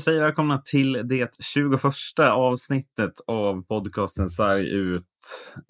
[0.00, 1.80] Vi säger välkomna till det 21
[2.18, 5.04] avsnittet av podcasten Sarg ut,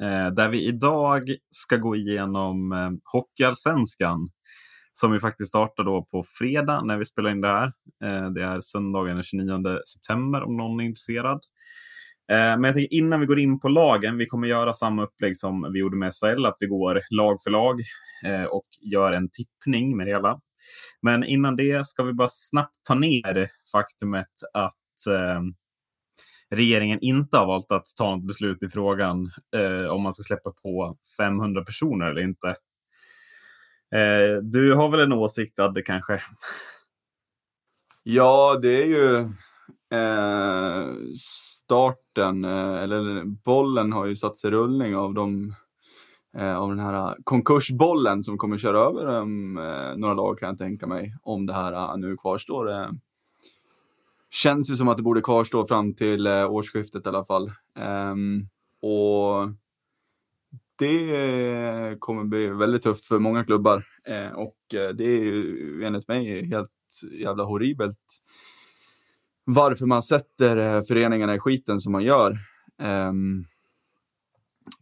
[0.02, 4.28] eh, där vi idag ska gå igenom eh, Hockeyallsvenskan
[4.92, 7.72] som vi faktiskt startar då på fredag när vi spelar in det här.
[8.04, 11.40] Eh, det är söndagen den 29 september om någon är intresserad.
[12.28, 15.72] Men jag tänker innan vi går in på lagen, vi kommer göra samma upplägg som
[15.72, 17.80] vi gjorde med SHL, att vi går lag för lag
[18.50, 20.40] och gör en tippning med det hela.
[21.02, 25.40] Men innan det ska vi bara snabbt ta ner faktumet att eh,
[26.50, 30.50] regeringen inte har valt att ta ett beslut i frågan eh, om man ska släppa
[30.50, 32.48] på 500 personer eller inte.
[33.94, 36.22] Eh, du har väl en åsikt, Adde, kanske?
[38.02, 39.16] Ja, det är ju
[39.98, 45.54] eh, starten, eh, eller bollen har ju satt sig rullning av de
[46.36, 50.48] eh, av den här eh, konkursbollen som kommer köra över ehm, eh, några lag kan
[50.48, 52.70] jag tänka mig om det här eh, nu kvarstår.
[52.70, 52.90] Eh.
[54.30, 57.52] Känns ju som att det borde kvarstå fram till eh, årsskiftet i alla fall.
[57.78, 58.48] Ehm,
[58.82, 59.48] och
[60.76, 66.08] det kommer bli väldigt tufft för många klubbar eh, och eh, det är ju enligt
[66.08, 66.70] mig helt
[67.12, 67.98] jävla horribelt
[69.44, 72.38] varför man sätter föreningarna i skiten som man gör.
[72.78, 73.44] Ehm,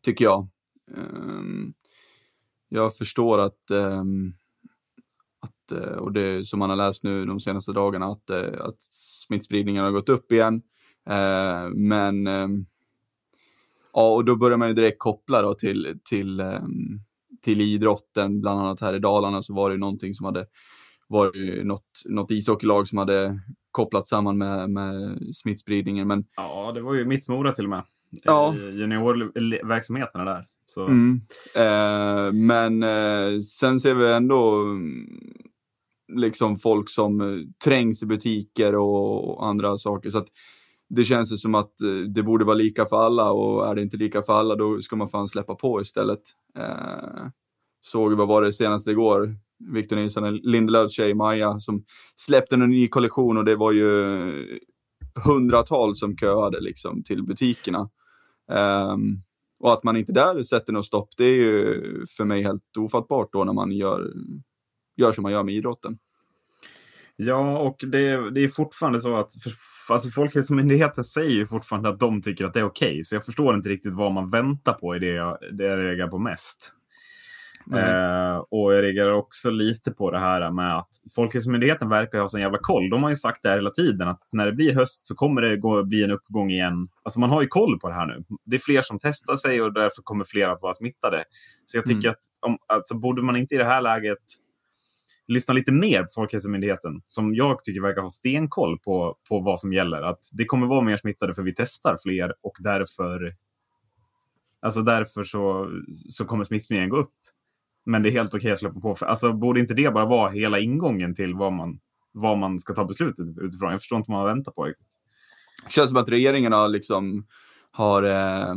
[0.03, 0.49] tycker jag.
[0.97, 1.73] Ehm,
[2.69, 4.33] jag förstår att, ehm,
[5.41, 8.83] att, eh, och det som man har läst nu de senaste dagarna, att, eh, att
[9.27, 10.63] smittspridningen har gått upp igen.
[11.07, 12.27] Ehm, men
[13.93, 16.43] ja, och då börjar man ju direkt koppla då till, till,
[17.43, 20.47] till idrotten, bland annat här i Dalarna så var det någonting som hade
[21.09, 26.09] var det något, något ishockeylag som hade kopplat samman med, med smittspridningen.
[26.09, 26.25] Men...
[26.37, 27.83] Ja, det var ju mitt Mora till och med.
[28.11, 28.55] Ja.
[28.55, 30.47] Juniorverksamheterna där.
[30.71, 30.87] Så.
[30.87, 31.21] Mm.
[31.57, 35.09] Eh, men eh, sen ser vi ändå mm,
[36.13, 40.11] liksom folk som eh, trängs i butiker och, och andra saker.
[40.11, 40.29] Så att
[40.89, 43.83] det känns ju som att eh, det borde vara lika för alla och är det
[43.83, 46.23] inte lika för alla då ska man fan släppa på istället.
[46.59, 47.29] Eh,
[47.83, 49.35] såg, vad var det senaste igår?
[49.73, 51.85] Victor Nilsson, Lindelöfs tjej Maja som
[52.17, 54.61] släppte en ny kollektion och det var ju
[55.25, 57.91] hundratals som köade liksom till butikerna.
[58.93, 59.23] Um,
[59.61, 63.33] och att man inte där sätter något stopp, det är ju för mig helt ofattbart
[63.33, 64.13] då när man gör,
[64.97, 65.99] gör som man gör med idrotten.
[67.17, 69.53] Ja, och det, det är fortfarande så att för,
[69.95, 72.89] alltså Folkhälsomyndigheten säger ju fortfarande att de tycker att det är okej.
[72.89, 75.79] Okay, så jag förstår inte riktigt vad man väntar på i det jag, det jag
[75.79, 76.75] reagerar på mest.
[77.75, 82.41] Eh, och jag reagerar också lite på det här med att Folkhälsomyndigheten verkar ha sån
[82.41, 82.91] jävla koll.
[82.91, 85.43] De har ju sagt det här hela tiden att när det blir höst så kommer
[85.43, 86.89] det gå, bli en uppgång igen.
[87.03, 88.25] Alltså man har ju koll på det här nu.
[88.45, 91.25] Det är fler som testar sig och därför kommer fler att vara smittade.
[91.65, 92.11] Så jag tycker mm.
[92.11, 94.19] att om, alltså, borde man inte i det här läget
[95.27, 99.73] lyssna lite mer på Folkhälsomyndigheten som jag tycker verkar ha stenkoll på, på vad som
[99.73, 100.03] gäller.
[100.03, 103.35] Att det kommer vara mer smittade för vi testar fler och därför
[104.61, 105.71] Alltså därför så,
[106.09, 107.15] så kommer smittspridningen gå upp.
[107.89, 108.97] Men det är helt okej okay att släppa på.
[109.01, 111.81] Alltså, borde inte det bara vara hela ingången till vad man,
[112.13, 113.71] vad man ska ta beslutet utifrån?
[113.71, 114.87] Jag förstår inte vad man väntar på riktigt.
[115.65, 117.27] Det känns som att regeringen har, liksom,
[117.71, 118.55] har eh,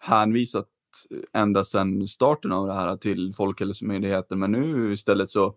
[0.00, 0.68] hänvisat
[1.32, 4.38] ända sedan starten av det här till Folkhälsomyndigheten.
[4.38, 5.56] Men nu istället så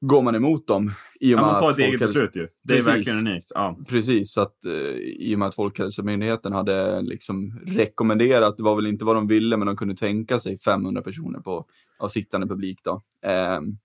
[0.00, 0.92] går man emot dem.
[1.20, 2.48] I och med ja, man tar ett eget beslut ju.
[2.62, 2.88] Det Precis.
[2.88, 3.52] är verkligen unikt.
[3.54, 3.78] Ja.
[3.88, 8.86] Precis, så att uh, i och med att Folkhälsomyndigheten hade liksom rekommenderat, det var väl
[8.86, 11.66] inte vad de ville, men de kunde tänka sig 500 personer på,
[11.98, 12.80] av sittande publik.
[12.84, 13.02] Då.
[13.22, 13.78] Ehm,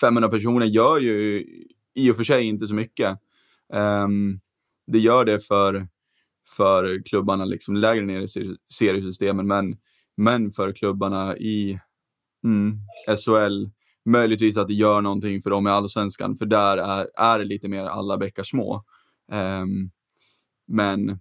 [0.00, 1.46] 500 personer gör ju
[1.94, 3.18] i och för sig inte så mycket.
[3.72, 4.40] Um,
[4.86, 5.86] det gör det för,
[6.56, 9.76] för klubbarna liksom lägre ner i seriesystemen, men,
[10.16, 11.80] men för klubbarna i
[12.44, 13.66] mm, SHL,
[14.06, 17.68] möjligtvis att det gör någonting för dem i allsvenskan, för där är, är det lite
[17.68, 18.84] mer alla bäckar små.
[19.32, 19.90] Um,
[20.66, 21.18] men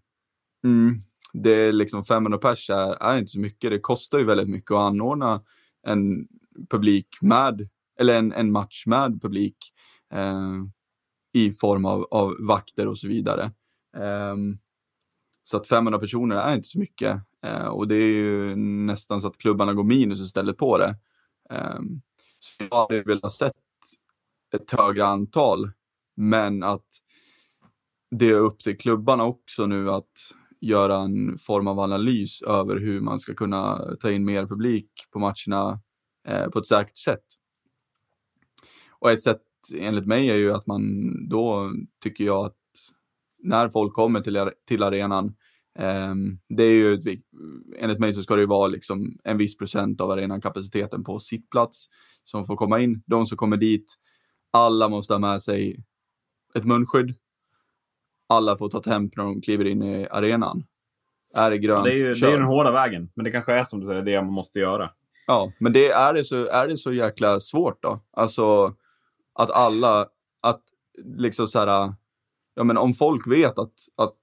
[0.64, 1.04] mm,
[1.34, 3.72] det är liksom 500 pers är, är, inte så mycket.
[3.72, 5.44] Det kostar ju väldigt mycket att anordna
[5.88, 6.28] en
[6.70, 9.58] publik med, eller en, en match med publik
[10.14, 10.66] uh,
[11.34, 13.52] i form av, av vakter och så vidare.
[14.32, 14.60] Um,
[15.44, 19.28] så att 500 personer är inte så mycket uh, och det är ju nästan så
[19.28, 20.96] att klubbarna går minus istället på det.
[22.58, 23.54] Jag hade velat sett
[24.54, 25.72] ett högre antal,
[26.16, 26.88] men att
[28.12, 30.12] det är upp till klubbarna också nu att
[30.62, 35.20] göra en form av analys över hur man ska kunna ta in mer publik på
[35.20, 35.80] matcherna
[36.28, 37.26] eh, på ett säkert sätt.
[39.00, 39.42] Och ett sätt
[39.76, 41.72] enligt mig är ju att man då
[42.04, 42.58] tycker jag att
[43.38, 45.36] när folk kommer till, till arenan
[46.50, 47.00] det är ju,
[47.78, 51.86] enligt mig så ska det vara liksom en viss procent av arenankapaciteten på sittplats
[52.24, 53.04] som får komma in.
[53.06, 53.96] De som kommer dit,
[54.52, 55.84] alla måste ha med sig
[56.54, 57.14] ett munskydd.
[58.30, 60.64] Alla får ta temp när de kliver in i arenan.
[61.36, 63.54] Är det grönt, Det är ju det är ju den hårda vägen, men det kanske
[63.54, 64.92] är som du säger, det man måste göra.
[65.28, 68.00] Ja, men det är, det så, är det så jäkla svårt då?
[68.12, 68.76] Alltså
[69.34, 70.08] att alla,
[70.42, 70.62] att
[71.04, 71.94] liksom så här,
[72.56, 74.18] ja men om folk vet att, att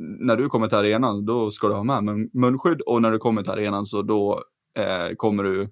[0.00, 3.18] när du kommer till arenan då ska du ha med mun- munskydd och när du
[3.18, 4.44] kommer till arenan så då
[4.76, 5.62] eh, kommer du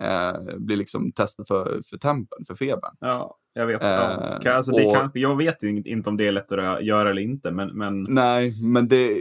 [0.00, 2.96] eh, bli liksom testad för, för tempen, för febern.
[3.00, 3.82] Ja, jag vet.
[3.82, 4.52] Eh, ja.
[4.52, 7.22] Alltså, det och- kan, jag vet inte inte om det är lättare att göra eller
[7.22, 9.18] inte, men, men Nej, men det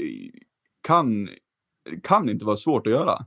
[0.82, 1.30] kan,
[2.04, 3.18] kan inte vara svårt att göra.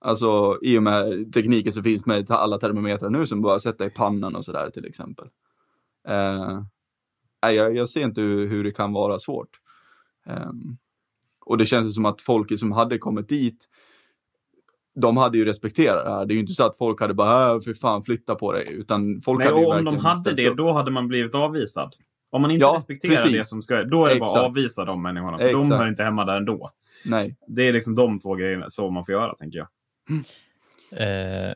[0.00, 3.90] Alltså i och med tekniken som finns med alla termometrar nu som bara sätta i
[3.90, 5.28] pannan och sådär till exempel.
[6.08, 6.62] Eh,
[7.52, 9.48] jag, jag ser inte hur, hur det kan vara svårt.
[10.28, 10.76] Ehm,
[11.44, 13.68] och det känns ju som att folk som hade kommit dit,
[14.94, 16.26] de hade ju respekterat det här.
[16.26, 18.66] Det är ju inte så att folk hade bara, äh, för fan flytta på dig,
[18.72, 20.56] utan folk Nej, hade ju och om de hade det, upp.
[20.56, 21.94] då hade man blivit avvisad.
[22.30, 23.32] Om man inte Ja, respekterar precis.
[23.32, 24.44] det som ska, då är det bara att Exakt.
[24.46, 25.38] avvisa de människorna.
[25.38, 26.70] För de hör inte hemma där ändå.
[27.04, 29.68] Nej, Det är liksom de två grejerna som man får göra, tänker jag.
[30.90, 31.54] Eh,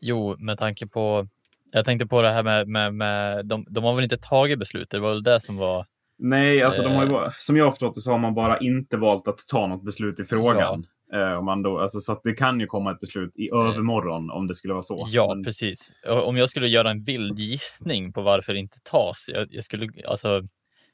[0.00, 1.28] jo, med tanke på,
[1.72, 4.90] jag tänkte på det här med, med, med de, de har väl inte tagit beslutet,
[4.90, 5.86] det var väl det som var,
[6.18, 7.12] Nej, alltså de har ju, Eh.
[7.12, 9.84] bara- som jag har förstått det så har man bara inte valt att ta något
[9.84, 10.86] beslut i frågan.
[11.12, 14.30] Eh, om man då, alltså, så att det kan ju komma ett beslut i övermorgon
[14.30, 15.06] om det skulle vara så.
[15.10, 15.92] ja Men- precis.
[16.08, 19.88] Om jag skulle göra en vild gissning på varför det inte tas, jag, jag skulle,
[20.08, 20.42] alltså,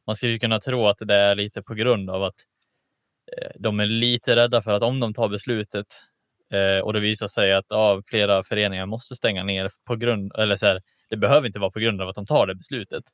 [0.07, 2.35] man skulle kunna tro att det är lite på grund av att
[3.39, 5.87] eh, de är lite rädda för att om de tar beslutet
[6.53, 10.57] eh, och det visar sig att ja, flera föreningar måste stänga ner på grund, eller
[10.57, 10.81] så här,
[11.11, 13.05] det behöver inte vara på grund av att de tar det beslutet.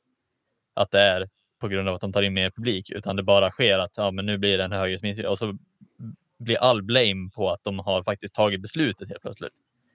[0.75, 1.27] Att det är
[1.59, 4.11] på grund av att de tar in mer publik, utan det bara sker att ja,
[4.11, 5.57] men nu blir det en högre smitta och så
[6.39, 9.53] blir all blame på att de har faktiskt tagit beslutet helt plötsligt.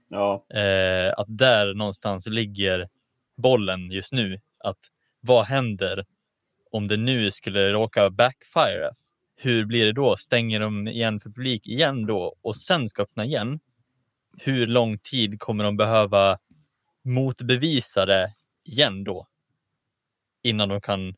[0.08, 0.44] Ja.
[0.54, 2.88] Eh, att där någonstans ligger
[3.36, 4.40] bollen just nu.
[4.58, 4.78] Att
[5.20, 6.04] vad händer
[6.70, 8.90] om det nu skulle råka backfire?
[9.36, 10.16] Hur blir det då?
[10.16, 13.60] Stänger de igen för publik igen då och sen ska öppna igen?
[14.38, 16.38] Hur lång tid kommer de behöva
[17.04, 18.34] motbevisa det
[18.64, 19.26] igen då?
[20.42, 21.14] Innan de kan,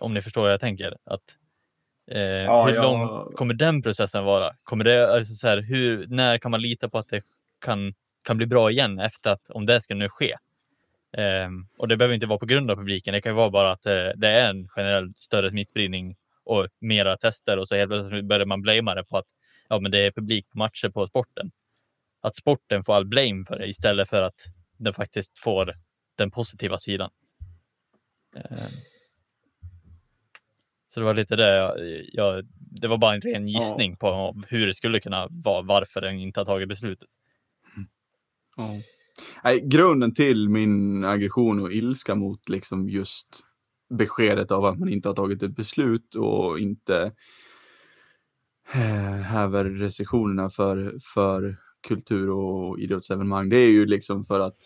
[0.00, 1.22] om ni förstår vad jag tänker, att
[2.10, 4.52] eh, Ja, hur lång kommer den processen vara?
[4.62, 7.22] Kommer det, alltså så här, hur, när kan man lita på att det
[7.58, 10.36] kan, kan bli bra igen efter att, om det ska nu ske?
[11.16, 13.14] Ehm, och det behöver inte vara på grund av publiken.
[13.14, 17.16] Det kan ju vara bara att eh, det är en generell större smittspridning och mera
[17.16, 19.26] tester och så helt plötsligt börjar man blamea det på att
[19.68, 21.50] ja, men det är publik på matcher på sporten.
[22.20, 24.44] Att sporten får all blame för det istället för att
[24.76, 25.74] den faktiskt får
[26.16, 27.10] den positiva sidan.
[30.96, 31.74] Så det var lite det jag,
[32.12, 36.18] jag det var bara en ren gissning på hur det skulle kunna vara, varför den
[36.18, 37.08] inte har tagit beslutet.
[38.56, 38.70] Ja.
[39.44, 43.40] Nej, grunden till min aggression och ilska mot liksom just
[43.90, 47.12] beskedet av att man inte har tagit ett beslut och inte
[48.74, 51.56] eh, häver restriktionerna för, för
[51.88, 53.48] kultur och idrottsevenemang.
[53.48, 54.58] Det är ju liksom för att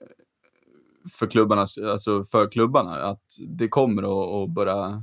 [0.00, 5.02] eh, för klubbarna, alltså för klubbarna, att det kommer att, att börja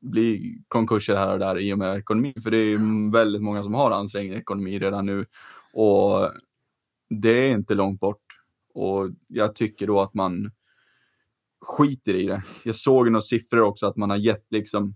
[0.00, 2.34] bli konkurser här och där i och med ekonomi.
[2.42, 5.26] För det är ju väldigt många som har ansträngd ekonomi redan nu.
[5.72, 6.32] Och
[7.10, 8.22] det är inte långt bort.
[8.74, 10.50] Och jag tycker då att man
[11.60, 12.42] skiter i det.
[12.64, 14.94] Jag såg några siffror också att man har gett liksom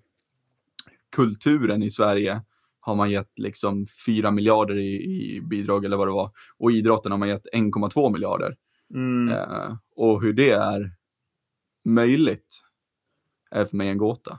[1.17, 2.43] kulturen i Sverige
[2.81, 6.31] har man gett liksom 4 miljarder i, i bidrag eller vad det var.
[6.59, 8.57] Och idrotten har man gett 1,2 miljarder.
[8.95, 9.29] Mm.
[9.29, 10.91] Eh, och hur det är
[11.85, 12.63] möjligt
[13.53, 14.39] är för mig en gåta.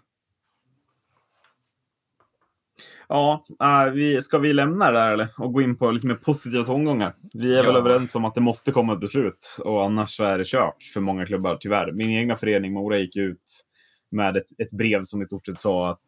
[3.07, 5.27] Ja, äh, vi, ska vi lämna det där eller?
[5.37, 7.13] och gå in på lite mer positiva tongångar?
[7.33, 7.79] Vi är väl Ja.
[7.79, 11.01] överens om att det måste komma ett beslut och annars så är det kört för
[11.01, 11.91] många klubbar, tyvärr.
[11.91, 13.65] Min egna förening Mora gick ut
[14.11, 16.01] med ett, ett brev som i stort sett sa att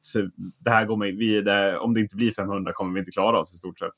[0.59, 3.53] det här kommer, vi, det, om det inte blir 500 kommer vi inte klara oss
[3.53, 3.93] i stort sett.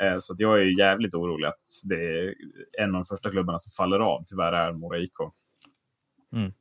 [0.00, 2.34] Eh, så att jag är jävligt orolig att det är
[2.78, 5.16] en av de första klubbarna som faller av, tyvärr är Mora IK.
[6.32, 6.52] Mm.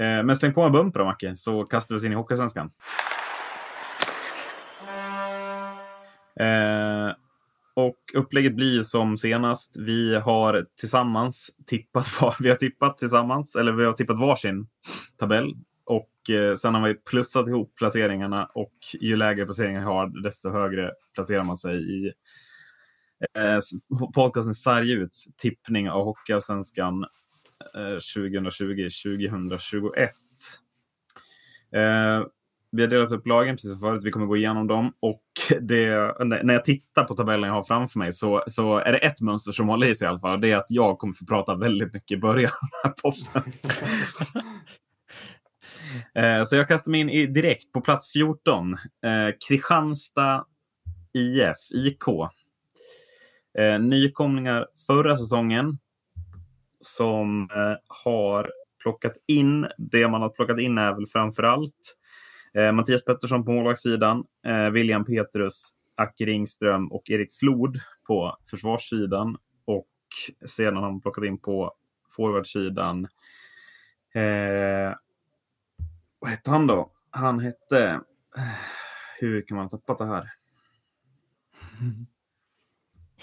[0.00, 2.70] Eh, men släng på en bumper då, Macke, så kastar vi oss in i Hockeysvenskan.
[6.40, 7.14] Eh,
[7.74, 9.76] och upplägget blir som senast.
[9.76, 12.06] Vi har tillsammans tippat,
[12.40, 14.66] vi har tippat tillsammans, eller vi har tippat varsin
[15.18, 15.54] tabell.
[15.84, 20.50] Och eh, sen har vi plussat ihop placeringarna och ju lägre placeringar vi har, desto
[20.50, 22.12] högre placerar man sig i
[23.34, 23.58] eh,
[24.14, 27.06] podcasten Sarguts tippning av Hockeyallsvenskan
[27.74, 30.08] 2020-2021.
[31.72, 32.22] Eh,
[32.72, 34.04] vi har delat upp lagen precis som förut.
[34.04, 34.92] Vi kommer gå igenom dem.
[35.00, 35.22] Och
[35.60, 39.20] det, när jag tittar på tabellen jag har framför mig så, så är det ett
[39.20, 40.40] mönster som håller i sig i alla fall.
[40.40, 42.52] Det är att jag kommer få prata väldigt mycket i början
[42.84, 43.52] av podden.
[46.14, 48.72] Eh, så jag kastar mig in i, direkt på plats 14.
[48.72, 48.78] Eh,
[49.48, 50.44] Kristianstad
[51.12, 52.02] IF, IK.
[53.58, 55.78] Eh, nykomlingar förra säsongen
[56.86, 58.50] som eh, har
[58.82, 61.96] plockat in, det man har plockat in är väl framför allt
[62.54, 69.36] eh, Mattias Pettersson på målvaktssidan, eh, William Petrus, Acke Ringström och Erik Flod på försvarssidan.
[69.64, 69.88] Och
[70.46, 71.72] sedan har man plockat in på
[72.16, 73.08] forwardsidan
[74.14, 74.94] eh,
[76.18, 76.92] vad hette han då?
[77.10, 78.00] Han hette...
[78.36, 78.42] Eh,
[79.18, 80.32] hur kan man ha tappat det här?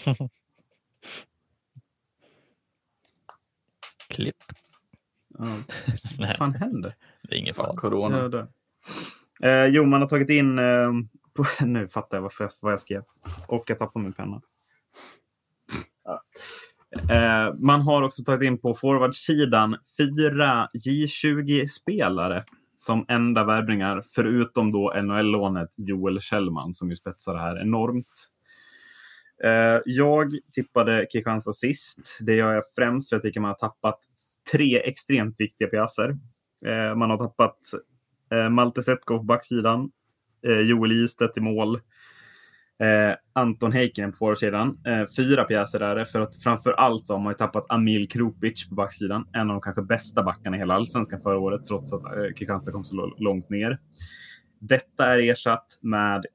[4.14, 4.36] Klipp.
[5.40, 5.46] Ja,
[6.20, 6.96] vad fan händer?
[7.24, 7.74] det är ingen fara.
[7.74, 8.30] corona.
[8.32, 8.48] Ja.
[9.48, 10.60] Eh, jo, man har tagit in...
[10.60, 10.92] Eh,
[11.34, 13.04] på, nu fattar jag varför jag, vad jag skrev.
[13.48, 14.42] Och jag tappade min penna.
[16.04, 16.24] Ja.
[17.10, 22.44] Eh, man har också tagit in på forwardsidan fyra J20-spelare
[22.78, 28.30] som enda värvningar, förutom då NHL-lånet Joel Kjellman som ju spetsar det här enormt.
[29.44, 32.18] Eh, jag tippade Kristianstad sist.
[32.22, 34.00] Det gör jag främst för jag tycker man har tappat
[34.52, 36.18] tre extremt viktiga pjäser.
[36.66, 37.60] Eh, man har tappat
[38.32, 39.92] eh, Malte Setko på backsidan,
[40.66, 41.80] Joel Istedt i mål,
[43.34, 44.78] Anton Heikkinen på forwardsidan.
[45.18, 48.70] Fyra pjäser är det, för att framför allt så har man ju tappat Amil Krupic
[48.70, 49.28] på backsidan.
[49.34, 52.02] En av de kanske bästa backarna i hela allsvenskan förra året, trots att
[52.36, 53.80] Kristianstad kom så långt ner.
[54.60, 56.26] Detta är ersatt med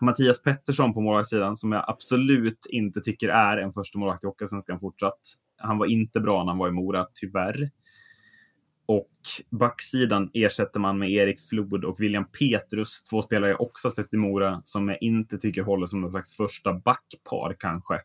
[0.00, 4.80] Mattias Pettersson på målvaktssidan som jag absolut inte tycker är en första målvakt i Hockeyallsvenskan
[4.80, 5.20] fortsatt.
[5.58, 7.70] Han var inte bra när han var i Mora, tyvärr.
[8.86, 9.10] Och
[9.50, 14.16] backsidan ersätter man med Erik Flod och William Petrus, två spelare jag också sett i
[14.16, 18.00] Mora, som jag inte tycker håller som något slags första backpar kanske.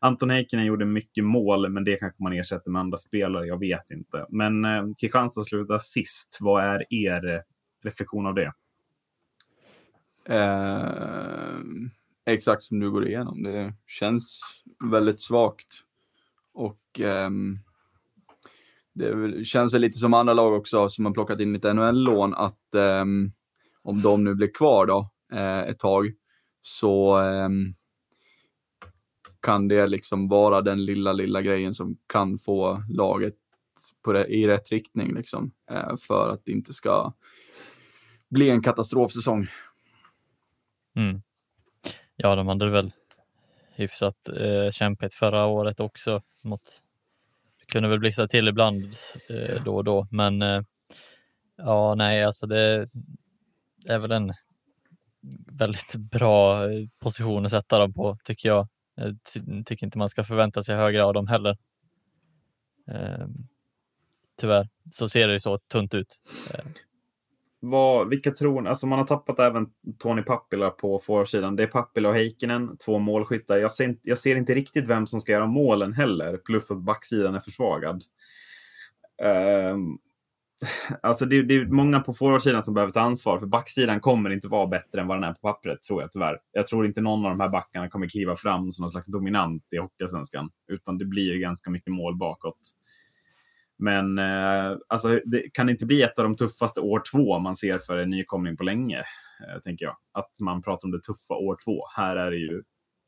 [0.00, 3.90] Anton Heikkinen gjorde mycket mål, men det kanske man ersätter med andra spelare, jag vet
[3.90, 4.26] inte.
[4.28, 6.38] Men eh, Kristianstad slutar sist.
[6.40, 7.40] Vad är er eh,
[7.84, 8.52] reflektion av det?
[10.28, 11.58] Eh,
[12.26, 13.42] exakt som du går igenom.
[13.42, 14.40] Det känns
[14.84, 15.82] väldigt svagt.
[16.54, 17.30] Och eh,
[18.94, 22.74] det känns väl lite som andra lag också som har plockat in lite NHL-lån att
[22.74, 23.04] eh,
[23.82, 26.12] om de nu blir kvar då eh, ett tag
[26.62, 27.74] så ehm,
[29.40, 33.34] kan det liksom vara den lilla, lilla grejen som kan få laget
[34.04, 37.12] på det, i rätt riktning liksom, eh, för att det inte ska
[38.30, 39.46] bli en katastrofsäsong.
[40.96, 41.22] Mm.
[42.16, 42.90] Ja, de hade väl
[43.74, 46.22] hyfsat eh, kämpigt förra året också.
[46.42, 46.82] Mot,
[47.60, 48.84] det kunde väl blixtra till ibland
[49.30, 50.62] eh, då och då, men eh,
[51.56, 52.88] ja, nej, alltså det
[53.86, 54.34] är väl en
[55.52, 58.68] väldigt bra eh, position att sätta dem på, tycker jag.
[58.94, 61.58] Jag ty- tycker inte man ska förvänta sig högre av dem heller.
[62.88, 63.26] Eh,
[64.40, 66.20] tyvärr så ser det ju så tunt ut.
[66.54, 66.64] Eh,
[67.70, 68.68] vad, vilka tror ni?
[68.68, 69.66] Alltså man har tappat även
[69.98, 71.56] Tony Pappila på forwardsidan.
[71.56, 73.56] Det är Pappila och Heikkinen, två målskyttar.
[73.56, 76.82] Jag ser, inte, jag ser inte riktigt vem som ska göra målen heller, plus att
[76.82, 78.02] backsidan är försvagad.
[79.72, 79.98] Um,
[81.02, 84.48] alltså det, det är många på forwardsidan som behöver ta ansvar, för backsidan kommer inte
[84.48, 86.38] vara bättre än vad den är på pappret, tror jag tyvärr.
[86.52, 89.62] Jag tror inte någon av de här backarna kommer kliva fram som någon slags dominant
[89.72, 92.60] i Hockeyallsvenskan, utan det blir ganska mycket mål bakåt.
[93.78, 97.78] Men eh, alltså, det kan inte bli ett av de tuffaste år två man ser
[97.78, 99.96] för en nykomling på länge, eh, tänker jag.
[100.12, 101.82] Att man pratar om det tuffa år två.
[101.96, 102.62] Här är det ju,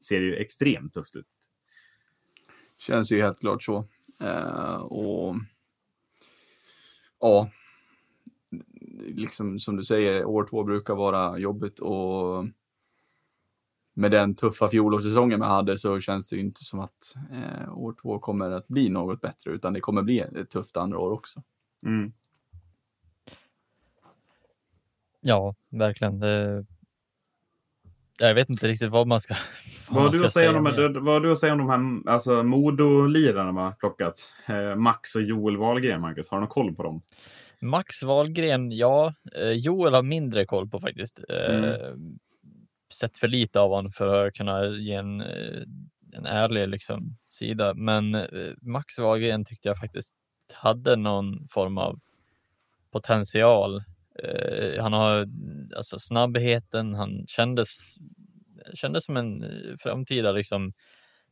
[0.08, 1.26] ser det ju extremt tufft ut.
[2.78, 3.88] Känns ju helt klart så.
[4.20, 5.34] Eh, och
[7.20, 7.50] ja,
[8.98, 12.44] liksom som du säger, år två brukar vara jobbigt och
[13.98, 17.94] med den tuffa fjolårssäsongen man hade så känns det ju inte som att eh, år
[18.02, 21.42] två kommer att bli något bättre utan det kommer bli ett tufft andra år också.
[21.86, 22.12] Mm.
[25.20, 26.18] Ja, verkligen.
[26.20, 26.64] Det...
[28.18, 29.34] Jag vet inte riktigt vad man ska,
[29.88, 31.58] Vad har, du ska att säga om de, här- vad har du att säga om
[31.58, 34.32] de här alltså, Modo-lirarna man har plockat?
[34.46, 36.30] Eh, Max och Joel Wahlgren, Marcus.
[36.30, 37.02] Har du någon koll på dem?
[37.60, 39.14] Max Wahlgren, ja.
[39.34, 41.18] eh, Joel har mindre koll på faktiskt.
[41.28, 41.94] Eh,
[42.92, 45.62] Sett för lite av honom för att kunna ge en, eh,
[46.12, 47.75] en ärlig liksom, sida.
[47.75, 50.14] Men eh, Max Wahlgren tyckte jag faktiskt
[50.52, 52.00] hade någon form av
[52.90, 53.83] potential.
[54.23, 55.28] Eh, han har
[55.76, 57.68] alltså snabbheten, han kändes,
[58.75, 60.73] kändes som en eh, framtida liksom,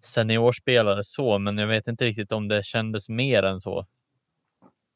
[0.03, 3.87] seniorspelare så, men jag vet inte riktigt om det kändes mer än så.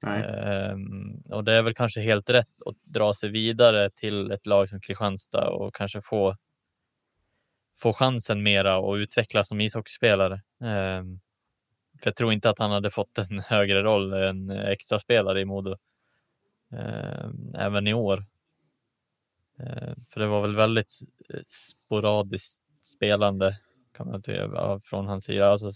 [0.02, 4.68] Um, och det är väl kanske helt rätt att dra sig vidare till ett lag
[4.68, 6.36] som Kristianstad och kanske få,
[7.80, 10.40] få chansen mera och utvecklas som ishockeyspelare.
[10.58, 11.20] Um,
[11.98, 15.44] för jag tror inte att han hade fått en högre roll än extra spelare i
[15.44, 15.76] Modo.
[16.70, 18.24] Um, även i år.
[20.12, 20.90] för det var väl väldigt
[21.48, 23.56] sporadiskt spelande
[23.96, 25.50] kan man tycka, från hans sida.
[25.50, 25.70] Alltså,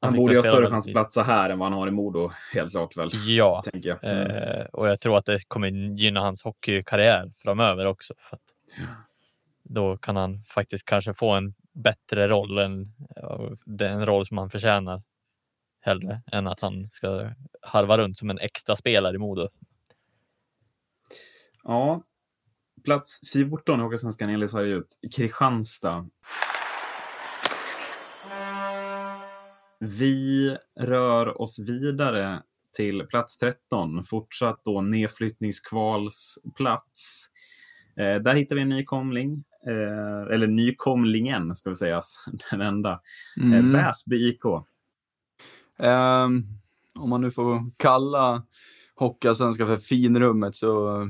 [0.00, 2.72] han borde ha större chans att platsa här än vad han har i Modo, helt
[2.72, 3.10] klart väl.
[3.12, 4.04] Ja, jag.
[4.04, 4.30] Mm.
[4.30, 8.14] Eh, och jag tror att det kommer gynna hans hockeykarriär framöver också.
[8.18, 8.38] För
[8.76, 8.84] ja.
[9.72, 14.50] Då kan han faktiskt kanske få en bättre roll än eh, den roll som han
[14.50, 15.02] förtjänar.
[15.80, 17.30] Hellre än att han ska
[17.62, 19.48] harva runt som en extra spelare i Modo.
[21.62, 22.02] Ja,
[22.84, 24.98] plats 14 i Hockeysvenskan enligt Sverige ut.
[25.16, 26.08] Kristianstad.
[29.78, 32.42] Vi rör oss vidare
[32.76, 37.26] till plats 13, fortsatt då nedflyttningskvalsplats.
[37.96, 42.00] Eh, där hittar vi en nykomling, eh, eller nykomlingen ska vi säga,
[42.50, 43.00] den enda.
[43.36, 43.54] Eh, mm.
[43.54, 44.44] Eh, Väsby IK.
[44.44, 44.64] Um,
[45.78, 46.44] ehm,
[46.94, 48.42] om man nu får kalla
[48.94, 51.06] Hockeyallsvenskan för finrummet så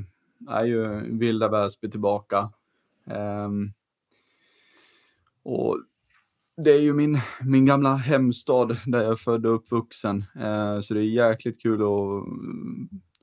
[0.49, 2.49] är ju Vilda Väsby tillbaka.
[3.05, 3.73] Um,
[5.43, 5.79] och
[6.57, 10.23] det är ju min, min gamla hemstad där jag född och uppvuxen.
[10.39, 12.25] Eh, så det är jäkligt kul att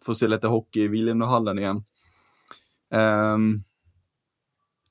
[0.04, 1.84] få se lite hockey i Vilhelminahallen igen.
[2.90, 3.38] Eh,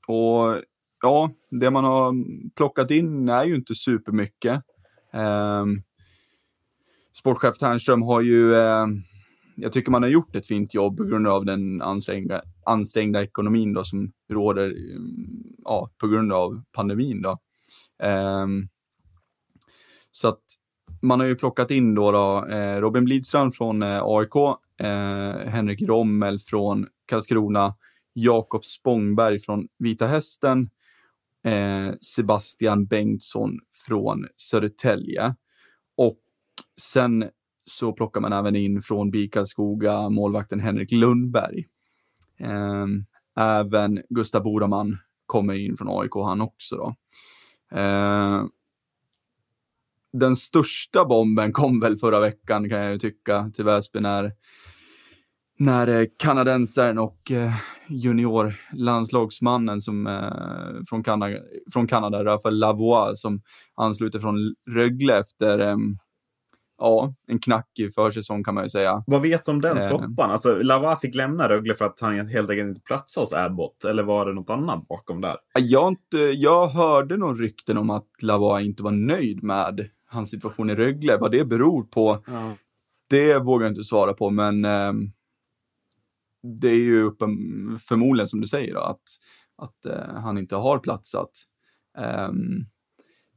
[0.08, 0.62] och
[1.02, 2.14] ja, det man har
[2.54, 4.62] plockat in är ju inte supermycket.
[5.12, 5.64] Eh,
[7.12, 8.86] sportchef Ternström har ju, eh,
[9.56, 13.72] jag tycker man har gjort ett fint jobb på grund av den ansträngda, ansträngda ekonomin
[13.72, 14.74] då som råder
[15.64, 17.22] ja, på grund av pandemin.
[17.22, 17.36] Då.
[18.02, 18.46] Eh,
[20.10, 20.42] så att
[21.02, 24.36] man har ju plockat in då, då eh, Robin Blidstrand från eh, AIK,
[24.80, 27.74] eh, Henrik Rommel från Karlskrona,
[28.22, 30.70] Jakob Spångberg från Vita Hästen,
[31.44, 35.34] eh, Sebastian Bengtsson från Södertälje.
[35.96, 36.18] Och
[36.80, 37.30] sen
[37.70, 41.64] så plockar man även in från Bikalskoga målvakten Henrik Lundberg.
[42.40, 42.86] Eh,
[43.36, 46.94] även Gustav Bodaman kommer in från AIK han också då.
[47.78, 48.44] Eh,
[50.12, 54.32] den största bomben kom väl förra veckan kan jag ju tycka till Väsby när,
[55.58, 57.52] när eh, kanadensaren och eh,
[57.88, 61.38] juniorlandslagsmannen som, eh, från, Kanada,
[61.72, 63.42] från Kanada, Rafael Lavois, som
[63.74, 65.76] ansluter från Rögle efter
[66.78, 69.04] ja, en knackig försäsong kan man ju säga.
[69.06, 69.82] Vad vet du om den eh.
[69.82, 70.30] soppan?
[70.30, 74.02] Alltså, Lava fick lämna Rögle för att han helt enkelt inte platsade hos Abbott, eller
[74.02, 75.36] var det något annat bakom där?
[75.58, 80.70] Jag, inte, jag hörde någon rykten om att Lava inte var nöjd med hans situation
[80.70, 81.16] i Rögle.
[81.16, 82.52] Vad det beror på, ja.
[83.10, 84.66] det vågar jag inte svara på, men
[86.42, 87.36] det är ju uppen,
[87.78, 89.02] förmodligen som du säger då, att,
[89.56, 91.30] att eh, han inte har platsat.
[92.28, 92.66] Um,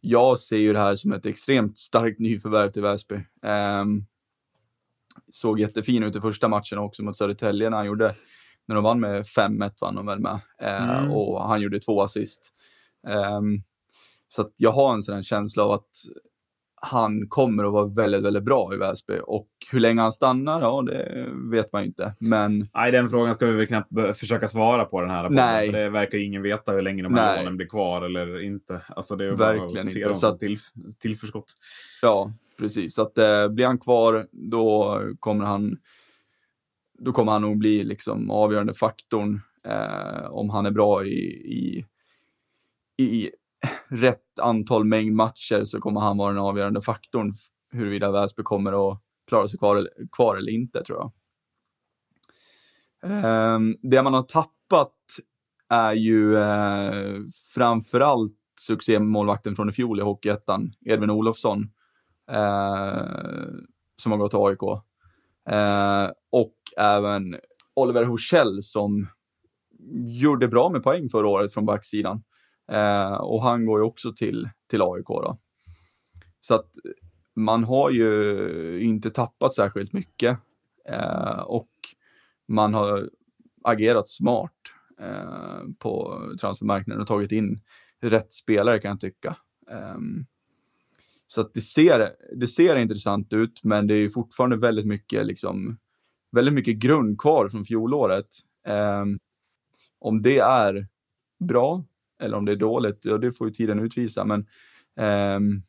[0.01, 3.15] jag ser ju det här som ett extremt starkt nyförvärv till Väsby.
[3.41, 4.05] Um,
[5.31, 8.15] såg jättefin ut i första matchen också mot Södertälje när han gjorde,
[8.65, 10.39] när de vann med 5-1 vann de väl med.
[10.61, 11.11] Uh, mm.
[11.11, 12.53] Och han gjorde två assist.
[13.37, 13.63] Um,
[14.27, 15.89] så jag har en sån känsla av att
[16.83, 19.19] han kommer att vara väldigt, väldigt bra i Väsby.
[19.23, 22.13] Och hur länge han stannar, ja det vet man ju inte.
[22.19, 22.65] Men...
[22.73, 25.45] Nej, den frågan ska vi väl knappt försöka svara på den här rapporten.
[25.45, 25.71] Nej.
[25.71, 28.81] Det verkar ingen veta hur länge de här lånen blir kvar eller inte.
[28.87, 30.57] Alltså det är Verkligen att se dem till,
[30.99, 31.53] tillförskott.
[32.01, 32.95] Ja, precis.
[32.95, 35.77] Så att eh, blir han kvar, då kommer han
[36.99, 41.85] då kommer han nog bli liksom avgörande faktorn eh, om han är bra i, i,
[43.03, 43.31] i
[43.87, 47.33] rätt antal mängd matcher så kommer han vara den avgörande faktorn
[47.71, 51.11] huruvida Väsby kommer att klara sig kvar, kvar eller inte tror jag.
[53.55, 54.95] Um, det man har tappat
[55.69, 57.21] är ju uh,
[57.53, 61.61] framförallt succémålvakten från i fjol i Hockeyettan, Edvin Olofsson,
[62.31, 63.45] uh,
[64.01, 64.63] som har gått till AIK.
[64.63, 67.35] Uh, eh, och även
[67.73, 69.07] Oliver Horsell som
[70.21, 72.23] gjorde bra med poäng förra året från backsidan.
[72.71, 75.37] Eh, och han går ju också till, till AIK då.
[76.39, 76.69] Så att
[77.35, 80.37] man har ju inte tappat särskilt mycket
[80.89, 81.71] eh, och
[82.47, 83.09] man har
[83.63, 84.57] agerat smart
[84.99, 87.61] eh, på transfermarknaden och tagit in
[88.01, 89.35] rätt spelare kan jag tycka.
[89.71, 90.25] Ehm,
[91.27, 95.77] så att det ser, det ser intressant ut, men det är fortfarande väldigt mycket, liksom,
[96.31, 98.27] väldigt mycket grund kvar från fjolåret.
[98.67, 99.19] Ehm,
[99.99, 100.87] om det är
[101.39, 101.83] bra
[102.21, 104.25] eller om det är dåligt, ja, det får ju tiden utvisa.
[104.25, 104.47] Men
[104.99, 105.63] ähm,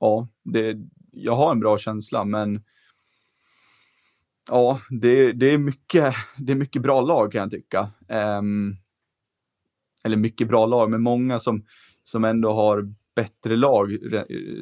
[0.00, 0.76] ja, det,
[1.12, 2.64] jag har en bra känsla, men
[4.50, 7.90] Ja, det, det, är mycket, det är mycket bra lag kan jag tycka.
[8.08, 8.76] Um,
[10.04, 11.64] eller mycket bra lag, men många som,
[12.04, 13.98] som ändå har bättre lag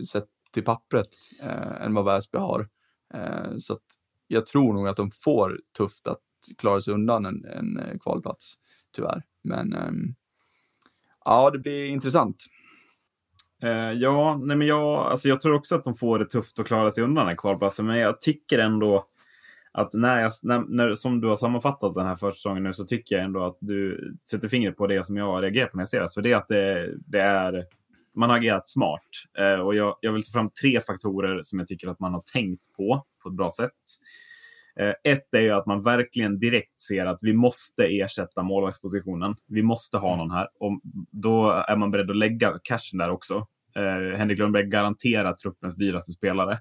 [0.09, 1.09] sett till pappret
[1.43, 2.69] eh, än vad Väsby har.
[3.15, 3.85] Eh, så att
[4.27, 6.21] jag tror nog att de får tufft att
[6.59, 8.55] klara sig undan en, en eh, kvalplats,
[8.97, 9.23] tyvärr.
[9.43, 9.93] Men eh,
[11.27, 12.37] ja, det blir intressant.
[13.63, 16.67] Eh, ja, nej men jag, alltså jag tror också att de får det tufft att
[16.67, 19.07] klara sig undan den kvalplatsen, men jag tycker ändå
[19.73, 23.17] att när jag, när, när, som du har sammanfattat den här försäsongen nu så tycker
[23.17, 26.01] jag ändå att du sätter fingret på det som jag reagerar på när jag ser
[26.01, 26.09] det.
[26.09, 27.65] Så det är att det, det är,
[28.15, 29.09] man har agerat smart.
[29.39, 32.23] Eh, och jag, jag vill ta fram tre faktorer som jag tycker att man har
[32.33, 33.73] tänkt på på ett bra sätt.
[34.81, 39.37] Eh, ett är ju att man verkligen direkt ser att vi måste ersätta målvaktspositionen.
[39.47, 40.49] Vi måste ha någon här.
[40.61, 43.47] Och då är man beredd att lägga cashen där också.
[43.77, 46.53] Eh, Henrik Lundberg garanterar truppens dyraste spelare.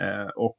[0.00, 0.58] Eh, och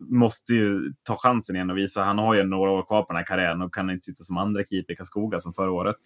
[0.00, 2.02] måste ju ta chansen igen och visa.
[2.02, 4.36] Han har ju några år kvar på den här karriären och kan inte sitta som
[4.36, 6.00] andra keeper i Karlskoga som förra året.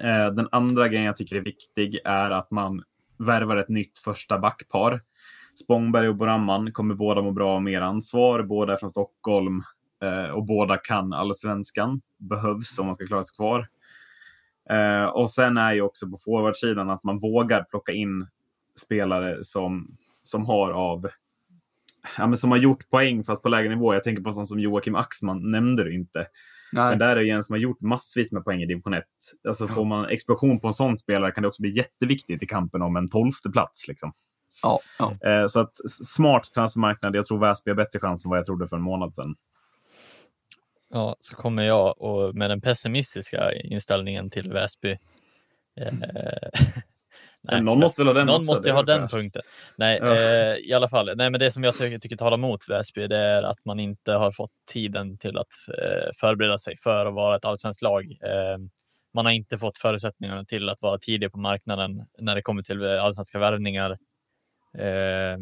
[0.00, 2.82] Eh, den andra grejen jag tycker är viktig är att man
[3.18, 5.00] värvar ett nytt första backpar.
[5.54, 8.42] Spångberg och Boramman kommer båda må bra av mer ansvar.
[8.42, 9.62] Båda är från Stockholm
[10.02, 12.00] eh, och båda kan allsvenskan.
[12.18, 13.68] Behövs om man ska klara sig kvar.
[14.70, 18.26] Eh, och sen är ju också på forwardsidan att man vågar plocka in
[18.80, 21.08] spelare som, som har av
[22.18, 23.94] ja, men som har gjort poäng fast på lägre nivå.
[23.94, 26.26] Jag tänker på sånt som Joakim Axman nämnde du inte.
[26.72, 26.90] Nej.
[26.90, 29.04] Men där är det en som har gjort massvis med poäng i division 1.
[29.48, 29.68] Alltså ja.
[29.68, 32.96] får man explosion på en sån spelare kan det också bli jätteviktigt i kampen om
[32.96, 33.88] en tolfte plats.
[33.88, 34.12] Liksom.
[34.62, 35.28] Ja, ja.
[35.28, 37.16] Eh, så att smart transfermarknad.
[37.16, 39.34] Jag tror Väsby har bättre chans än vad jag trodde för en månad sedan.
[40.90, 44.98] Ja, så kommer jag och med den pessimistiska inställningen till Väsby
[45.80, 45.92] eh,
[47.44, 49.42] Nej, någon måste väl ha den Någon också, måste ha den punkten.
[49.76, 50.16] Nej, ja.
[50.16, 51.16] eh, i alla fall.
[51.16, 54.12] Nej, men det som jag tycker, tycker talar mot Väsby, det är att man inte
[54.12, 58.18] har fått tiden till att eh, förbereda sig för att vara ett allsvenskt lag.
[58.22, 58.58] Eh,
[59.14, 62.84] man har inte fått förutsättningarna till att vara tidig på marknaden när det kommer till
[62.84, 63.98] allsvenska värvningar.
[64.78, 65.38] Eh,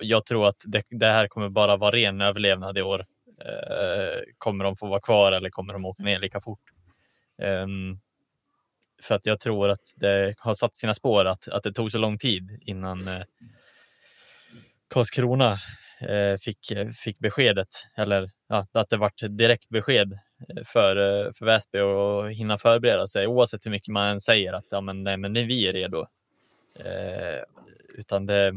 [0.00, 3.06] jag tror att det, det, här kommer bara vara ren överlevnad i år.
[3.44, 6.60] Eh, kommer de få vara kvar eller kommer de åka ner lika fort?
[7.38, 7.98] Ehm,
[9.02, 11.98] för att jag tror att det har satt sina spår att, att det tog så
[11.98, 13.22] lång tid innan eh,
[14.88, 15.58] Karlskrona
[16.00, 16.72] eh, fick,
[17.04, 22.32] fick beskedet eller ja, att det vart direkt besked eh, för, eh, för Väsby och
[22.32, 25.68] hinna förbereda sig oavsett hur mycket man än säger att ja, men, nej, men vi
[25.68, 26.06] är redo.
[26.78, 27.42] Eh,
[27.94, 28.52] utan det,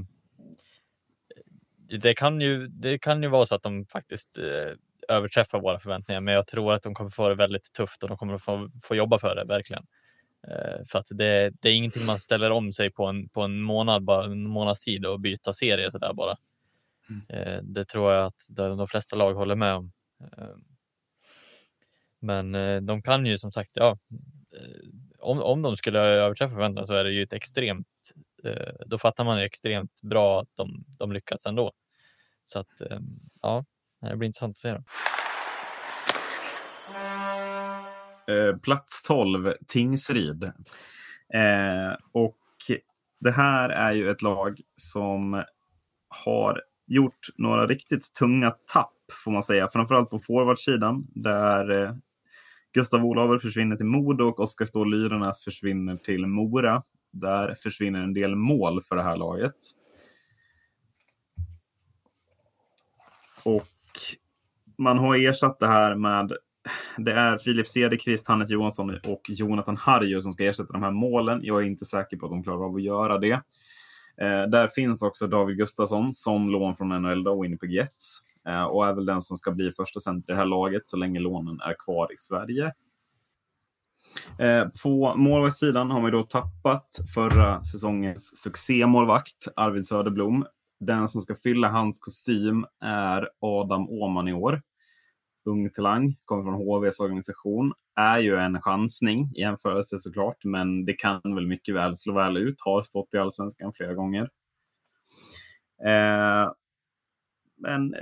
[1.99, 4.71] det, kan ju, det kan ju vara så att de faktiskt eh,
[5.07, 8.17] överträffar våra förväntningar, men jag tror att de kommer få det väldigt tufft och de
[8.17, 9.85] kommer få, få jobba för det verkligen.
[10.47, 13.61] Eh, för att det, det, är ingenting man ställer om sig på en, på en
[13.61, 16.37] månad, bara en månads tid och byta serie sådär bara.
[17.09, 17.21] Mm.
[17.29, 19.91] Eh, det tror jag att de flesta lag håller med om.
[22.19, 22.51] Men
[22.85, 23.97] de kan ju som sagt, ja,
[25.19, 27.87] om, om de skulle överträffa förväntan så är det ju ett extremt,
[28.47, 31.71] Eh, då fattar man ju extremt bra att de, de lyckats ändå.
[32.43, 32.99] Så att eh,
[33.41, 33.65] ja,
[34.01, 34.71] det blir intressant att se.
[34.71, 34.83] Då.
[38.33, 40.43] Eh, plats 12, Tingsryd.
[41.33, 42.37] Eh, och
[43.19, 45.43] det här är ju ett lag som
[46.25, 49.69] har gjort några riktigt tunga tapp, får man säga.
[49.73, 51.95] Framförallt på forwardsidan, där eh,
[52.73, 56.83] Gustav Olaver försvinner till Modo och Oskar Ståhl Lyrenäs försvinner till Mora.
[57.19, 59.55] Där försvinner en del mål för det här laget.
[63.45, 63.67] Och
[64.77, 66.31] man har ersatt det här med
[66.97, 71.39] det är Filip Cederqvist, Hannes Johansson och Jonathan Harju som ska ersätta de här målen.
[71.43, 73.41] Jag är inte säker på att de klarar av att göra det.
[74.21, 78.19] Eh, där finns också David Gustafsson som lån från NHL då, Winnipeg Jets.
[78.47, 80.97] Eh, och är väl den som ska bli första center i det här laget så
[80.97, 82.71] länge lånen är kvar i Sverige.
[84.39, 90.45] Eh, på målvaktssidan har man då tappat förra säsongens succémålvakt Arvid Söderblom.
[90.79, 94.61] Den som ska fylla hans kostym är Adam Åman i år
[95.47, 100.93] ung talang, kommer från HVs organisation, är ju en chansning i jämförelse såklart, men det
[100.93, 102.55] kan väl mycket väl slå väl ut.
[102.59, 104.29] Har stått i allsvenskan flera gånger.
[105.85, 106.51] Eh,
[107.57, 107.95] men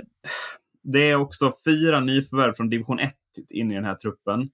[0.82, 3.14] det är också fyra nyförvärv från division 1
[3.50, 4.50] in i den här truppen.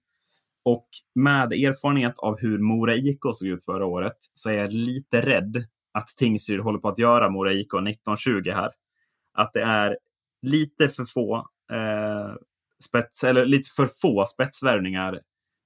[0.64, 5.20] Och med erfarenhet av hur Mora IK såg ut förra året så är jag lite
[5.20, 8.70] rädd att Tingsryd håller på att göra Mora IK 1920 här.
[9.35, 9.98] Att det är
[10.42, 11.37] lite för få
[11.72, 12.35] eh,
[12.85, 15.20] spets, eller lite för få spetsvärvningar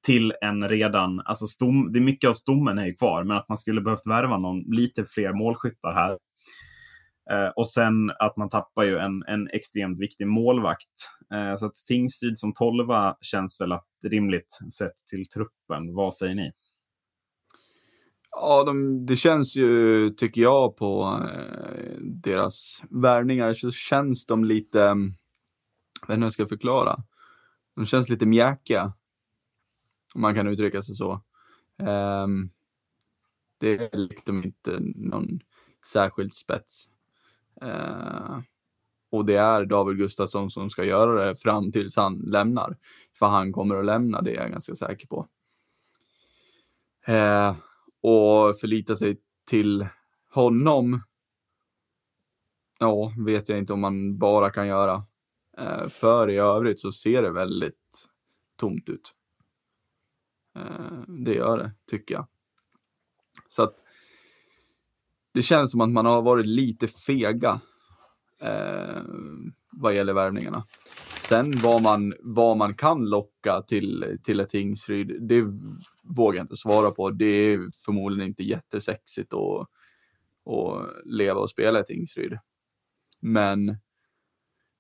[0.06, 3.48] till en redan, alltså stom, det är mycket av stommen är ju kvar, men att
[3.48, 6.18] man skulle behövt värva någon, lite fler målskyttar här.
[7.30, 11.10] Eh, och sen att man tappar ju en, en extremt viktig målvakt.
[11.32, 15.94] Eh, så att Tingsryd som tolva känns väl att rimligt sett till truppen.
[15.94, 16.52] Vad säger ni?
[18.30, 24.84] Ja, de, det känns ju, tycker jag, på eh, deras värvningar så känns de lite,
[24.84, 25.14] mm,
[26.00, 26.96] jag vet inte hur jag ska förklara.
[27.76, 28.92] De känns lite mjäkiga.
[30.14, 31.12] Om man kan uttrycka sig så.
[31.78, 32.26] Eh,
[33.60, 35.40] det är liksom inte någon
[35.92, 36.88] särskild spets.
[37.62, 38.38] Eh,
[39.10, 42.76] och det är David Gustafsson som ska göra det fram tills han lämnar.
[43.18, 45.28] För han kommer att lämna, det är jag ganska säker på.
[47.06, 47.56] Eh,
[48.00, 49.86] och förlita sig till
[50.30, 51.02] honom.
[52.78, 55.04] Ja, vet jag inte om man bara kan göra.
[55.58, 58.08] Eh, för i övrigt så ser det väldigt
[58.56, 59.14] tomt ut.
[60.56, 62.26] Eh, det gör det, tycker jag.
[63.48, 63.74] Så att
[65.36, 67.60] det känns som att man har varit lite fega
[68.40, 69.02] eh,
[69.72, 70.66] vad gäller värvningarna.
[71.28, 75.44] Sen vad man, vad man kan locka till, till ett Tingsryd, det
[76.02, 77.10] vågar jag inte svara på.
[77.10, 79.60] Det är förmodligen inte jättesexigt att,
[80.52, 82.38] att leva och spela i Tingsryd.
[83.20, 83.76] Men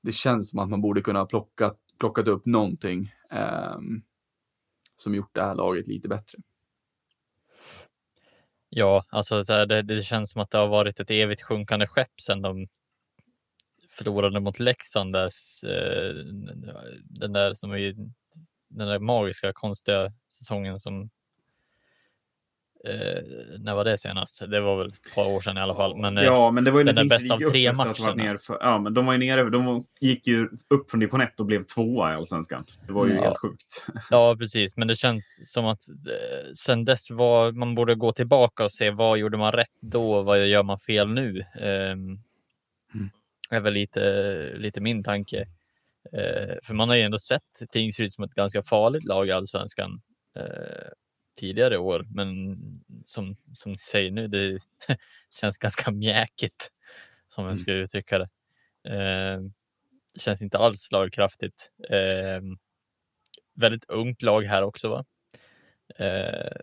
[0.02, 3.78] det känns som att man borde kunna ha plockat, plockat upp någonting eh,
[4.96, 6.38] som gjort det här laget lite bättre.
[8.78, 12.42] Ja, alltså det, det, känns som att det har varit ett evigt sjunkande skepp sedan
[12.42, 12.68] de
[13.90, 15.12] förlorade mot Leksand.
[15.12, 15.30] Där,
[15.64, 16.14] eh,
[17.04, 17.92] den där som vi
[18.68, 21.10] den där magiska konstiga säsongen som
[22.84, 23.22] Eh,
[23.58, 24.50] när var det senast?
[24.50, 25.96] Det var väl ett par år sedan i alla fall.
[25.96, 28.38] Men, eh, ja, men det var ju den där bästa av tre matcherna.
[28.38, 29.50] För, ja, men de var ju nere.
[29.50, 32.64] De gick ju upp från division 1 och blev tvåa i allsvenskan.
[32.86, 33.22] Det var ju ja.
[33.22, 33.86] helt sjukt.
[34.10, 34.76] Ja, precis.
[34.76, 38.90] Men det känns som att eh, sen dess var man borde gå tillbaka och se
[38.90, 40.22] vad gjorde man rätt då?
[40.22, 41.44] Vad gör man fel nu?
[41.60, 42.20] Eh, mm.
[43.50, 45.46] är väl lite, lite min tanke.
[46.12, 50.00] Eh, för man har ju ändå sett Tingsryd som ett ganska farligt lag i allsvenskan.
[51.36, 52.06] Tidigare år.
[52.10, 52.56] Men
[53.04, 54.58] som, som ni säger nu, det
[55.40, 56.70] känns ganska mjäkigt
[57.28, 57.62] som jag mm.
[57.62, 58.28] ska uttrycka det.
[58.94, 59.40] Eh,
[60.18, 61.70] känns inte alls slagkraftigt.
[61.90, 62.40] Eh,
[63.54, 64.88] väldigt ungt lag här också.
[64.88, 65.04] Va?
[65.98, 66.56] Eh,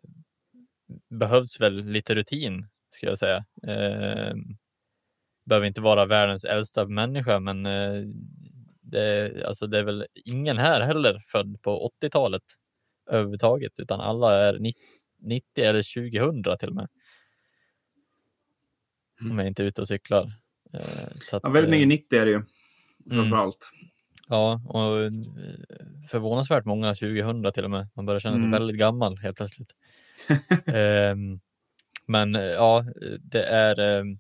[1.10, 3.46] behövs väl lite rutin ska jag säga.
[3.64, 4.34] Eh,
[5.46, 8.04] behöver inte vara världens äldsta människa, men eh,
[8.82, 12.44] det, alltså det är väl ingen här heller född på 80-talet
[13.08, 16.88] överhuvudtaget, utan alla är 90 eller 2000 till och med.
[19.22, 19.32] Mm.
[19.32, 20.34] Om jag inte är ute och cyklar.
[20.74, 22.42] Eh, så att, ja, väldigt mycket 90 är det ju,
[23.10, 23.72] framförallt.
[23.74, 23.89] Mm.
[24.30, 25.12] Ja, och eh,
[26.10, 27.88] förvånansvärt många 2000 till och med.
[27.94, 28.52] Man börjar känna sig mm.
[28.52, 29.72] väldigt gammal helt plötsligt.
[30.66, 31.39] um,
[32.06, 32.86] men ja,
[33.22, 34.20] det är um,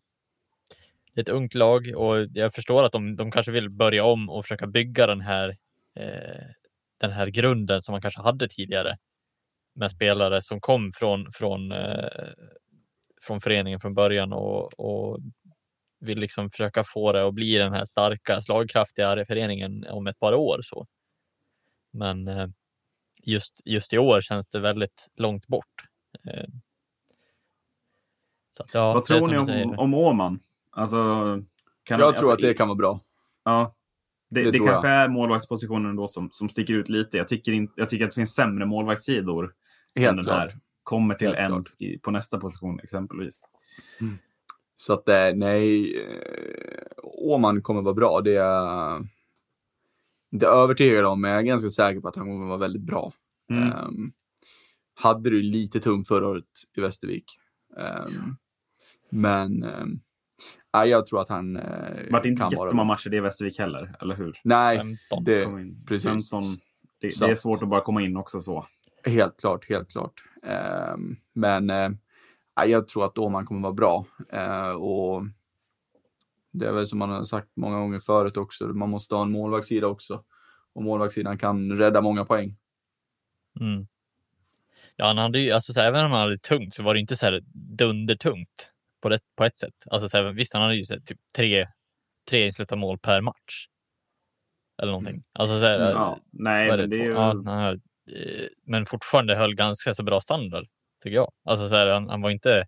[1.15, 4.67] ett ungt lag och jag förstår att de, de kanske vill börja om och försöka
[4.67, 5.57] bygga den här
[5.95, 6.45] eh,
[7.03, 8.97] den här grunden som man kanske hade tidigare
[9.75, 12.09] med spelare som kom från, från, eh,
[13.21, 15.19] från föreningen från början och, och
[15.99, 20.33] vill liksom försöka få det att bli den här starka, slagkraftiga föreningen om ett par
[20.33, 20.59] år.
[20.63, 20.87] Så.
[21.91, 22.47] Men eh,
[23.23, 25.87] just, just i år känns det väldigt långt bort.
[26.27, 26.45] Eh,
[28.59, 30.39] att, ja, Vad tror ni om, om Åman?
[30.71, 30.97] Alltså,
[31.89, 32.99] jag tror alltså, att det kan vara bra.
[33.43, 33.75] Ja,
[34.33, 35.03] det, det, det kanske jag.
[35.03, 37.17] är målvaktspositionen då som, som sticker ut lite.
[37.17, 39.53] Jag tycker, inte, jag tycker att det finns sämre målvaktssidor
[39.95, 40.37] Helt än den klart.
[40.37, 40.59] här.
[40.83, 41.39] Kommer till Helt
[41.79, 43.41] en i, på nästa position exempelvis.
[44.01, 44.17] Mm.
[44.77, 48.21] Så att eh, nej, eh, Åman kommer vara bra.
[48.21, 49.07] Det är jag
[50.31, 53.13] inte övertygad om, men jag är ganska säker på att han kommer vara väldigt bra.
[53.49, 53.73] Mm.
[53.73, 54.11] Um,
[54.93, 56.45] hade du lite tungt förra året
[56.77, 57.25] i Västervik.
[57.77, 58.37] Um,
[59.09, 59.99] men um,
[60.73, 61.63] Nej, jag tror att han eh,
[62.11, 64.39] Vart inte jättemånga matcher det i Västervik heller, eller hur?
[64.43, 65.23] Nej, 15.
[65.23, 65.47] Det,
[65.87, 66.29] precis.
[66.29, 66.43] 15,
[67.01, 68.67] det, det, är svårt att bara komma in också så.
[69.05, 70.13] Helt klart, helt klart.
[70.43, 70.95] Eh,
[71.33, 71.89] men eh,
[72.65, 74.05] jag tror att Åman kommer vara bra.
[74.29, 75.23] Eh, och
[76.51, 79.31] det är väl som man har sagt många gånger förut också, man måste ha en
[79.31, 80.23] målvaktssida också.
[80.73, 82.55] Och målvaktssidan kan rädda många poäng.
[83.59, 83.87] Mm.
[84.95, 86.99] Ja, han hade ju, alltså, så här, även om han hade tungt så var det
[86.99, 87.43] inte så här
[87.77, 88.72] dundertungt
[89.03, 89.73] på, det, på ett sätt.
[89.85, 91.67] Alltså, så här, visst, han hade ju typ tre,
[92.29, 93.67] tre insläppta mål per match.
[94.81, 95.13] Eller någonting.
[95.13, 95.23] Mm.
[95.33, 97.11] Alltså, så här, ja, nej, men det, är ju...
[97.11, 97.73] ja, han,
[98.11, 100.67] eh, men fortfarande höll ganska så bra standard,
[101.03, 101.31] tycker jag.
[101.45, 102.65] Alltså, så här, han, han var inte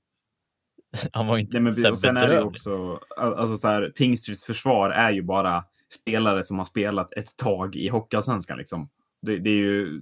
[1.12, 4.90] han var inte Nej, men, och sen är det också, alltså så här, Tingsryds försvar
[4.90, 5.64] är ju bara
[6.02, 8.58] spelare som har spelat ett tag i Hockeyallsvenskan.
[8.58, 8.90] Liksom.
[9.22, 10.02] Det, det är ju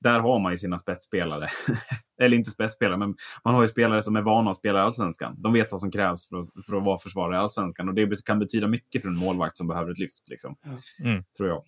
[0.00, 1.48] där har man ju sina spetsspelare.
[2.22, 5.34] Eller inte spetsspelare, men man har ju spelare som är vana att spela i allsvenskan.
[5.42, 8.24] De vet vad som krävs för att, för att vara försvarare i allsvenskan och det
[8.24, 10.28] kan betyda mycket för en målvakt som behöver ett lyft.
[10.28, 10.56] Liksom,
[11.04, 11.24] Mm.
[11.36, 11.62] Tror jag.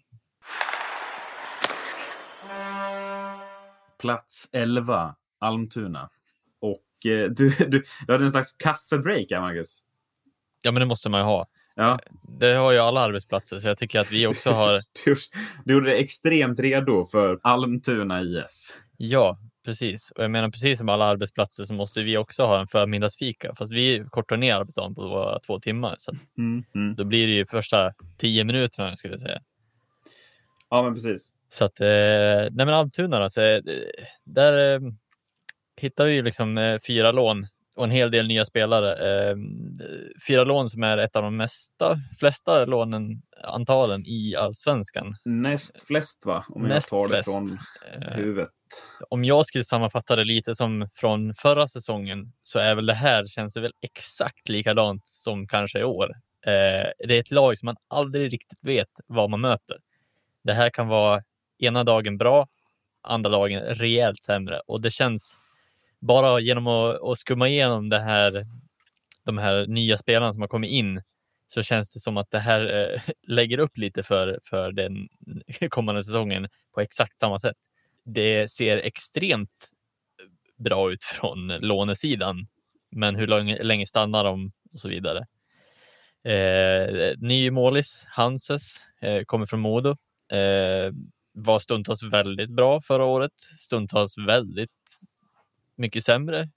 [3.98, 6.10] Plats 11, Almtuna.
[6.60, 9.80] Och eh, du, du, du hade en slags kaffebreak här, Marcus.
[10.62, 11.46] Ja, men det måste man ju ha.
[11.80, 14.72] Ja, Det har ju alla arbetsplatser, så jag tycker att vi också har.
[15.04, 15.16] du,
[15.64, 18.76] du gjorde dig extremt redo för Almtuna IS.
[18.96, 20.10] Ja, precis.
[20.10, 23.72] Och jag menar precis som alla arbetsplatser så måste vi också ha en förmiddagsfika, fast
[23.72, 25.96] vi kortar ner arbetsdagen på våra två timmar.
[25.98, 26.94] Så Mm, mm.
[26.94, 29.40] då blir det ju första tio minuterna skulle jag säga.
[30.70, 31.34] Ja, men precis.
[31.50, 33.60] Så att, eh, nej men Almtuna då, så, eh,
[34.24, 34.80] där eh,
[35.76, 37.46] hittar vi ju liksom eh, fyra lån
[37.78, 38.92] och en hel del nya spelare.
[39.30, 39.36] Eh,
[40.28, 45.16] fyra lån som är ett av de mesta, flesta lånen, antalen i allsvenskan.
[45.24, 46.44] Näst flest, va?
[46.48, 47.30] Om Näst jag tar det flest.
[47.38, 47.58] från
[48.02, 48.48] Eh, huvudet.
[49.10, 53.24] om jag skulle sammanfatta det lite som från förra säsongen så är väl det här
[53.24, 56.10] känns det väl exakt likadant som kanske i år.
[56.46, 59.76] Eh, det är ett lag som man aldrig riktigt vet vad man möter.
[60.44, 61.22] Det här kan vara
[61.58, 62.46] ena dagen bra,
[63.02, 65.38] andra dagen rejält sämre och det känns
[66.00, 68.46] bara genom att, att skumma igenom det här,
[69.24, 71.02] de här nya spelarna som har kommit in
[71.48, 75.08] så känns det som att det här eh, lägger upp lite för, för den
[75.68, 77.56] kommande säsongen på exakt samma sätt
[78.14, 79.68] det ser extremt
[80.22, 82.46] eh, bra ut från lånesidan.
[82.90, 85.26] Men hur länge, länge stannar de och så vidare.
[86.24, 89.90] Eh, ny målis, Hanses, eh, kommer från Modo.
[90.32, 90.92] Eh,
[91.32, 94.70] var stundtals väldigt bra förra året, stundtals väldigt
[95.78, 96.48] mycket sämre.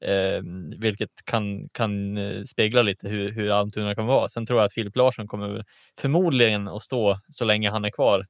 [0.00, 0.42] Eh,
[0.78, 4.28] vilket kan, kan eh, spegla lite hur, hur Almtuna kan vara.
[4.28, 5.64] Sen tror jag att Filip Larsson kommer
[5.98, 8.26] förmodligen att stå så länge han är kvar.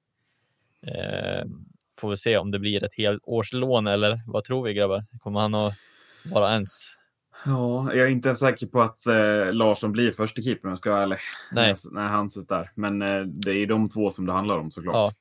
[0.86, 1.44] Eh,
[1.98, 5.04] får vi se om det blir ett helt årslån eller vad tror vi grabbar?
[5.18, 5.74] Kommer han att
[6.24, 6.94] vara ens?
[7.46, 10.78] Ja, jag är inte ens säker på att eh, Larsson blir första keeper om jag
[10.78, 11.18] ska vara ärlig.
[11.52, 11.74] Nej.
[11.84, 12.70] När, när han sitter där.
[12.74, 14.94] Men eh, det är de två som det handlar om såklart.
[14.94, 15.12] Ja,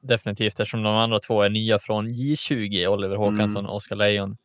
[0.00, 4.36] definitivt eftersom de andra två är nya från J20, Oliver Håkansson och Oskar Lejon.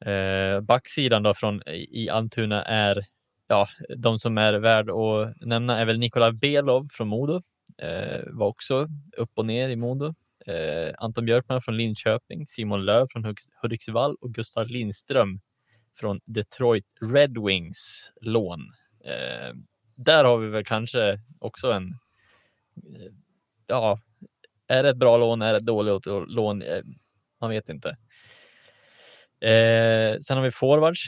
[0.00, 3.04] Eh, backsidan då från i Almtuna är,
[3.48, 7.42] ja, de som är värd att nämna är väl Nikolaj Belov från Modo.
[7.78, 10.14] Eh, var också upp och ner i Modo.
[10.46, 15.40] Eh, Anton Björkman från Linköping, Simon Löv från Hudiksvall och Gustav Lindström
[16.00, 18.60] från Detroit Red Wings lån.
[19.04, 19.54] Eh,
[19.94, 21.86] där har vi väl kanske också en,
[22.76, 23.12] eh,
[23.66, 24.00] ja,
[24.68, 25.42] är det ett bra lån?
[25.42, 26.62] Är det ett dåligt lån?
[26.62, 26.82] Eh,
[27.40, 27.88] Man vet inte.
[29.40, 31.00] Eh, sen har vi forwards.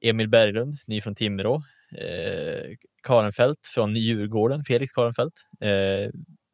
[0.00, 1.62] Emil Berglund, ny från Timrå.
[1.98, 5.34] Eh, Karenfält från Djurgården, Felix Karenfält.
[5.60, 6.10] Eh,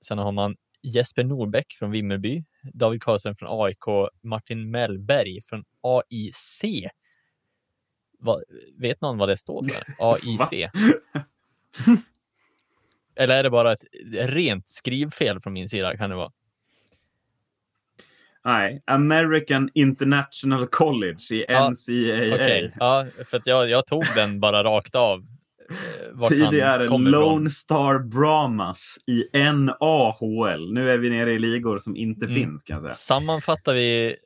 [0.07, 2.45] sen har man Jesper Norbäck från Vimmerby,
[2.75, 6.63] David Karlsson från AIK, Martin Mellberg från AIC.
[8.19, 8.43] Vad,
[8.79, 9.85] vet någon vad det står för?
[10.13, 10.71] AIC.
[13.17, 15.97] Eller är det bara ett rent skrivfel från min sida?
[15.97, 16.33] Kan det vara?
[18.45, 22.35] Nej, American International College i Ja, NCAA.
[22.35, 25.19] Okej, ja, för jag, jag tog den bara rakt av.
[25.71, 25.75] eh,
[26.13, 26.89] vart Tidigare.
[26.99, 30.73] Lone Star Brahmas i NAHL.
[30.73, 32.35] Nu är vi nere i ligor som inte Mm.
[32.35, 32.95] finns kan jag säga.
[32.95, 34.17] Sammanfattar vi,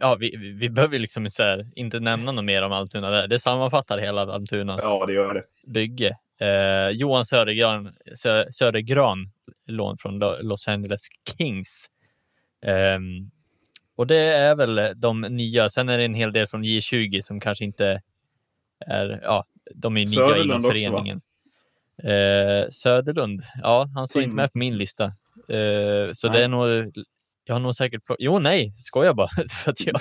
[0.00, 3.28] ja, vi, vi- behöver liksom här, inte nämna något mer om Almtuna där.
[3.28, 5.44] Det sammanfattar hela Almtunas Ja, det gör det.
[5.72, 6.16] bygge.
[6.40, 9.30] Eh, Johan Södergran, Sö, Södergran,
[9.66, 11.00] lån från Lo- Los Angeles
[11.38, 11.86] Kings.
[12.66, 13.30] Ehm,
[13.96, 15.68] och det är väl de nya.
[15.68, 18.02] Sen är det en hel del från J20 som kanske inte
[18.86, 21.20] är, ja, de är nya Söderlund inom också, föreningen.
[22.02, 24.24] Eh, Söderlund, ja, han står Tim.
[24.24, 25.04] inte med på min lista.
[25.48, 26.38] Eh, så Nej.
[26.38, 26.92] det är nog,
[27.44, 29.28] jag har nog säkert, jo nej, skojar bara.
[29.50, 29.94] för att jag,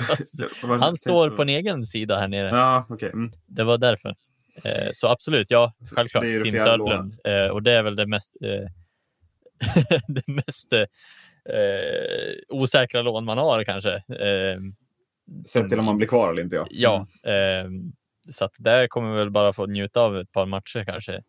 [0.80, 2.50] han står på en egen sida här nere.
[2.50, 3.10] Ja, okej.
[3.10, 3.32] Mm.
[3.46, 4.16] Det var därför.
[4.64, 6.24] Eh, så absolut, ja, självklart.
[6.24, 7.14] Tim Söderlund.
[7.24, 8.70] Eh, och det är väl det mest, eh,
[10.08, 10.74] det mest
[11.50, 13.94] eh, osäkra lån man har kanske.
[13.96, 14.60] Eh,
[15.46, 16.56] Sett till om man blir kvar eller inte.
[16.56, 16.68] Ja.
[16.70, 17.70] ja, eh,
[18.30, 21.24] så att där kommer vi väl bara få njuta av ett par matcher kanske.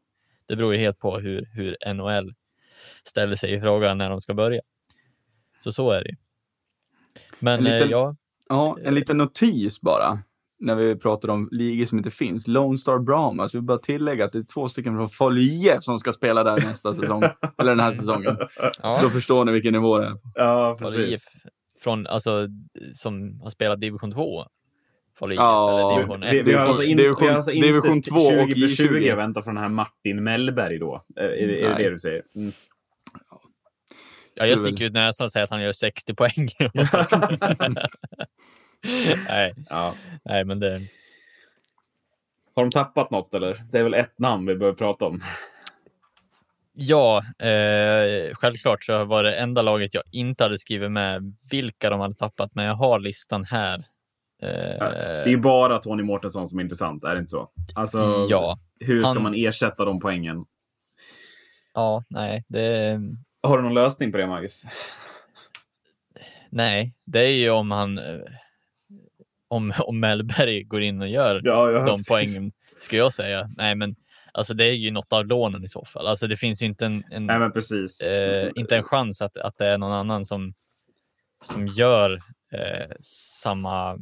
[0.47, 2.35] Det beror ju helt på hur, hur NHL
[3.09, 4.61] ställer sig i frågan när de ska börja.
[5.59, 6.15] Så så är det.
[7.39, 8.17] Men En liten- eh, ja,
[8.49, 10.19] Ja, en liten notis bara.
[10.65, 12.49] När vi pratar om ligor som inte finns.
[12.49, 13.55] Lone Star Brahmas.
[13.55, 16.57] Vi vill bara tillägga att det är två stycken från Folje som ska spela där
[16.57, 17.23] nästa säsong.
[17.59, 18.37] Eller den här säsongen.
[18.83, 18.99] ja.
[19.03, 20.13] Då förstår ni vilken nivå det är.
[20.35, 21.37] Ja, Falu precis.
[21.81, 22.49] från, alltså,
[22.95, 24.45] som har spelat division 2.
[25.19, 26.33] Falu IF, Ja, eller division 1.
[26.35, 28.77] Vi, vi har alltså, in, Division- vi har alltså inte division 2 och 20 plus
[28.77, 29.13] 20 J20.
[29.13, 31.05] att vänta från den här Martin Mellberg då.
[31.17, 32.23] Är, är, det- är det det du säger?
[32.37, 32.53] Mm.
[34.35, 36.49] Ja, jag sticker ut näsan och säger att han gör 60 poäng.
[39.29, 39.95] nej, Ja.
[40.25, 40.81] nej, men det.
[42.55, 43.63] Har de tappat något eller?
[43.73, 45.23] Det är väl ett namn vi behöver prata om.
[46.75, 52.01] Ja, eh, självklart så var det enda laget jag inte hade skrivit med vilka de
[52.01, 53.79] hade tappat, men jag har listan här.
[54.43, 57.51] Eh, Det är ju bara Tony Mårtensson som är intressant, är det inte så?
[57.75, 60.45] Alltså, ja, hur ska han- man ersätta de poängen?
[61.75, 63.01] ja, nej, det,
[63.43, 64.63] Har du någon lösning på det, Marcus?
[66.51, 68.21] nej, det är ju om han, eh,
[69.53, 73.51] om, om Mellberg går in och gör Ja, jag de poängen, ska jag säga.
[73.57, 73.97] Nej, men
[74.33, 76.07] alltså det är ju något av lånen i så fall.
[76.07, 77.51] Alltså det finns ju inte en, en Nej,
[78.05, 80.55] eh, inte en chans att, att det är någon annan som,
[81.45, 82.13] som gör
[82.53, 82.97] eh,
[83.43, 83.99] samma,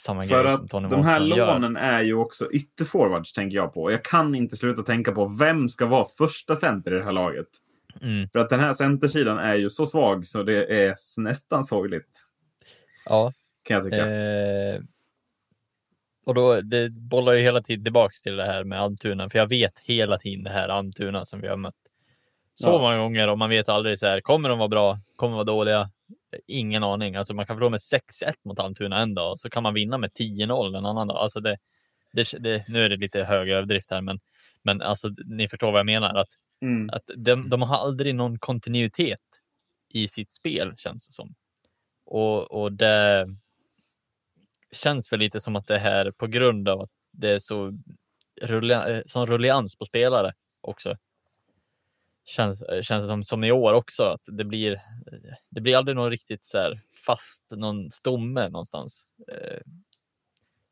[0.00, 1.52] samma För att de här Morton gör.
[1.52, 3.90] lånen är ju också ytterforwards, tänker jag på.
[3.92, 7.48] Jag kan inte sluta tänka på vem ska vara första center i det här laget.
[8.02, 12.26] Mm, För att den här centersidan är ju så svag så det är nästan sorgligt.
[13.04, 13.32] ja,
[13.62, 14.10] Kan jag tycka.
[14.10, 14.80] eh,
[16.26, 19.46] och då, det bollar ju hela tiden tillbaks till det här med Almtuna, för jag
[19.46, 21.74] vet hela tiden det här Almtuna som vi har mött
[22.54, 22.78] så Ja.
[22.78, 24.98] många gånger och man vet aldrig så här, kommer de vara bra?
[25.16, 25.90] Kommer de vara dåliga?
[26.46, 27.16] Ingen aning.
[27.16, 29.98] Alltså man kan förlora med 6-1 mot Almtuna en dag och så kan man vinna
[29.98, 31.16] med 10-0 en annan dag.
[31.16, 31.56] Alltså det,
[32.12, 34.20] det, det, nu är det lite hög överdrift här, men,
[34.62, 36.14] men alltså, ni förstår vad jag menar.
[36.14, 36.28] Att,
[36.62, 36.90] Mm.
[36.92, 39.20] att de, de har aldrig någon kontinuitet
[39.88, 41.34] i sitt spel, känns det som.
[42.06, 43.26] Och, och det
[44.72, 47.72] känns väl lite som att det här på grund av att det är så
[48.42, 50.96] rullia, eh, sån rullians på spelare också.
[52.24, 54.80] Känns, eh, känns det som, som i år också, att det blir,
[55.48, 59.06] det blir aldrig någon riktigt så här fast, någon stomme någonstans.
[59.32, 59.60] Eh,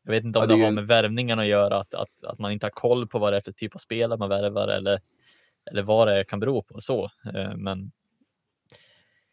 [0.03, 2.39] Jag vet inte om Ja, det, det har med värvningen att göra, att, att, att
[2.39, 5.01] man inte har koll på vad det är för typ av spelare man värvar eller,
[5.71, 6.81] eller vad det kan bero på.
[6.81, 7.11] Så.
[7.57, 7.93] Men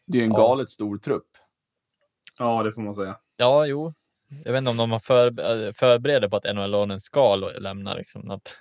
[0.05, 0.37] Det är en Ja.
[0.37, 1.27] galet stor trupp.
[2.39, 3.19] Ja, det får man säga.
[3.37, 3.93] ja, jo.
[4.43, 7.93] Jag vet inte om de har för, eh, förbereder på att NHL-lånen ska lo- lämna.
[7.93, 8.59] Liksom, något.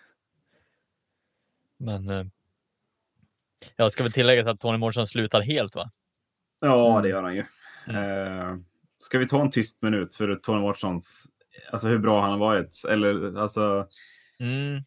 [1.79, 2.25] Men eh,
[3.77, 5.91] jag ska väl tillägga att Tony Mårtsson slutar helt va?
[6.61, 7.03] Ja, Mm.
[7.03, 7.41] det gör han ju.
[7.89, 8.57] Eh,
[8.99, 11.27] ska vi ta en tyst minut för Tony Watsons,
[11.73, 12.83] alltså hur bra han har varit?
[12.89, 13.89] Eller alltså,
[14.41, 14.83] Mm,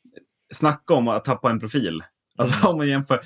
[0.54, 2.04] snacka om att tappa en profil.
[2.40, 3.20] Alltså om man jämför,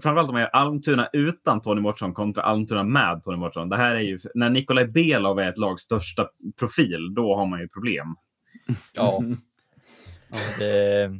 [0.00, 3.68] framförallt om man gör Almtuna utan Tony Mårtsson kontra Almtuna med Tony Mårtsson.
[3.68, 6.28] Det här är ju, när Nikolaj Belov är ett lags största
[6.58, 8.16] profil, då har man ju problem.
[8.94, 9.22] ja,
[10.58, 11.10] det,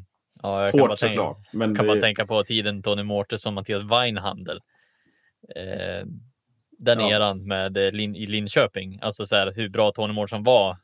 [0.42, 1.52] ja, jag kan bara tänka, såklart.
[1.52, 4.60] Men kan det, bara tänka på tiden Tony Mårtensson, Mattias Weinhandel.
[5.56, 6.06] Eh,
[6.78, 7.10] den Ja.
[7.10, 10.76] eran med eh, Lin, i Linköping, alltså så här, hur bra Tony Mårtensson var.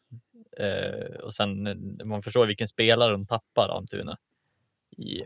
[0.61, 4.17] Eh, och sen eh, man förstår vilken spelare de tappar Almtuna
[4.97, 5.23] i,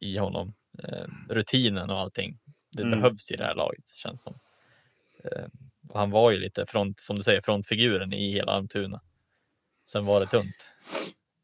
[0.00, 0.54] i honom.
[0.82, 2.38] Eh, rutinen och allting.
[2.72, 2.98] Det Mm.
[3.00, 4.38] behövs i det här laget känns som.
[5.24, 5.44] Eh,
[5.88, 9.00] och han var ju lite front, som du säger, frontfiguren i hela Almtuna.
[9.92, 10.70] Sen var det tunt.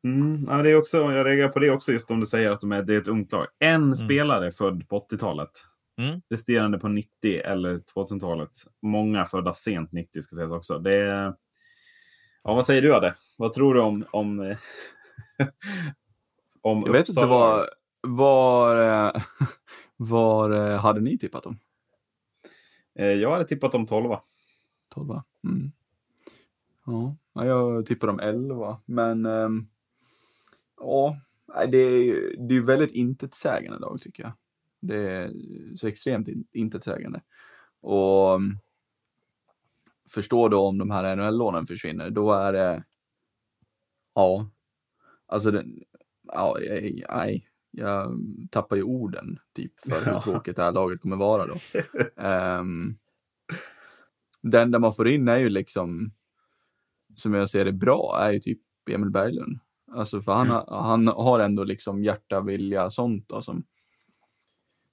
[0.05, 2.61] Mm, ja, det är också, jag reagerar på det också, just om du säger att
[2.61, 3.47] de är, det är ett ungt lag.
[3.59, 5.51] En spelare född på 80-talet.
[5.99, 6.21] Mm.
[6.31, 8.51] Resterande på 90 eller 2000-talet.
[8.83, 10.79] Många födda sent 90 ska sägas också.
[10.79, 11.35] Det är...
[12.45, 13.15] Ja, vad säger du Adde?
[13.39, 14.39] Vad tror du om, om,
[16.63, 17.67] om Jag vet inte Uppsala?
[18.03, 19.23] Var, var, eh,
[19.97, 21.59] var eh, hade ni tippat dem?
[22.95, 24.17] Eh, Jag hade tippat om 12.
[24.95, 25.73] 12 mm.
[26.87, 28.81] Ja, ja, jag tippar dem 11.
[28.85, 29.67] Men ehm,
[30.81, 31.17] ja,
[31.69, 34.33] det är ju det är ju väldigt intetsägande lag tycker jag.
[34.81, 35.33] Det är
[35.77, 37.21] så extremt in- intetsägande.
[37.81, 38.59] Och mm,
[40.11, 42.85] förstå då om de här NHL-lånen försvinner, då är det
[44.15, 44.51] ja,
[45.27, 45.83] alltså den,
[46.23, 46.57] ja,
[47.09, 48.19] nej, jag
[48.51, 51.55] tappar ju orden typ för hur tråkigt det här laget kommer vara då.
[52.23, 52.97] Ehm,
[54.43, 56.13] det enda man får in är ju liksom,
[57.17, 58.61] som jag ser det bra, är ju typ
[58.91, 59.59] Emil Berglund.
[59.93, 60.63] Alltså för han, Mm.
[60.69, 63.65] han har ändå liksom hjärta, vilja, sånt då som,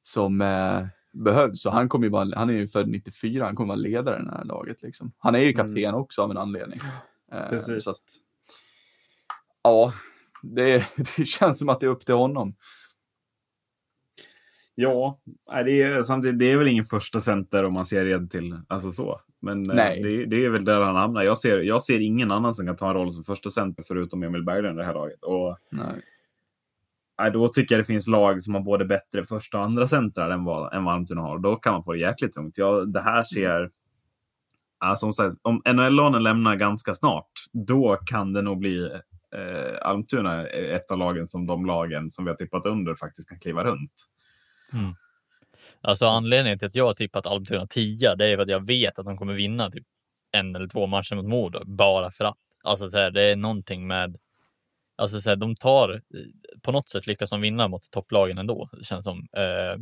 [0.01, 1.61] som eh, behövs.
[1.61, 4.25] Så han kommer ju vara, han är ju född 94, han kommer vara ledare i
[4.25, 5.11] det här laget liksom.
[5.17, 6.79] Han är ju kapten också av en anledning.
[6.79, 7.49] Eh, Mm.
[7.49, 7.83] Precis.
[7.83, 8.03] Så att,
[9.63, 9.93] ja,
[10.41, 10.85] det,
[11.17, 12.55] det känns som att det är upp till honom.
[14.81, 15.19] Ja,
[15.65, 18.59] det är, samtidigt, det är väl ingen första center om man ser red till.
[18.67, 19.21] Alltså så.
[19.41, 21.23] Men eh, det, det är väl där han hamnar.
[21.23, 24.23] Jag ser, jag ser ingen annan som kan ta en roll som första center förutom
[24.23, 25.23] Emil Berglund i det här laget.
[25.23, 26.01] Och Nej.
[27.19, 30.29] nej, då tycker jag det finns lag som har både bättre första och andra centrar
[30.29, 31.39] än vad, än vad Almtuna har.
[31.39, 32.57] Då kan man få det jäkligt tungt.
[32.57, 33.69] Ja, det här ser...
[34.79, 38.89] Ja, som sagt, om NHL-lånen lämnar ganska snart, då kan det nog bli
[39.35, 43.39] eh, Almtuna ett av lagen som de lagen som vi har tippat under faktiskt kan
[43.39, 43.93] kliva runt.
[45.81, 48.99] Alltså anledningen till att jag har tippat Almtuna 10, det är för att jag vet
[48.99, 49.85] att de kommer vinna typ
[50.31, 52.37] en eller två matcher mot Modo bara för att.
[52.63, 54.17] Alltså så här, det är någonting med.
[54.95, 56.01] Alltså så här, de tar
[56.61, 58.69] på något sätt lyckas de vinna mot topplagen ändå.
[58.71, 59.27] Det känns som.
[59.37, 59.77] Eh,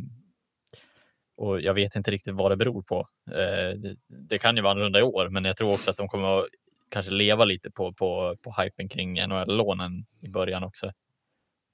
[1.37, 3.07] och jag vet inte riktigt vad det beror på.
[3.31, 6.07] Eh, det, det, kan ju vara annorlunda i år, men jag tror också att de
[6.07, 6.45] kommer att
[6.89, 10.91] kanske leva lite på, på, på hypen kring NHL-lånen i början också.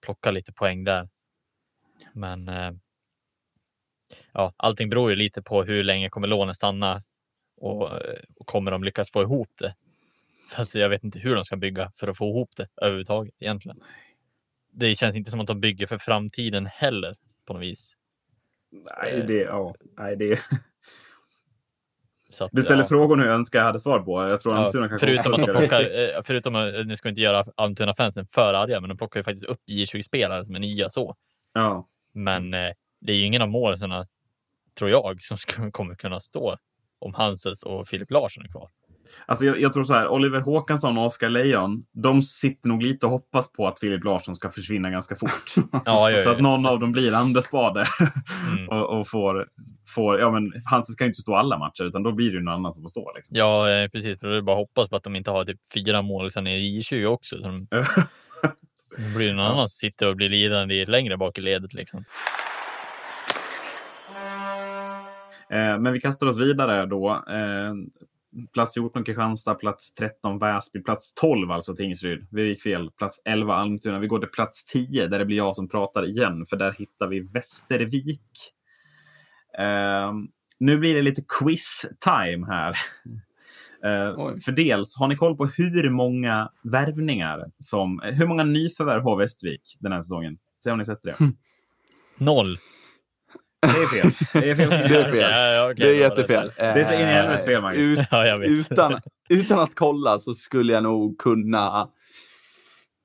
[0.01, 1.09] Plocka lite poäng där.
[2.13, 2.71] Men eh,
[4.31, 7.03] ja, allting beror ju lite på hur länge kommer lånen stanna
[7.57, 7.91] och,
[8.35, 9.75] och kommer de lyckas få ihop det?
[10.51, 13.41] För att jag vet inte hur de ska bygga för att få ihop det överhuvudtaget
[13.41, 13.83] egentligen.
[14.71, 17.97] Det känns inte som att de bygger för framtiden heller på något vis.
[18.71, 20.39] Nej, det, ja, nej, det,
[22.41, 22.87] att, du ställer ja.
[22.87, 24.27] frågor nu jag önskar jag hade svar på.
[24.29, 27.21] Jag tror ja, kan förutom, att de plockar, eh, förutom att, nu ska vi inte
[27.21, 31.15] göra Almtuna-fansen för arga, men de plockar ju faktiskt upp J20-spelare som är nya så.
[31.53, 31.87] Ja.
[32.13, 32.71] Men eh,
[33.01, 34.05] det är ju ingen av målen,
[34.77, 35.37] tror jag, som
[35.71, 36.57] kommer kunna stå
[36.99, 38.69] om Hanses och Filip Larsson är kvar.
[39.25, 43.05] Alltså jag, jag, tror så här, Oliver Håkansson och Oskar Lejon, de sitter nog lite
[43.05, 45.53] och hoppas på att Filip Larsson ska försvinna ganska fort.
[45.85, 47.85] ja, ja, så att någon av dem blir Anders Bade
[48.47, 48.69] mm.
[48.69, 49.47] och, och, får,
[49.95, 52.53] får, ja men Hansen ska ju inte stå alla matcher utan då blir det någon
[52.53, 53.11] annan som får stå.
[53.15, 53.37] Liksom.
[53.37, 54.19] Ja, eh, precis.
[54.19, 56.79] För det är bara hoppas på att de inte har typ fyra mål sen i
[56.79, 57.37] J20 också.
[57.37, 57.67] Så de,
[58.97, 62.05] då blir det någon annan som sitter och blir lidande längre bak i ledet liksom.
[65.49, 67.23] Eh, men vi kastar oss vidare då.
[68.53, 72.27] Plats 14 Kristianstad, plats 13 Väsby, plats 12 alltså Tingsryd.
[72.31, 72.91] Vi gick fel.
[72.91, 73.99] Plats 11 Almtuna.
[73.99, 77.07] Vi går till plats 10 där det blir jag som pratar igen, för där hittar
[77.07, 78.21] vi Västervik.
[79.59, 80.13] Uh,
[80.59, 82.77] nu blir det lite quiz-time här.
[83.85, 89.17] Uh, för dels, har ni koll på hur många värvningar som, hur många nyförvärv har
[89.17, 90.37] Västervik den här säsongen?
[90.63, 91.15] Se om ni sett det.
[92.17, 92.57] Noll.
[93.63, 94.11] Det är fel.
[94.33, 94.69] Det är fel.
[94.69, 95.31] Det är, fel.
[95.31, 96.51] Ja, okay, det är jättefel.
[96.57, 97.99] Det är så in i helvete fel, Magnus.
[97.99, 101.87] Ut, ja, utan, utan att kolla så skulle jag nog kunna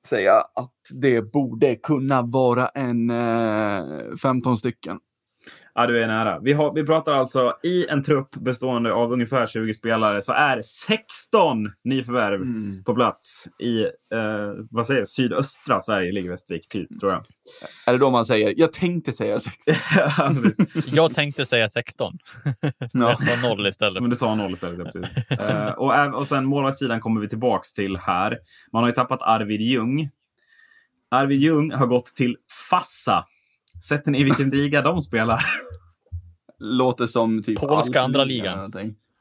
[0.07, 4.99] säga att det borde kunna vara en eh, 15 stycken.
[5.73, 6.39] Ja, du är nära.
[6.39, 10.61] Vi, har, vi pratar alltså i en trupp bestående av ungefär 20 spelare så är
[10.61, 12.83] 16 nyförvärv mm.
[12.83, 13.89] på plats i eh,
[14.71, 17.25] vad säger, sydöstra Sverige, ligger Västervik, typ, tror jag.
[17.85, 19.75] Är det då man säger jag tänkte säga 16?
[20.85, 22.17] jag tänkte säga 16.
[22.61, 22.71] Ja.
[22.91, 24.01] Jag sa noll istället.
[24.01, 25.39] Men du sa noll istället, ja, precis.
[25.39, 28.37] eh, och, och sen målvaktssidan kommer vi tillbaks till här.
[28.73, 30.09] Man har ju tappat Arvid Ljung.
[31.11, 32.37] Arvid Ljung har gått till
[32.69, 33.25] Fassa
[33.83, 35.39] Sätter ni i vilken liga de spelar?
[36.59, 38.73] Låter som typ Polska andra ligan.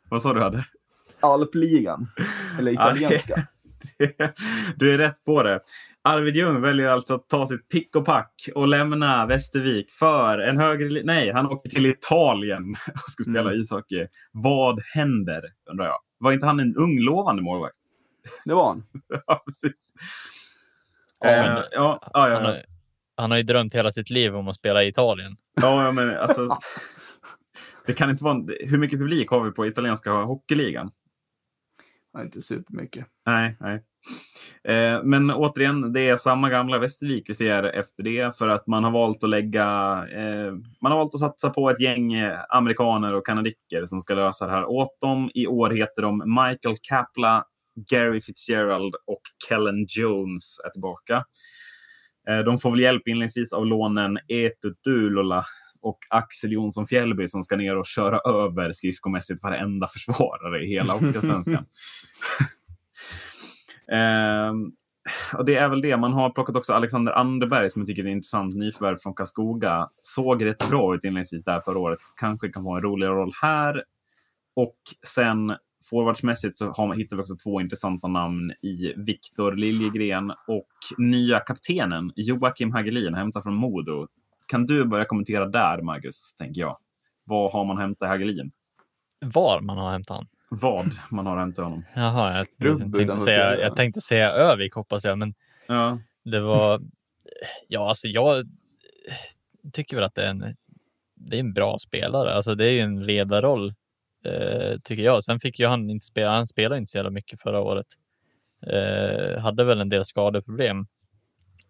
[0.08, 0.64] Vad sa du hade?
[1.20, 2.08] Alpligan.
[2.58, 3.46] Eller italienska.
[4.76, 5.60] du är rätt på det.
[6.02, 10.58] Arvid Ljung väljer alltså att ta sitt pick och pack och lämna Västervik för en
[10.58, 11.02] högre...
[11.04, 13.60] Nej, han åker till Italien och ska spela mm.
[13.60, 14.06] ishockey.
[14.32, 15.98] Vad händer, undrar jag?
[16.18, 17.76] Var inte han en ung lovande målvakt?
[18.44, 18.84] Det var han.
[19.26, 19.92] ja, precis.
[21.20, 22.56] Ja, men, uh, ja, ja, ja
[23.18, 25.36] han har ju drömt hela sitt liv om att spela i Italien.
[25.62, 26.48] Ja, ja men alltså.
[27.86, 28.44] det kan inte vara.
[28.60, 30.90] Hur mycket publik har vi på italienska hockeyligan?
[32.12, 33.06] Ja, inte supermycket.
[33.26, 33.84] Nej, nej.
[34.64, 38.84] Eh, men återigen, det är samma gamla Västervik vi ser efter det för att man
[38.84, 39.64] har valt att lägga.
[40.12, 40.52] Eh,
[40.82, 42.14] man har valt att satsa på ett gäng
[42.48, 45.30] amerikaner och kanadicker som ska lösa det här åt dem.
[45.34, 47.44] I år heter de Michael Kapla,
[47.90, 51.24] Gary Fitzgerald och Kellen Jones är tillbaka.
[52.28, 55.44] Eh, de får väl hjälp inledningsvis av lånen Etu Tulola
[55.80, 60.92] och Axel Jonsson Fjällby som ska ner och köra över skridskomässigt varenda försvarare i hela
[60.92, 61.64] Hockeyallsvenskan.
[63.92, 64.52] eh,
[65.38, 65.96] och det är väl det.
[65.96, 69.88] Man har plockat också Alexander Anderberg som jag tycker är intressant nyförvärv från Karlskoga.
[70.02, 71.98] Såg rätt bra ut inledningsvis där förra året.
[72.16, 73.84] Kanske kan få en roligare roll här.
[74.56, 74.76] Och
[75.06, 75.56] sen
[75.90, 80.68] forwardsmässigt så har, hittar vi också två intressanta namn i Viktor Liljegren och
[80.98, 84.08] nya kaptenen Joakim Hagelin, hämtad från Modo.
[84.46, 86.78] Kan du börja kommentera där, Marcus, tänker jag.
[87.24, 88.50] Vad har man hämtat Hagelin?
[89.20, 90.28] Var man har hämtat honom?
[90.50, 91.84] Vad man har hämtat honom.
[91.94, 95.34] Jaha, jag, jag, tänkte, säga, jag tänkte säga Övik hoppas jag, men
[95.66, 95.98] ja.
[96.24, 96.80] det var...
[97.68, 98.46] Ja, alltså jag
[99.72, 100.56] tycker väl att det är en,
[101.14, 102.34] det är en bra spelare.
[102.34, 103.74] Alltså det är ju en ledarroll
[104.24, 105.24] eh, tycker jag.
[105.24, 106.30] Sen fick ju han inte spela.
[106.30, 107.86] Han spelade inte så jävla mycket förra året.
[108.66, 110.86] Eh, hade väl en del skadeproblem.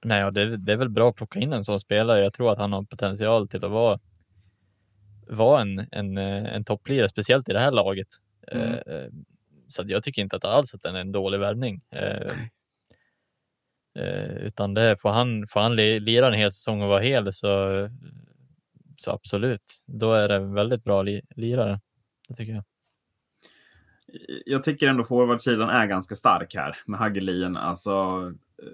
[0.05, 2.21] Nej, det, det, är väl bra att plocka in en sån spelare.
[2.21, 4.01] Jag tror att han har potential till att vara,
[5.29, 8.09] vara en, en, eh, en topplirare, speciellt i det här laget.
[8.53, 8.73] Mm.
[8.75, 9.09] Eh,
[9.69, 11.81] så jag tycker inte att alls att den är en dålig värvning.
[11.91, 12.29] Eh,
[13.99, 17.89] eh, utan det får han, får han lira en hel säsong och vara hel så
[18.99, 21.81] så absolut, då är det en väldigt bra li lirare.
[22.29, 22.65] Det tycker jag.
[24.47, 27.57] Jag tycker ändå forwardsidan är ganska stark här med Hagelin.
[27.57, 27.91] Alltså,
[28.63, 28.69] eh,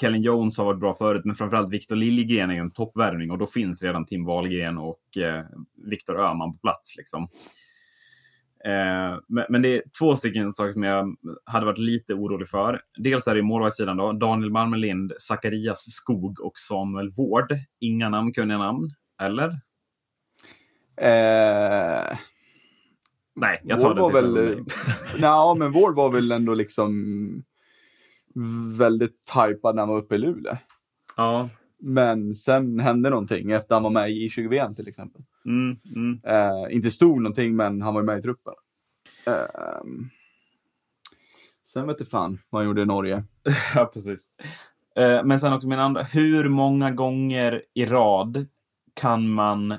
[0.00, 3.46] Kellen Jones har varit bra förut, men framförallt Viktor Liljegren är en toppvärvning och då
[3.46, 5.44] finns redan Tim Wahlgren och eh,
[5.86, 6.96] Viktor Öhman på plats.
[6.96, 7.22] Liksom.
[8.64, 12.80] Eh, men, men, det är två stycken saker som jag hade varit lite orolig för.
[12.98, 17.58] Dels är det målvaktssidan då, Daniel Marmelind, Zacharias Skog och Samuel Ward.
[17.80, 18.90] Inga namnkunniga namn,
[19.20, 19.48] eller?
[20.96, 22.18] Eh...
[23.34, 24.64] Nej, jag tar Ward det var väl,
[25.18, 27.42] Nej, men Ward var väl ändå liksom
[28.78, 30.56] väldigt tajpad när han var uppe i Luleå.
[31.16, 31.48] Ja.
[31.78, 35.22] Men sen hände någonting efter han var med i 20 vm till exempel.
[35.44, 36.20] Mm, mm.
[36.24, 38.54] Eh, inte stod någonting, men han var med i truppen.
[39.26, 39.82] Eh,
[41.62, 43.24] sen vet jag fan vad han gjorde i Norge.
[43.74, 44.30] ja, precis.
[44.96, 46.02] Eh, men sen också min andra.
[46.02, 48.46] Hur många gånger i rad
[48.94, 49.74] kan man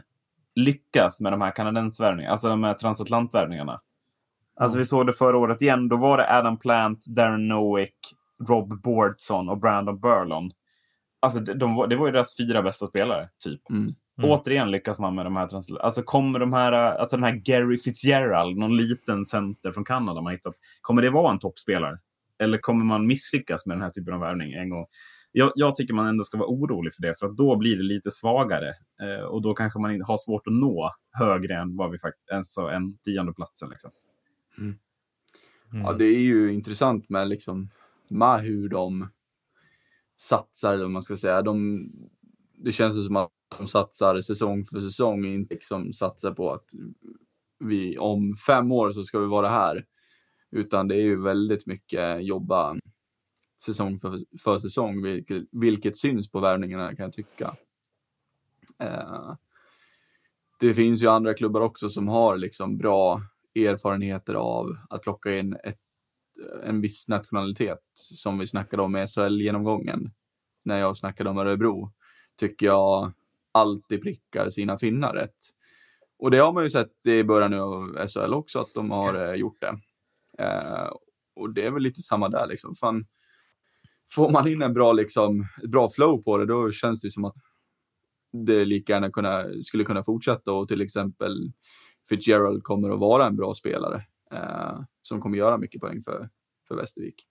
[0.55, 3.81] lyckas med de här kanadensvärvningarna, alltså de här transatlantvärvningarna?
[4.55, 5.89] Alltså vi såg det förra året igen.
[5.89, 7.95] Då var det Adam Plant, Darren Nowick,
[8.47, 10.51] Rob Bordson och Brandon Burlon.
[11.19, 13.69] Alltså de, de, det var ju deras fyra bästa spelare, typ.
[13.69, 13.95] Mm.
[14.17, 14.29] Mm.
[14.29, 18.57] Återigen lyckas man med de här Alltså kommer de här, alltså den här Gary Fitzgerald,
[18.57, 20.53] någon liten center från Kanada man hittat.
[20.81, 21.99] Kommer det vara en toppspelare?
[22.39, 24.85] Eller kommer man misslyckas med den här typen av värvning en gång?
[25.35, 27.83] Jag, jag, tycker man ändå ska vara orolig för det, för att då blir det
[27.83, 28.69] lite svagare.
[29.01, 32.61] Eh, och då kanske man har svårt att nå högre än vad vi faktiskt, alltså
[32.61, 33.91] en tionde platsen liksom.
[34.57, 34.75] Mm.
[35.71, 35.85] Mm.
[35.85, 37.69] Ja, det är ju intressant med liksom
[38.07, 39.09] med hur de
[40.17, 41.41] satsar, eller man ska säga.
[41.41, 41.85] De,
[42.57, 46.65] det känns som att de satsar säsong för säsong, inte liksom satsar på att
[47.59, 49.85] vi om fem år så ska vi vara här.
[50.51, 52.75] Utan det är ju väldigt mycket jobba
[53.63, 57.55] säsong för, för säsong, vilket, vilket syns på värvningarna kan jag tycka.
[58.79, 59.33] Eh,
[60.59, 63.21] det finns ju andra klubbar också som har liksom bra
[63.55, 65.79] erfarenheter av att plocka in ett,
[66.63, 70.11] en viss nationalitet som vi snackade om i SHL-genomgången
[70.63, 71.91] när jag snackade om Örebro,
[72.35, 73.13] tycker jag
[73.51, 75.37] alltid prickar sina finnar rätt.
[76.17, 79.33] Och det har man ju sett i början av SHL också, att de har eh,
[79.33, 79.79] gjort det.
[80.43, 80.89] Eh,
[81.35, 82.75] och det är väl lite samma där liksom.
[82.75, 83.05] Fan,
[84.09, 87.25] får man in en bra, liksom, ett bra flow på det, då känns det som
[87.25, 87.35] att
[88.33, 91.51] det lika gärna kunna, skulle kunna fortsätta och till exempel
[92.09, 94.01] Fitzgerald kommer att vara en bra spelare
[94.31, 96.29] eh, som kommer göra mycket poäng för,
[96.67, 97.27] för Västervik.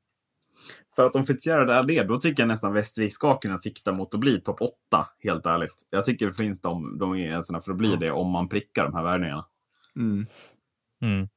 [0.97, 4.14] För att om Fitzgerald är det, då tycker jag nästan Västervik ska kunna sikta mot
[4.14, 4.75] att bli topp 8,
[5.18, 5.87] helt ärligt.
[5.91, 8.95] Jag tycker det finns de, de ingredienserna för att bli det om man prickar de
[8.95, 9.47] här värvningarna.
[9.97, 10.27] Mm.
[11.03, 11.29] Mm.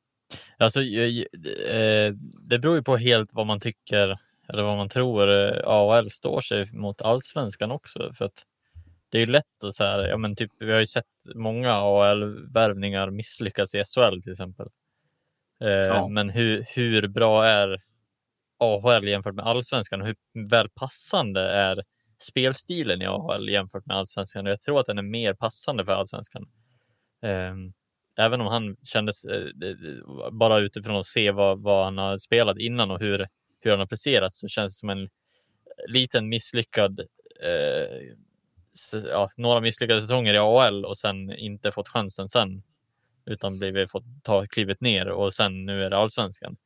[0.58, 2.14] Alltså, eh,
[2.50, 6.42] det beror ju på helt vad man tycker eller vad man tror eh, AHL står
[6.42, 8.14] sig mot allsvenskan också.
[8.14, 8.46] För att
[9.10, 13.10] det är ju lätt att säga, ja men typ, vi har ju sett många AHL-värvningar
[13.10, 14.68] misslyckas i SHL till exempel.
[15.62, 16.08] Eh, ja.
[16.08, 17.82] Men hur, hur bra är
[18.58, 20.16] AHL jämfört med allsvenskan och hur
[20.50, 21.84] väl passande är
[22.20, 24.46] spelstilen i AHL jämfört med allsvenskan?
[24.46, 26.46] Jag tror att den är mer passande för allsvenskan.
[27.22, 27.74] Ehm,
[28.18, 29.48] även om han kändes, eh,
[30.32, 33.28] bara utifrån att se vad, vad han har spelat innan och hur,
[33.66, 35.10] hur han har presterat så känns det som en
[35.88, 37.00] liten misslyckad
[37.44, 38.16] eh,
[38.92, 42.64] ja, några misslyckade säsonger i AHL och sen inte fått chansen sen
[43.26, 46.58] utan blivit fått ta klivet ner och sen nu är det allsvenskan.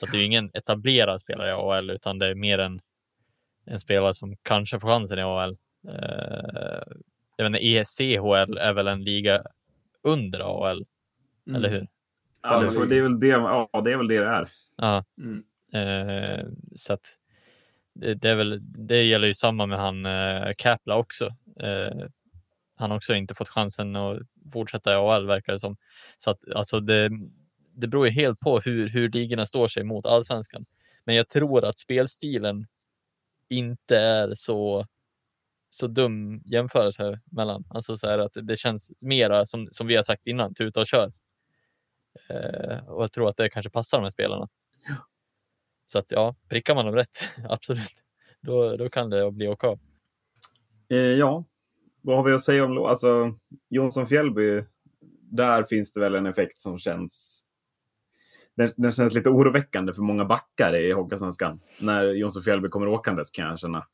[0.00, 2.80] Så det är ingen etablerad spelare i AHL utan det är mer en,
[3.66, 5.56] en spelare som kanske får chansen i AHL.
[5.88, 6.82] Eh,
[7.36, 9.42] jag vet inte, ECHL är väl en liga
[10.02, 10.86] under AHL,
[11.46, 11.56] mm.
[11.56, 11.88] eller hur?
[12.42, 14.48] Ja, det, det, är väl det, ja, det är väl det det är.
[14.76, 15.04] Ja.
[15.18, 15.44] Mm.
[15.74, 16.46] Eh,
[16.76, 17.04] så att
[17.94, 21.34] det, det, är väl, det gäller ju samma med han eh, Kapla också.
[21.60, 22.06] Eh,
[22.76, 24.18] han har också inte fått chansen att
[24.52, 25.76] fortsätta i AL verkar det som.
[26.18, 27.10] Så att alltså det,
[27.74, 30.66] det beror ju helt på hur, hur ligorna står sig mot allsvenskan.
[31.04, 32.66] Men jag tror att spelstilen
[33.48, 34.86] inte är så,
[35.70, 37.64] så dum jämförelse mellan.
[37.68, 40.86] Alltså så här att det känns mera som, som vi har sagt innan, tuta och
[40.86, 41.12] kör.
[42.28, 44.48] Eh, och jag tror att det kanske passar de här spelarna.
[45.86, 47.92] Så att ja, prickar man dem rätt, absolut,
[48.40, 49.64] då, då kan det bli OK.
[50.88, 51.44] Eh, ja,
[52.00, 53.34] vad har vi att säga om alltså,
[53.68, 54.64] Jonsson Fjällby?
[55.20, 57.44] Där finns det väl en effekt som känns
[58.56, 61.60] den, den känns lite oroväckande för många backar i Hockeysvenskan.
[61.78, 63.86] När Jonsson Fjällby kommer åkandes kan jag känna.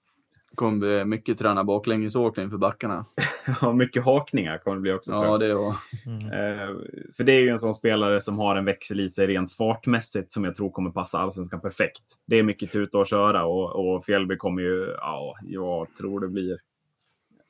[0.55, 3.05] Kommer bli mycket träna baklängesåkning för backarna.
[3.61, 5.13] ja, mycket hakningar kommer det bli också.
[5.13, 5.75] Ja, det var.
[6.07, 6.27] Mm.
[6.27, 6.77] Eh,
[7.17, 10.33] för det är ju en sån spelare som har en växel i sig rent fartmässigt
[10.33, 12.03] som jag tror kommer passa allsvenskan perfekt.
[12.27, 16.29] Det är mycket tuta och köra och, och Fjällby kommer ju, ja, jag tror det
[16.29, 16.59] blir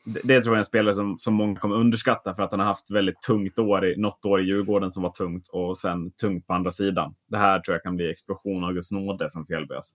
[0.04, 2.60] det, det tror jag är en spelare som, som många kommer underskatta för att han
[2.60, 6.10] har haft väldigt tungt år, i, något år i Djurgården som var tungt och sen
[6.10, 7.14] tungt på andra sidan.
[7.28, 9.74] Det här tror jag kan bli explosion av Guds nåde från Fjällby.
[9.74, 9.94] Alltså.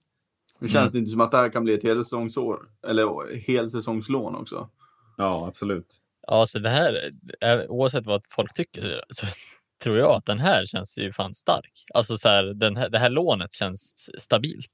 [0.60, 2.70] Det känns det inte som att det här kan bli ett helsäsongsår?
[2.88, 4.70] Eller helsäsongslån också?
[5.18, 6.01] Ja, absolut.
[6.28, 9.26] Ja, så det här, är- oavsett vad folk tycker, så
[9.84, 11.86] tror jag att den här känns ju fan stark.
[11.93, 14.72] Alltså så här, den här, det här lånet känns stabilt.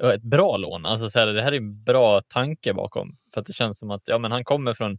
[0.00, 0.86] Och ett bra lån.
[0.86, 3.16] Alltså så här, det här är en bra tanke bakom.
[3.34, 4.98] För att det känns som att ja, men han kommer från,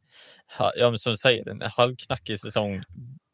[0.58, 2.84] ja, men som du säger, en halvknackig säsong.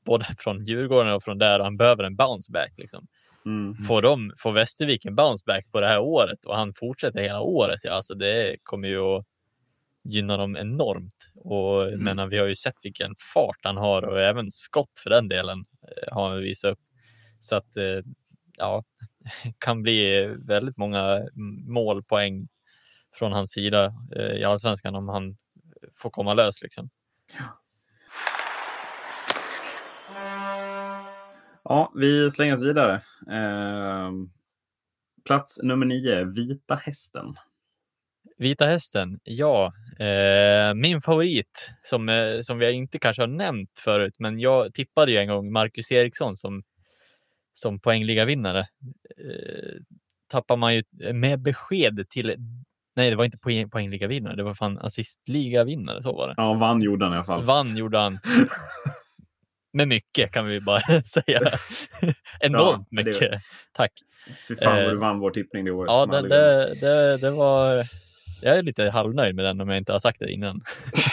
[0.05, 2.73] Både från Djurgården och från där och han behöver en bounce back.
[2.77, 3.07] Liksom.
[3.47, 3.75] Mm.
[3.75, 7.41] Får, de, får Västervik en bounce back på det här året och han fortsätter hela
[7.41, 9.25] året, ja, alltså det kommer ju att
[10.03, 11.13] gynna dem enormt.
[11.35, 12.03] Och Mm.
[12.03, 15.65] menar, vi har ju sett vilken fart han har och även skott för den delen
[15.81, 16.79] eh, har han visat upp.
[17.39, 17.99] Så att eh,
[18.57, 18.83] ja,
[19.59, 21.21] kan bli väldigt många
[21.67, 22.47] målpoäng
[23.15, 25.37] från hans sida eh, i allsvenskan om han
[26.01, 26.89] får komma lös liksom.
[27.37, 27.59] Ja,
[31.95, 32.93] vi slänger oss vidare.
[33.31, 34.11] Eh,
[35.25, 37.35] plats nummer nio, Vita Hästen.
[38.37, 39.73] Vita hästen, ja.
[39.99, 45.11] Eh, min favorit som, eh, som vi inte kanske har nämnt förut, men jag tippade
[45.11, 46.63] ju en gång Marcus Eriksson som,
[47.53, 48.59] som poängligavinnare.
[49.17, 49.75] Eh,
[50.27, 52.35] tappar man ju med besked till,
[52.95, 56.33] nej det var inte poäng, poängligavinnare, det var fan assistligavinnare, så var det.
[56.37, 57.43] Ja, vann gjorde han i alla fall.
[57.43, 58.19] Vann gjorde han.
[59.73, 61.41] Med mycket kan vi bara säga.
[62.39, 63.41] Enormt Ja, mycket.
[63.73, 63.91] Tack.
[64.47, 65.89] Fy fan vad Eh, du vann vår tippning det året.
[65.91, 67.83] Ja, det, det, det, det var...
[68.41, 70.61] Jag är lite halvnöjd med den om jag inte har sagt det innan.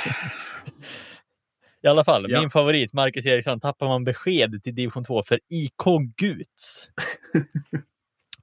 [1.83, 2.41] I alla fall, Ja.
[2.41, 5.83] min favorit, Marcus Eriksson, tappar man besked till division 2 för IK
[6.17, 6.89] Guts.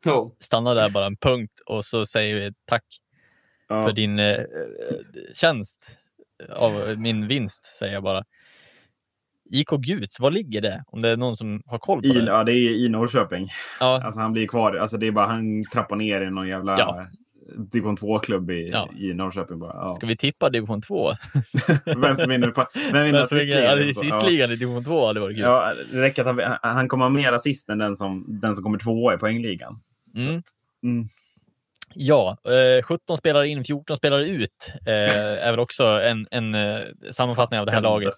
[0.06, 0.32] Ja.
[0.40, 2.84] Stannar där bara en punkt och så säger vi tack
[3.68, 3.86] Ja.
[3.86, 4.40] för din eh,
[5.34, 5.92] tjänst
[6.50, 8.24] av min vinst, säger jag bara.
[9.52, 10.84] IK Guts, var ligger det?
[10.88, 12.26] Om det är någon som har koll på I, det?
[12.26, 13.48] ja, det är i Norrköping.
[13.80, 14.76] Ja, Alltså han blir kvar.
[14.76, 17.06] Alltså det är bara han trappar ner i någon jävla Ja.
[17.72, 18.90] division 2-klubb i, Ja.
[18.98, 19.60] i Norrköping.
[19.60, 19.74] Bara.
[19.76, 19.96] Ja.
[19.96, 21.12] ska vi tippa division 2?
[21.86, 23.22] Vem som vinner, på, vem ja?
[23.22, 25.44] Assistligan i division 2 hade varit kul.
[25.44, 28.64] Ja, det räcker att han, han kommer ha mer assist än den som, den som
[28.64, 29.80] kommer tvåa i poängligan.
[30.16, 30.42] Så Mm.
[30.84, 31.10] mm.
[31.96, 36.80] Ja, eh, 17 spelare in, 14 spelare ut eh, är väl också en, en eh,
[37.12, 38.14] sammanfattning av det här laget.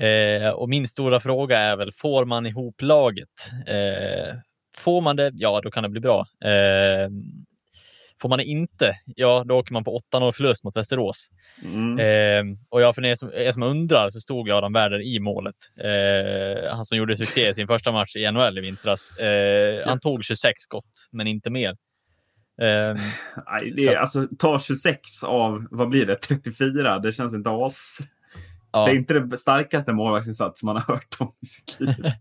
[0.00, 3.50] Eh, och min stora fråga är väl, får man ihop laget?
[3.66, 4.34] Eh,
[4.76, 6.26] får man det, ja då kan det bli bra.
[6.44, 7.08] Eh,
[8.20, 11.26] får man det inte, ja då åker man på 8-0 förlust mot Västerås.
[11.64, 11.98] Mm.
[11.98, 15.54] Eh, och jag för er som, er som undrar så stod Adam Werder i målet.
[16.70, 19.12] Han som gjorde succé i sin första match i NHL i vintras.
[19.86, 21.76] Han tog 26 skott, men inte mer.
[22.62, 22.96] Eh,
[23.46, 26.98] Nej, det är, alltså, ta 26 av, vad blir det, 34?
[26.98, 27.98] Det känns inte as...
[28.72, 28.84] ja.
[28.84, 31.94] Det är inte det starkaste målvaktsinsats man har hört om i sitt liv.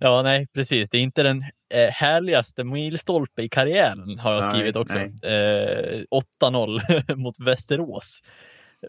[0.00, 0.90] Ja, nej, precis.
[0.90, 1.44] Det är inte den
[1.74, 4.98] eh, härligaste milstolpe i karriären har jag Nej, skrivit också.
[4.98, 6.02] Eh,
[6.42, 8.20] 8-0 mot Västerås.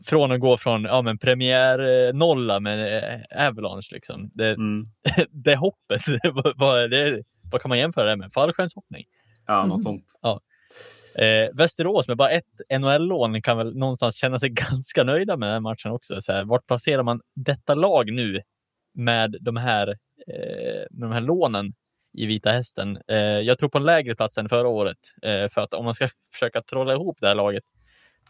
[0.06, 2.98] Från att gå från ja, men premiär eh, nolla med
[3.32, 3.90] eh, Avalanche.
[3.92, 4.32] Liksom.
[4.34, 4.86] Det, Mm.
[5.30, 6.02] det hoppet,
[6.34, 8.34] vad, vad, det, vad kan man jämföra det med?
[8.34, 9.06] Fallskärmshoppning?
[9.48, 10.20] Ja, något sånt.
[11.18, 15.54] Eh, Västerås med bara ett NHL-lån kan väl någonstans känna sig ganska nöjda med den
[15.54, 16.22] här matchen också.
[16.22, 18.42] Så här, vart placerar man detta lag nu
[18.94, 19.88] med de här,
[20.28, 21.74] eh, med de här lånen
[22.14, 23.00] i Vita Hästen?
[23.08, 24.98] Eh, jag tror på en lägre plats än förra året.
[25.22, 27.64] Eh, för att om man ska försöka trolla ihop det här laget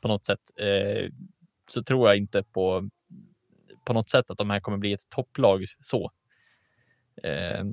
[0.01, 1.11] på något sätt eh,
[1.70, 2.89] så tror jag inte på,
[3.86, 6.11] på något sätt att de här kommer bli ett topplag så.
[7.24, 7.65] Eh,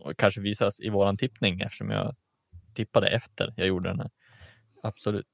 [0.00, 2.14] och kanske visas i våran tippning eftersom jag
[2.74, 4.10] tippade efter jag gjorde den här.
[4.82, 5.26] Absolut.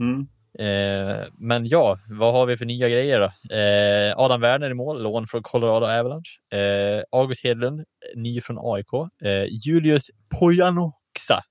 [0.00, 0.28] Mm.
[0.58, 3.54] Eh, men ja, vad har vi för nya grejer då?
[3.54, 6.58] Eh, Adam Werner i mål, lån från Colorado Avalanche.
[6.58, 8.92] Eh, August Hedlund, ny från AIK.
[9.22, 11.42] Eh, Julius Pojanoxa.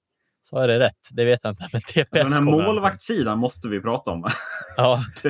[0.42, 1.08] Sa jag det rätt?
[1.12, 1.70] Det vet jag inte.
[1.74, 4.28] Men TPS Alltså, den här målvaktssidan måste vi prata om.
[4.78, 5.06] Ja,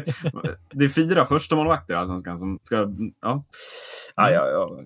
[0.72, 2.76] Det är fyra första målvakter i Allsvenskan som ska...
[3.22, 3.46] Ja.
[4.16, 4.80] Ja, ja, ja.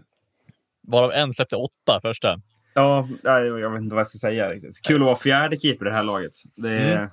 [0.81, 2.41] varav en släppte åtta första.
[2.73, 4.81] Ja, ja, jag vet inte vad jag ska säga riktigt.
[4.81, 6.33] Kul att vara fjärde keeper i det här laget.
[6.55, 6.97] Det är...
[6.97, 7.09] Mm.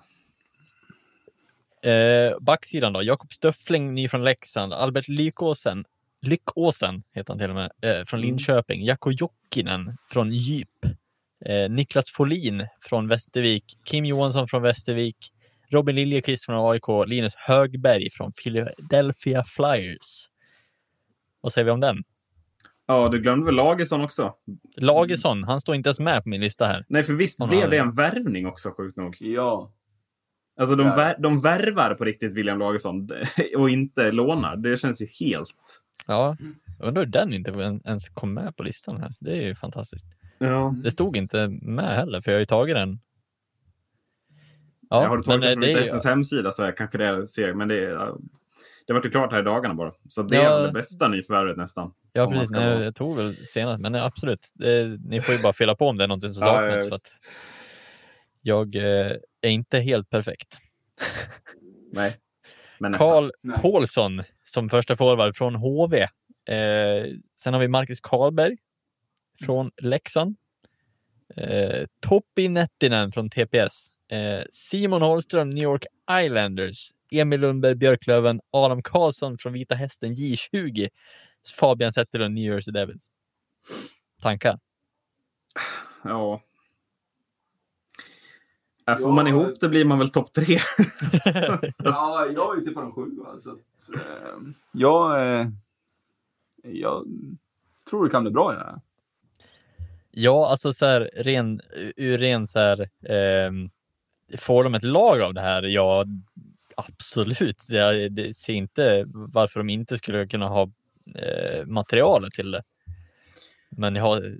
[1.82, 4.72] Eh, backsidan då, Jakob Stöffling, ny från Leksand.
[4.72, 5.84] Albert Lykåsen,
[6.22, 8.28] Lyckåsen heter han till och med, eh, från Mm.
[8.28, 8.84] Linköping.
[8.84, 10.84] Jakko Jokinen från Djup.
[11.44, 13.78] Eh, Niklas Folin från Västervik.
[13.84, 15.32] Kim Johansson från Västervik.
[15.70, 17.06] Robin Liljeqvist från AIK.
[17.06, 20.28] Linus Högberg från Philadelphia Flyers.
[21.40, 22.04] Vad säger vi om den?
[22.86, 24.34] Ja, du glömde väl Lagesson också?
[24.76, 26.84] Lagesson, han står inte ens med på min lista här.
[26.88, 29.16] Nej, för visst blev det en värvning också, sjukt nog.
[29.20, 29.72] Ja.
[30.60, 30.96] Alltså de, Ja.
[30.96, 33.08] vär, de värvar på riktigt William Lagesson
[33.56, 34.56] och inte lånar.
[34.56, 35.82] Det känns ju helt...
[36.06, 36.36] Ja,
[36.78, 39.14] jag undrar hur den inte ens kom med på listan här.
[39.20, 40.06] Det är ju fantastiskt.
[40.38, 40.74] Ja.
[40.82, 42.98] Det stod inte med heller, för jag har ju tagit den.
[44.90, 46.98] Ja, har du tagit men, det eh, från det ju- Vitessens hemsida så är kanske
[46.98, 48.12] det ser, men det, är-
[48.86, 49.92] det vart ju klart här i dagarna bara.
[50.08, 50.42] Så det Ja.
[50.42, 51.94] är väl det bästa nyförvärvet nästan.
[52.12, 52.50] Ja, precis.
[52.50, 54.40] Nej, vara- jag tog väl senast, men nej, absolut.
[54.52, 56.82] Det, ni får ju bara fylla på om det är någonting som saknas.
[56.82, 57.18] ja, för att
[58.42, 60.58] jag eh, är inte helt perfekt.
[61.92, 62.16] Nej.
[62.78, 62.92] Men
[63.42, 63.56] Nej.
[63.62, 66.02] Paulsson som första forward från HV.
[66.48, 67.06] Eh,
[67.38, 68.56] sen har vi Marcus Karlberg
[69.44, 70.36] från Leksand.
[71.36, 73.88] Eh, Toppi Nettinen från TPS.
[74.10, 75.84] Eh, Simon Holmström, New York
[76.24, 76.90] Islanders.
[77.10, 78.40] Emil Lundberg, Björklöven.
[78.50, 80.88] Adam Karlsson från Vita Hästen, J20.
[81.54, 83.10] Fabian Zetterlund, New Jersey Devils.
[84.22, 84.58] Tankar?
[86.04, 86.42] Ja.
[88.88, 90.44] Äh, Får man ihop det blir man väl topp tre.
[91.78, 93.38] Ja, jag är ju tippat en sjua.
[93.38, 94.00] Så, så, eh,
[94.72, 95.48] jag, eh,
[96.62, 97.06] jag
[97.90, 98.54] tror det kan bli bra.
[98.54, 98.80] Ja.
[100.18, 101.60] Ja, alltså så här, ren,
[101.96, 103.70] ur ren så här, ehm,
[104.38, 105.62] får de ett lag av det här?
[105.62, 106.04] Ja,
[106.76, 107.66] absolut.
[107.68, 110.62] Jag det ser inte varför de inte skulle kunna ha
[111.14, 112.62] eh, materialet till det.
[113.70, 114.36] Men jag, har,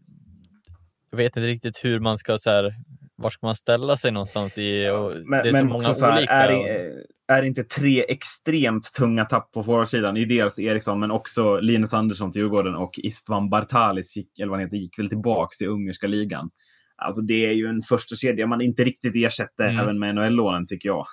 [1.11, 2.75] jag vet inte riktigt hur man ska så här,
[3.17, 4.89] var ska man ställa sig någonstans i?
[4.89, 6.33] Och Men, det är men så många också så här, olika.
[6.33, 6.93] är, det,
[7.29, 10.17] är det inte tre extremt tunga tapp på forwardsidan?
[10.17, 14.61] I dels Eriksson, men också Linus Andersson till Djurgården och Istvan Bartalis, gick, eller vad
[14.61, 16.51] heter, gick väl tillbaks till ungerska ligan.
[16.97, 19.79] Alltså det är ju en första kedja man inte riktigt ersätter Mm.
[19.79, 21.07] även med NHL-lånen tycker jag.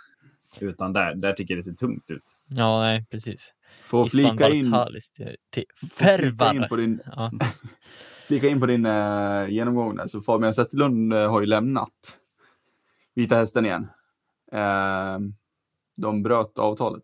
[0.59, 2.37] Utan där, där tycker jag det ser tungt ut.
[2.47, 3.53] Ja, nej, precis.
[3.83, 4.75] Får flika in,
[5.93, 7.31] flika in på din, Ja.
[8.27, 10.07] flika in på din eh, genomgång där.
[10.07, 12.17] Så Fabian Zetterlund eh, har ju lämnat
[13.15, 13.87] Vita Hästen igen.
[14.51, 15.17] Eh,
[15.97, 17.03] de bröt avtalet.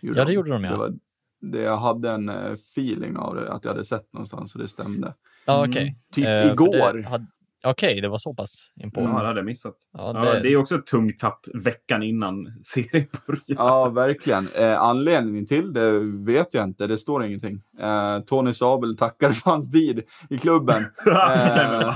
[0.00, 0.70] Ja, det gjorde de, ja.
[0.70, 0.92] Det var,
[1.40, 5.14] det, jag hade en feeling av det, att jag hade sett någonstans och det stämde.
[5.46, 5.70] Ja, Mm.
[5.70, 5.98] okej.
[6.12, 6.92] Typ igår.
[6.92, 7.26] det hade-
[7.64, 9.00] Okej, det var så pass inpå.
[9.00, 9.74] Ja, det hade jag missat.
[9.92, 10.48] Ja, Ja, det...
[10.52, 13.40] är också ett tungt tapp veckan innan serien börjar.
[13.46, 14.48] Ja, verkligen.
[14.56, 16.00] Eh, anledningen till det
[16.32, 16.86] vet jag inte.
[16.86, 17.60] Det står ingenting.
[17.80, 20.82] Eh, Tony Sabel tackar för hans tid i klubben.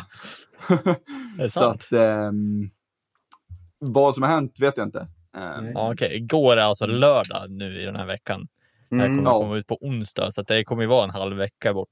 [1.39, 2.71] Det så att ehm,
[3.79, 5.07] vad som har hänt vet jag inte.
[5.37, 6.17] Eh, Ja, okej.
[6.17, 8.49] Igår är alltså lördag nu i den här veckan.
[8.91, 9.17] Det här Mm.
[9.19, 9.39] kommer Ja.
[9.41, 11.89] komma ut på onsdag, så att det kommer ju vara en halv vecka bort.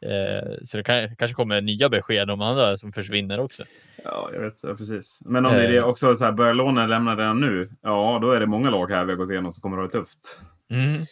[0.00, 3.64] Eh, så det kan, kanske kommer nya besked om andra som försvinner också.
[4.04, 4.58] Ja, jag vet.
[4.62, 5.18] Ja, precis.
[5.24, 5.84] Men om det är det Eh.
[5.84, 9.04] också så här, börjar lånen lämna redan nu, ja, då är det många lag här
[9.04, 10.40] vi har gått igenom som kommer att ha det tufft.
[10.70, 11.02] Mm.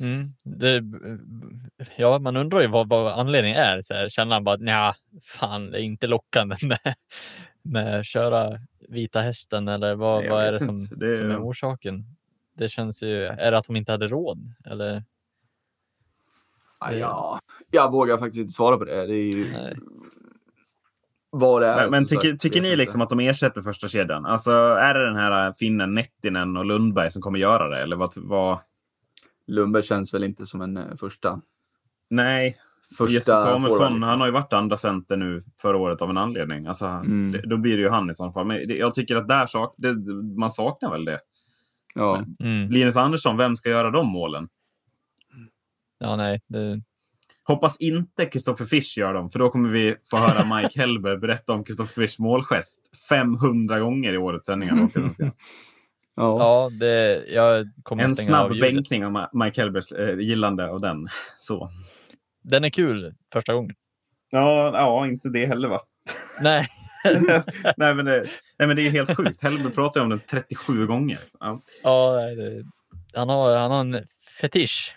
[0.00, 0.34] Mm.
[0.44, 0.82] Det,
[1.96, 3.82] ja, man undrar ju vad, vad anledningen är.
[3.82, 6.94] Så här, känner han bara att nja, fan, det är inte lockande med,
[7.62, 10.86] med att köra vita hästen eller vad, Nej, vad är det som.
[10.96, 12.04] Det är- som är orsaken?
[12.56, 14.54] Det känns ju, är det att de inte hade råd?
[14.64, 15.04] Eller?
[17.00, 17.40] ja,
[17.72, 19.06] jag vågar faktiskt inte svara på det.
[19.06, 19.54] Det är ju
[21.30, 21.82] vad det är.
[21.82, 24.26] Men, men tycker, sagt, tycker ni liksom att de ersätter första kedjan?
[24.26, 24.50] Alltså,
[24.80, 27.82] är det den här finnen Nettinen och Lundberg som kommer göra det?
[27.82, 28.12] Eller vad?
[28.16, 28.58] vad...
[29.46, 31.40] Lundberg känns väl inte som en eh, första.
[32.10, 32.56] Nej,
[32.98, 34.02] första Jesper Samuelsson, forward, liksom.
[34.02, 36.66] han har ju varit andra center nu förra året av en anledning.
[36.66, 37.32] Alltså, Mm.
[37.32, 38.46] det, då blir det ju han i så fall.
[38.46, 39.94] Men det, jag tycker att där sak, det,
[40.38, 41.20] man saknar väl det.
[41.94, 42.24] Ja.
[42.40, 42.70] Mm.
[42.70, 44.48] Linus Andersson, vem ska göra de målen?
[45.98, 46.40] Ja, nej.
[46.48, 46.82] Det,
[47.44, 51.52] Hoppas inte Kristoffer Fisch gör dem, för då kommer vi få höra Mike Hellberg berätta
[51.52, 54.88] om Kristoffer Fischs målgest 500 gånger i årets sändningar.
[56.14, 56.38] Ja.
[56.38, 58.74] ja, det, jag kommer En av snabb ljudet.
[58.74, 61.08] bänkning av Mike Hellbergs eh, gillande av den.
[61.38, 61.70] Så.
[62.42, 63.74] Den är kul första gången.
[64.30, 65.80] Ja, ja, inte det heller va?
[66.42, 66.68] Nej,
[67.76, 68.28] nej, men det,
[68.58, 69.42] nej, men det är ju helt sjukt.
[69.42, 71.18] Hellberg pratar ju om den 37 gånger.
[71.40, 71.60] Ja.
[71.82, 72.64] ja, det,
[73.14, 74.04] han, har, han har en
[74.40, 74.94] fetisch.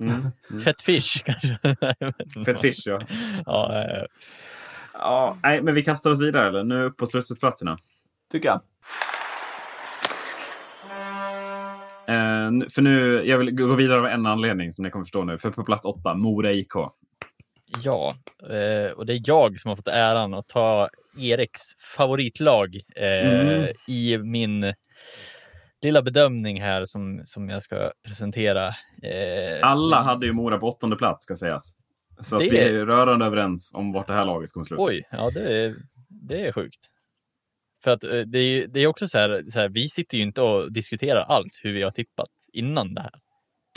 [0.00, 0.22] Mm.
[0.64, 1.58] Fettfish kanske.
[2.44, 3.00] Fett Fisch, ja.
[3.46, 4.04] ja, eh,
[4.92, 5.36] ja.
[5.42, 6.64] Nej, men vi kastar oss vidare, eller?
[6.64, 7.78] Nu upp på slutspelsplatserna.
[8.32, 8.60] Tycker jag.
[12.06, 15.38] Eh, för nu, jag vill gå vidare av en anledning som ni kommer förstå nu.
[15.38, 16.72] För på plats åtta, Mora IK.
[17.82, 18.14] ja,
[18.96, 20.88] och det är jag som har fått äran att ta
[21.18, 21.62] Eriks
[21.96, 23.68] favoritlag Mm.
[23.86, 24.74] i min
[25.82, 28.68] lilla bedömning här som, som jag ska presentera.
[29.02, 31.74] Eh, Alla hade ju Mora på åttonde plats, ska sägas.
[32.20, 34.82] Så att Det- vi är rörande överens om vart det här laget kommer sluta.
[34.82, 35.74] Oj, ja det är,
[36.08, 36.80] det är sjukt.
[37.84, 40.22] För att eh, det är, det är också så här, så här, vi sitter ju
[40.22, 43.12] inte och diskuterar alls hur vi har tippat innan det här.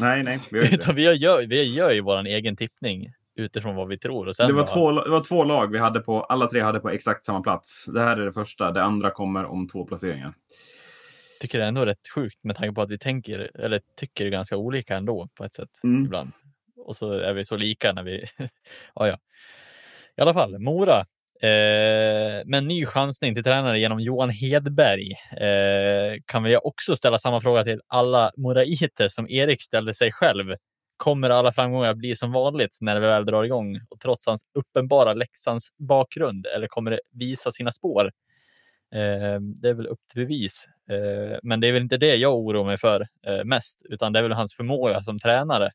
[0.02, 3.88] Nej, nej, vi gör Utan vi gör, vi gör ju vår egen tippning utifrån vad
[3.88, 4.28] vi tror.
[4.28, 6.62] Och sen Det var, bara- två, det var två lag vi hade på, alla tre
[6.62, 7.86] hade på exakt samma plats.
[7.86, 10.34] Det här är det första, det andra kommer om två placeringar.
[11.44, 14.58] Tycker det är ändå rätt sjukt med tanke på att vi tänker eller tycker ganska
[14.58, 16.06] olika ändå på ett sätt Mm.
[16.06, 16.32] ibland.
[16.78, 18.26] Och så är vi så lika när vi...
[18.96, 19.18] ja, ja.
[20.18, 21.00] I alla fall, Mora.
[21.42, 27.20] Eh, med en ny chansning till tränare genom Johan Hedberg eh, kan vi också ställa
[27.20, 30.56] samma fråga till alla moraiter som Erik ställde sig själv.
[30.98, 35.14] Kommer alla framgångar bli som vanligt när vi väl drar igång och trots hans uppenbara
[35.14, 38.12] Leksands bakgrund eller kommer det visa sina spår?
[38.94, 40.68] Eh, det är väl upp till bevis.
[40.90, 44.20] Eh, men det är väl inte det jag oroar mig för eh, mest, utan det
[44.20, 45.72] är väl hans förmåga som tränare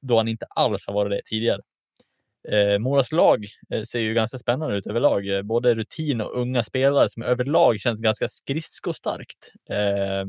[0.00, 1.60] då han inte alls har varit det tidigare.
[2.48, 3.46] Eh, Moras lag
[3.86, 5.46] ser ju ganska spännande ut överlag.
[5.46, 9.52] Både rutin och unga spelare som överlag känns ganska skridskostarkt.
[9.70, 10.24] Eh,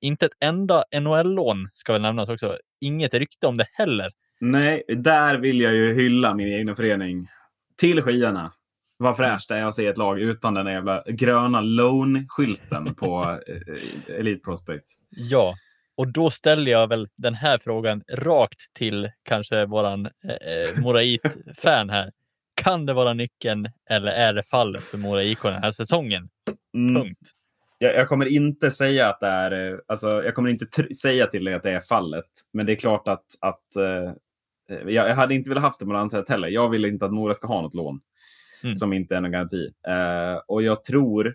[0.00, 2.58] inte ett enda NHL-lån ska väl nämnas också.
[2.80, 4.10] Inget rykte om det heller.
[4.40, 7.28] Nej, där vill jag ju hylla min egna förening.
[7.76, 8.52] Till skyarna.
[8.98, 14.16] Vad fräscht det är att se ett lag utan den jävla gröna loan-skylten på eh,
[14.18, 14.84] Elite Prospect.
[15.10, 15.54] Ja,
[15.96, 22.12] och då ställer jag väl den här frågan rakt till kanske våran eh, Morait-fan här.
[22.54, 26.28] Kan det vara nyckeln eller är det fallet för Mora IK den här säsongen?
[26.74, 26.94] Mm.
[26.94, 27.20] Punkt.
[27.78, 31.44] Jag, jag kommer inte säga att det är, eh, alltså, jag kommer inte säga till
[31.44, 32.24] dig att det är fallet.
[32.52, 34.12] Men det är klart att, att eh,
[34.68, 36.48] jag, jag hade inte velat haft det på något annat sätt heller.
[36.48, 38.00] Jag vill inte att Mora ska ha något lån
[38.62, 38.76] Mm.
[38.76, 39.72] som inte är någon garanti.
[39.88, 41.34] Eh, och jag tror,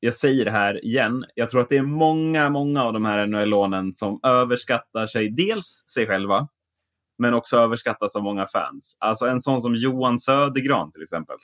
[0.00, 3.26] jag säger det här igen, jag tror att det är många, många av de här
[3.26, 6.48] NHL-lånen som överskattar sig, dels sig själva,
[7.18, 8.96] men också överskattas av många fans.
[9.00, 11.36] Alltså en sån som Johan Södergran till exempel.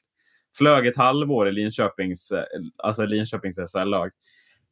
[0.57, 2.45] Flög ett halvår i Linköpings, eh,
[2.77, 4.11] alltså Linköpings SHL-lag.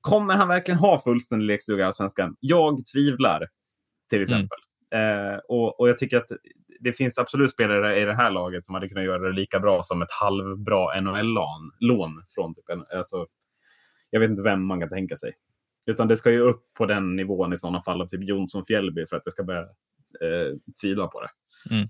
[0.01, 2.37] Kommer han verkligen ha fullständig lekstuga i Allsvenskan?
[2.41, 3.49] Jag tvivlar,
[4.11, 4.59] till exempel.
[4.95, 6.31] Eh, och, och jag tycker att
[6.81, 9.83] det finns absolut spelare i det här laget som hade kunnat göra det lika bra
[9.83, 13.27] som ett halvbra NHL-lån från typ en, alltså,
[14.11, 15.33] Jag vet inte vem man kan tänka sig.
[15.87, 19.07] Utan det ska ju upp på den nivån i sådana fall av typ Jonsson Fjällby
[19.07, 19.61] för att jag ska börja
[20.21, 21.29] eh, tvivla på det.
[21.75, 21.89] Mm.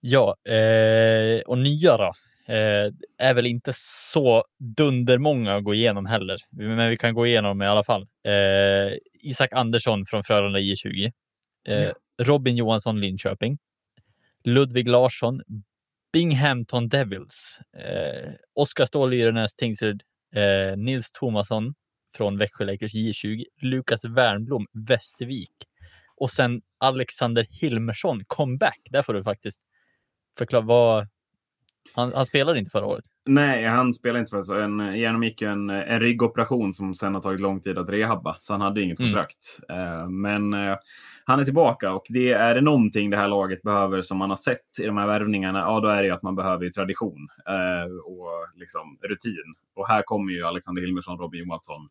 [0.00, 2.12] Ja, eh, och nya då?
[2.46, 4.44] Eh, är väl inte så
[4.76, 8.02] dundermånga att gå igenom heller, men vi kan gå igenom i alla fall.
[8.02, 11.12] Eh, Isak Andersson från Frölunda J20.
[11.68, 11.92] Eh.
[12.22, 13.58] Robin Johansson Linköping.
[14.44, 15.42] Ludvig Larsson
[16.12, 17.58] Binghamton Devils.
[17.76, 20.02] Eh, Oskar Ståhl Lyrenäs Tingsryd.
[20.34, 21.74] Eh, Nils Thomasson
[22.16, 23.44] från Växjö Lakers J20.
[23.60, 25.52] Lukas Wernbloom Västervik.
[26.16, 28.80] Och sen Alexander Hilmersson comeback.
[28.90, 29.60] Där får du faktiskt
[30.38, 31.08] förklara vad...
[31.94, 33.04] Han, han spelade inte förra året.
[33.26, 34.54] Nej, han spelade inte för så.
[34.60, 38.36] En, genomgick en, en ryggoperation som sen har tagit lång tid att rehabba.
[38.40, 39.12] Så han hade inget Mm.
[39.12, 39.60] kontrakt.
[39.68, 40.76] Eh, men eh,
[41.24, 44.36] han är tillbaka och det är det någonting det här laget behöver som man har
[44.36, 45.58] sett i de här värvningarna.
[45.58, 49.54] Ja, då är det ju att man behöver tradition eh, och liksom rutin.
[49.74, 51.88] Och här kommer ju Alexander Hilmersson och Robin Johansson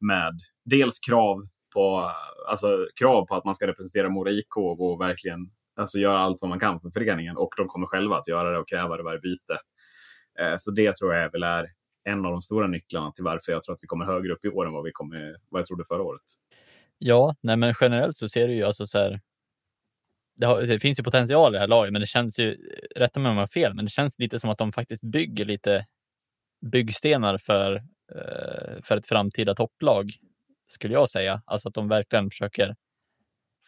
[0.00, 2.10] med dels krav på,
[2.48, 6.48] alltså, krav på att man ska representera Mora IK och verkligen alltså, göra allt vad
[6.48, 7.36] man kan för föreningen.
[7.36, 9.58] Och de kommer själva att göra det och kräva det varje byte.
[10.40, 11.72] Eh, så det tror jag väl är
[12.04, 14.48] en av de stora nycklarna till varför jag tror att vi kommer högre upp i
[14.48, 16.22] år än vad, vi kommer, vad jag trodde förra året.
[16.98, 19.20] Ja, nej, men generellt så ser du ju alltså så här.
[20.36, 22.56] Det, har, det finns ju potential i det här laget, men det känns ju,
[22.96, 25.44] rätta mig om jag har fel, men det känns lite som att de faktiskt bygger
[25.44, 25.86] lite
[26.60, 27.74] byggstenar för,
[28.14, 30.12] eh, för ett framtida topplag,
[30.68, 31.42] skulle jag säga.
[31.44, 32.76] Alltså att de verkligen försöker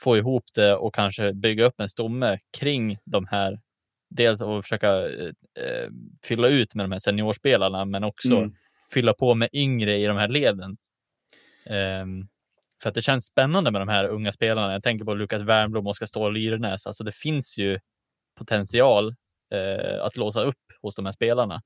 [0.03, 3.61] få ihop det och kanske bygga upp en stomme kring de här.
[4.11, 5.27] Dels att försöka eh,
[5.61, 5.89] eh,
[6.25, 8.55] fylla ut med de här seniorspelarna, men också Mm.
[8.93, 10.77] fylla på med yngre i de här leden.
[11.67, 12.29] Ehm,
[12.83, 14.73] för att det känns spännande med de här unga spelarna.
[14.73, 16.87] Jag tänker på Lukas Wernbloom och Oskar Ståhl Lyrenäs.
[16.87, 17.79] Alltså det finns ju
[18.39, 19.15] potential
[19.55, 21.63] eh, att låsa upp hos de här spelarna.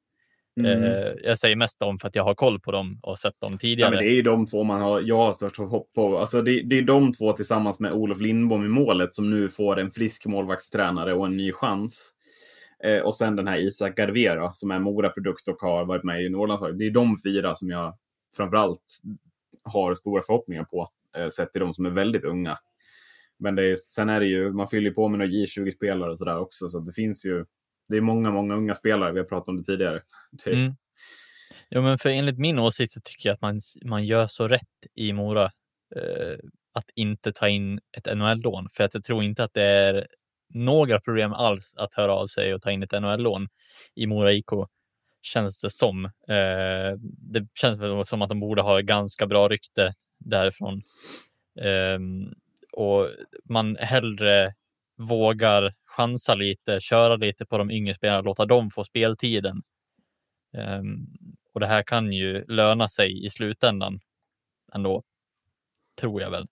[0.60, 0.82] Mm.
[0.82, 3.52] Eh, jag säger mest om för att jag har koll på dem och sett dem
[3.52, 3.90] Ja, tidigare.
[3.90, 6.18] men det är ju de två man har, jag har störst hopp på.
[6.18, 9.80] Alltså det, det är de två tillsammans med Olof Lindbom i målet som nu får
[9.80, 12.10] en frisk målvaktstränare och en ny chans.
[12.84, 16.28] Eh, och sen den här Isak Garvera som är Mora-produkt och har varit med i
[16.28, 16.78] Norrlandslaget.
[16.78, 17.98] Det är de fyra som jag
[18.36, 19.00] framförallt
[19.62, 20.88] har stora förhoppningar på.
[21.16, 22.58] Eh, sett till de som är väldigt unga.
[23.38, 26.38] Men det är, sen är det ju, man fyller på med några J20-spelare och sådär
[26.38, 26.68] också.
[26.68, 27.44] Så att det finns ju,
[27.88, 29.12] det är många, många unga spelare.
[29.12, 30.02] Vi har pratat om det tidigare.
[30.46, 30.74] Mm.
[31.68, 34.86] Ja, men för enligt min åsikt så tycker jag att man, man gör så rätt
[34.94, 35.44] i Mora
[35.96, 36.38] eh,
[36.72, 38.68] att inte ta in ett NHL-lån.
[38.72, 40.06] För att jag tror inte att det är
[40.48, 43.48] några problem alls att höra av sig och ta in ett NHL-lån
[43.94, 44.50] i Mora IK.
[45.22, 46.04] Känns det som.
[46.04, 50.82] Eh, det känns väl som att de borde ha ganska bra rykte därifrån.
[51.60, 51.98] Eh,
[52.72, 53.08] och
[53.44, 54.54] man hellre
[54.96, 59.62] vågar chansa lite, köra lite på de yngre spelarna, låta dem få speltiden.
[60.52, 61.06] Um,
[61.52, 64.00] och det här kan ju löna sig i slutändan
[64.74, 65.02] ändå,
[66.00, 66.46] tror jag väl.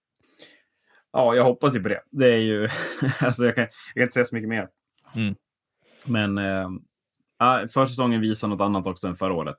[1.12, 2.03] Ja, jag hoppas ju på det.
[2.11, 2.68] Det är ju,
[3.20, 4.68] alltså jag kan, jag kan inte säga så mycket mer.
[5.16, 5.34] Mm.
[6.05, 6.68] Men eh,
[7.68, 9.59] försäsongen visar något annat också än förra året.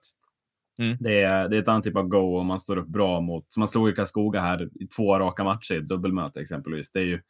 [0.80, 0.98] Mm.
[1.00, 3.58] Det, är, det är ett annat typ av go om man står upp bra mot,
[3.58, 6.92] man slog ju Karlskoga här i två raka matcher, dubbelmöte exempelvis.
[6.92, 7.22] Det är ju,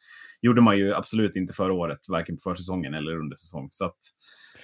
[0.44, 3.68] gjorde man ju absolut inte förra året, varken på försäsongen eller under säsong.
[3.72, 3.98] Så att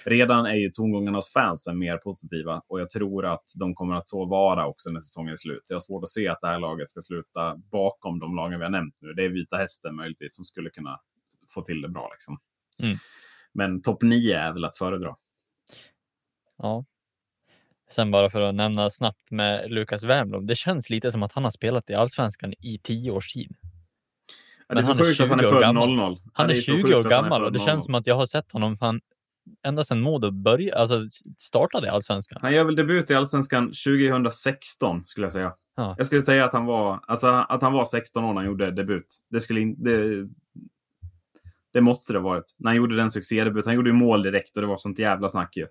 [0.04, 4.08] redan är ju tongångarna hos fansen mer positiva och jag tror att de kommer att
[4.08, 5.64] så vara också när säsongen är slut.
[5.68, 8.64] Jag har svårt att se att det här laget ska sluta bakom de lagen vi
[8.64, 9.12] har nämnt nu.
[9.12, 11.00] Det är Vita Hästen möjligtvis som skulle kunna
[11.54, 12.08] få till det bra.
[12.12, 12.38] Liksom.
[12.82, 12.96] Mm.
[13.52, 15.16] Men topp 9 är väl att föredra.
[16.58, 16.84] Ja.
[17.90, 20.46] Sen bara för att nämna snabbt med Lukas Wernbloom.
[20.46, 23.56] Det känns lite som att han har spelat i allsvenskan i tio års tid.
[24.70, 26.16] Ja, det är så sjukt att han är född 00.
[26.32, 29.00] Han är 20 år gammal och det känns som att jag har sett honom fan
[29.66, 31.06] ända sedan Modo började, alltså
[31.38, 32.38] startade i Allsvenskan.
[32.42, 35.52] Han gör väl debut i Allsvenskan 2016 skulle jag säga.
[35.76, 35.94] Ja.
[35.98, 38.70] Jag skulle säga att han var, alltså, att han var 16 år när han gjorde
[38.70, 39.06] debut.
[39.30, 40.28] Det, skulle in, det,
[41.72, 42.54] det måste det varit.
[42.56, 43.66] När han gjorde den succédebut.
[43.66, 45.66] Han gjorde ju mål direkt och det var sånt jävla snack ju.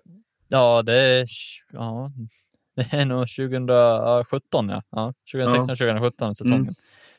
[0.48, 1.26] Ja, det är,
[1.72, 2.12] ja,
[2.76, 4.82] det är nog 2017 ja.
[4.90, 6.60] ja 2016-2017 säsongen.
[6.60, 6.74] Mm.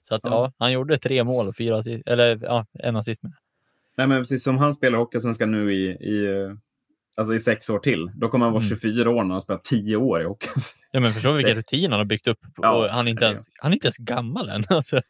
[0.08, 0.30] Så att ja.
[0.32, 0.54] ja.
[0.58, 3.34] han gjorde tre mål och fyra eller ja, en assist med.
[3.98, 6.28] Nej, men precis som han spelar Hockeyallsvenskan nu i, i,
[7.18, 8.12] alltså i sex år till.
[8.16, 8.70] Då kommer han vara mm.
[8.70, 10.50] 24 år när han har spelat 10 år i hockey.
[10.94, 12.40] Ja, men förstå vilken rutin han har byggt upp.
[12.62, 14.64] Ja, han, är inte ens, han är inte ens gammal än.
[14.70, 15.02] Alltså,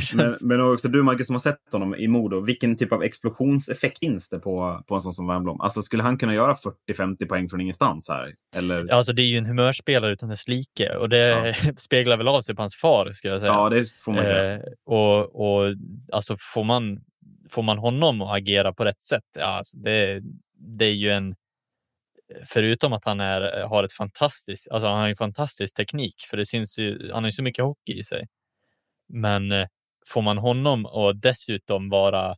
[0.00, 0.42] känns...
[0.42, 2.40] men, men också du, Marcus, som har sett honom i Modo.
[2.40, 5.60] Vilken typ av explosionseffekt finns det på, på en sån som Wernbloom?
[5.60, 6.54] Alltså, skulle han kunna göra
[6.88, 8.34] 40-50 poäng från ingenstans här?
[8.56, 8.86] Eller?
[8.88, 11.72] Ja, alltså, det är ju en humörspelare utan dess like och det ja.
[11.76, 13.52] speglar väl av sig på hans far, ska jag säga.
[13.52, 14.54] Ja, det får man säga.
[14.54, 15.74] Eh, och, och
[16.12, 17.00] alltså, får man
[17.50, 20.20] får man honom att agera på rätt sätt, ja, alltså det,
[20.58, 21.34] det är ju en
[22.46, 26.36] förutom att han är, eh, har ett fantastiskt, alltså han har en fantastisk teknik, för
[26.36, 28.26] det syns ju, han har ju så mycket hockey i sig.
[29.08, 29.66] Men eh,
[30.06, 32.36] får man honom och dessutom vara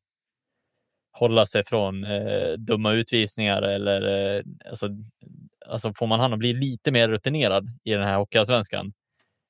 [1.12, 4.88] hålla sig från eh, dumma utvisningar eller eh, alltså,
[5.66, 8.92] alltså får man han att bli lite mer rutinerad i den här hockeyallsvenskan,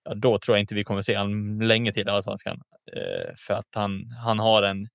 [0.04, 2.60] ja, då tror jag inte vi kommer se honom länge till i allsvenskan.
[2.92, 4.88] Eh, för att han, han har en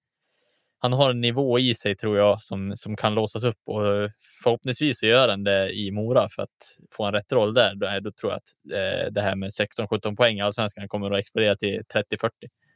[0.84, 4.10] han har en nivå i sig tror jag som, som kan låsas upp och
[4.44, 7.76] förhoppningsvis så gör han det i Mora för att få en rätt roll där.
[7.76, 11.20] Då, då tror jag att eh, det här med 16-17 poäng i allsvenskan kommer att
[11.20, 12.30] explodera till 30-40.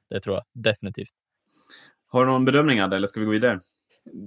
[0.09, 1.09] Det tror jag definitivt.
[2.07, 3.59] Har du någon bedömning Adde, eller ska vi gå vidare?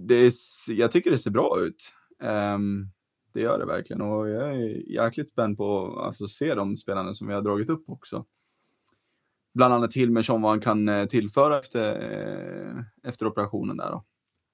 [0.09, 0.33] Det är,
[0.69, 1.93] jag tycker det ser bra ut.
[2.23, 2.91] Um,
[3.35, 7.15] det gör det verkligen och jag är jäkligt spänd på att alltså, se de spelarna
[7.15, 8.25] som vi har dragit upp också
[9.59, 13.91] bland annat Hilmersson vad han kan eh, tillföra efter, eh, efter operationen där.
[13.91, 14.05] Då.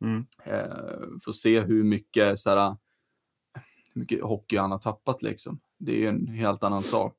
[0.04, 0.26] Mm.
[0.44, 2.76] Eh, Får se hur mycket, så här,
[3.94, 5.60] hur mycket hockey han har tappat liksom.
[5.78, 7.16] Det är en helt annan sak.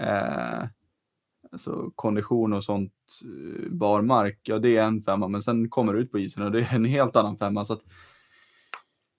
[0.00, 0.64] Eh,
[1.52, 2.92] alltså kondition och sånt,
[3.70, 6.60] barmark, ja det är en femma, men sen kommer du ut på isen och det
[6.60, 7.64] är en helt annan femma.
[7.64, 7.82] Så att,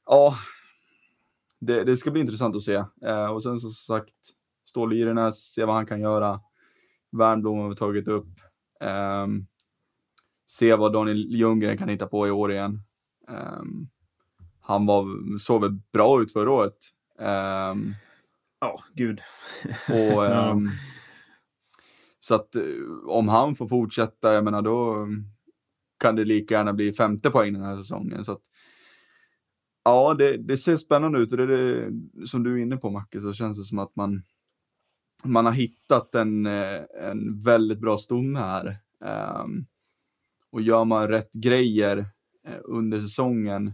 [0.06, 0.36] ja,
[1.60, 2.84] det, det ska bli intressant att se.
[3.06, 4.16] Eh, och sen som sagt,
[4.66, 6.42] Stål Irenäs, se vad han kan göra.
[7.12, 8.40] Wernbloom har vi tagit upp.
[9.24, 9.48] Um,
[10.46, 12.82] se vad Daniel Ljunggren kan hitta på i år igen.
[13.28, 13.90] Um,
[14.62, 16.78] han var, såg väl bra ut förra året.
[17.20, 17.96] Um,
[18.60, 19.22] ja, gud.
[19.90, 20.70] och, um,
[22.20, 22.64] så att eh,
[23.08, 25.08] om han får fortsätta, jag menar då
[26.00, 28.26] kan det lika gärna bli femte poäng den här säsongen.
[28.26, 28.42] Så att,
[29.84, 32.90] ja, det, det ser spännande ut och det är det som du är inne på
[32.90, 34.24] Macke, så känns det som att man
[35.24, 38.78] man har hittat en, eh, en väldigt bra stomme här.
[39.44, 39.66] Um,
[40.52, 41.98] och gör man rätt grejer
[42.48, 43.74] eh, under säsongen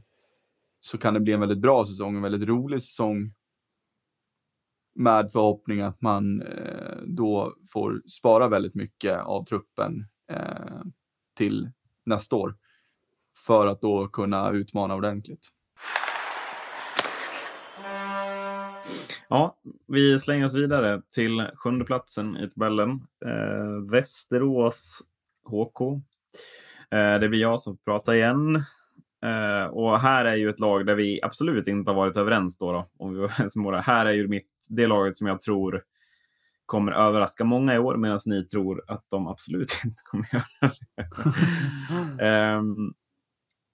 [0.81, 3.29] så kan det bli en väldigt bra säsong, en väldigt rolig säsong.
[4.95, 10.81] Med förhoppning att man eh, då får spara väldigt mycket av truppen eh,
[11.33, 11.69] till
[12.03, 12.57] nästa år.
[13.45, 15.54] För att då kunna utmana ordentligt.
[19.29, 19.57] Ja,
[19.87, 22.89] vi slänger oss vidare till sjunde platsen i tabellen.
[23.25, 25.01] Eh, Västerås
[25.45, 25.81] HK.
[26.91, 28.55] Eh, det blir jag som pratar igen.
[29.25, 32.71] Eh, och här är ju ett lag där vi absolut inte har varit överens då.
[32.71, 33.19] då om vi
[33.55, 35.83] var Här är ju mitt, det laget som jag tror
[36.65, 40.73] kommer överraska många i år medan ni tror att de absolut inte kommer göra
[42.17, 42.55] det.
[42.57, 42.93] um,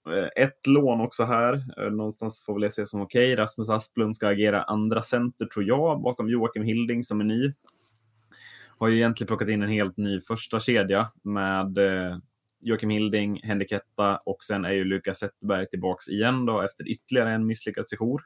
[0.08, 1.54] Eh, ett lån också här.
[1.78, 3.32] Eh, någonstans får väl jag se som okej.
[3.32, 3.42] Okay.
[3.42, 7.52] Rasmus Asplund ska agera andra center tror jag, bakom Joakim Hilding som är ny.
[8.78, 12.18] Har ju egentligen plockat in en helt ny första kedja med eh,
[12.60, 17.30] Joakim Hilding, Henrik Hetta och sen är ju Lukas Zetterberg tillbaks igen då efter ytterligare
[17.30, 18.22] en misslyckad sejour.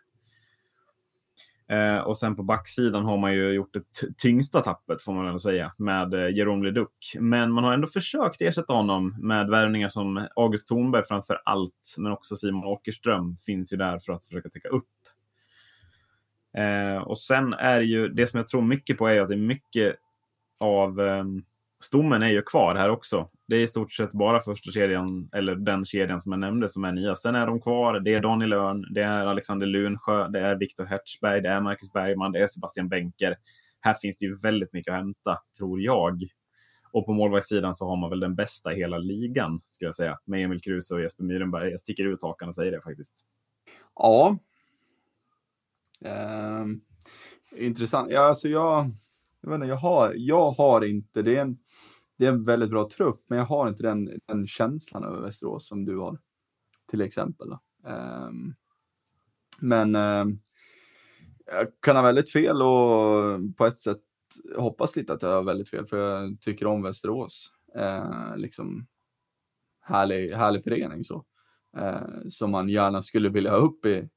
[1.69, 5.41] Eh, och sen på backsidan har man ju gjort det tyngsta tappet får man väl
[5.41, 6.89] säga med eh, Jerome Leduc.
[7.21, 12.13] Men man har ändå försökt ersätta honom med värvningar som August Thornberg framför allt, men
[12.13, 14.89] också Simon Åkerström finns ju där för att försöka täcka upp.
[16.57, 19.39] Eh, och sen är ju det som jag tror mycket på är att det är
[19.39, 19.97] mycket
[20.61, 21.25] av eh,
[21.87, 23.29] stommen är ju kvar här också.
[23.47, 26.85] Det är i stort sett bara första kedjan, eller den kedjan som jag nämnde, som
[26.85, 27.15] är nya.
[27.15, 28.01] Sen är de kvar.
[28.01, 31.93] Det är Daniel Örn, det är Alexander Lunsjö, det är Viktor Hertzberg, det är Marcus
[31.93, 33.37] Bergman, det är Sebastian Benker.
[33.81, 36.23] Här finns det ju väldigt mycket att hämta, tror jag.
[36.93, 40.19] Och på målvaktssidan så har man väl den bästa i hela ligan, skulle jag säga,
[40.25, 41.71] med Emil Kruse och Jesper Myrenberg.
[41.71, 43.25] Jag sticker ut hakan och säger det faktiskt.
[43.95, 44.39] Ja.
[46.01, 46.81] Um,
[47.57, 48.11] intressant.
[48.11, 48.91] Ja, alltså jag,
[49.41, 51.59] jag, vet inte, jag, har, jag har inte, det är, en,
[52.17, 55.69] det är en väldigt bra trupp, men jag har inte den, den känslan över Västerås
[55.69, 56.19] som du har,
[56.91, 57.57] till exempel.
[57.85, 58.55] Um,
[59.61, 60.39] men um,
[61.47, 64.03] jag kan ha väldigt fel och på ett sätt
[64.57, 67.53] hoppas lite att jag har väldigt fel, för jag tycker om Västerås.
[67.77, 68.87] Uh, liksom
[69.81, 71.25] härlig, härlig förening så.
[71.79, 74.09] Uh, som man gärna skulle vilja ha upp i,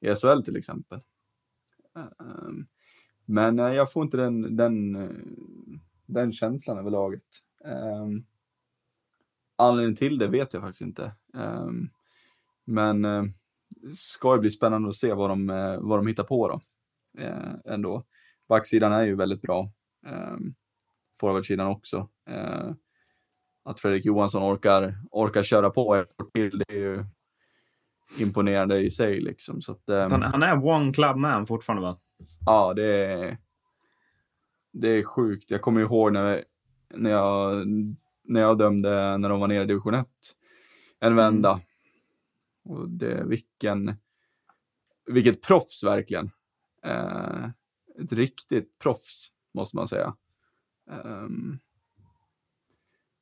[0.00, 1.00] i SHL till exempel.
[1.94, 2.66] Um,
[3.24, 5.10] men uh, jag får inte den, den, eh,
[6.12, 7.22] den känslan över laget.
[7.64, 8.26] Um,
[9.56, 11.12] anledningen till det vet jag faktiskt inte.
[11.34, 11.90] Um,
[12.64, 13.24] men uh,
[13.94, 16.60] ska ju bli spännande att se vad de, uh, vad de hittar på då.
[17.22, 18.04] Uh, ändå.
[18.48, 19.70] Backsidan är ju väldigt bra.
[20.06, 20.54] Um,
[21.20, 22.08] Forwardsidan också.
[22.30, 22.72] Uh,
[23.64, 26.04] att Fredrik Johansson orkar, orkar köra på
[26.34, 27.04] till, det är ju
[28.18, 29.20] imponerande i sig.
[29.20, 29.62] Liksom.
[29.62, 32.00] Så att, um, han, han, är one club man fortfarande va?
[32.46, 33.38] Ja, det är,
[34.72, 35.50] det är sjukt.
[35.50, 36.44] Jag kommer ihåg när,
[36.94, 37.66] när, jag,
[38.24, 40.06] när jag dömde när de var nere i division 1.
[41.00, 41.50] En vända.
[41.50, 41.62] Mm.
[42.64, 43.94] Och det, vilken,
[45.06, 46.30] vilket proffs verkligen.
[46.84, 47.44] Eh,
[48.02, 50.16] ett riktigt proffs måste man säga.
[50.86, 51.58] Um,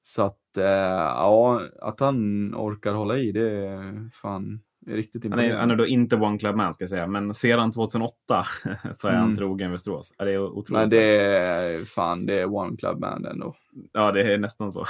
[0.02, 5.54] så att, eh, ja, att han orkar hålla i det är fan riktigt han är,
[5.54, 8.14] han är då inte One Club Man ska jag säga, men sedan 2008
[8.94, 9.36] så är han mm.
[9.36, 10.14] trogen Västerås.
[10.18, 10.70] Ja, det är otroligt.
[10.70, 13.54] Men det är fan, det är One Club Man ändå.
[13.92, 14.84] Ja, det är nästan så.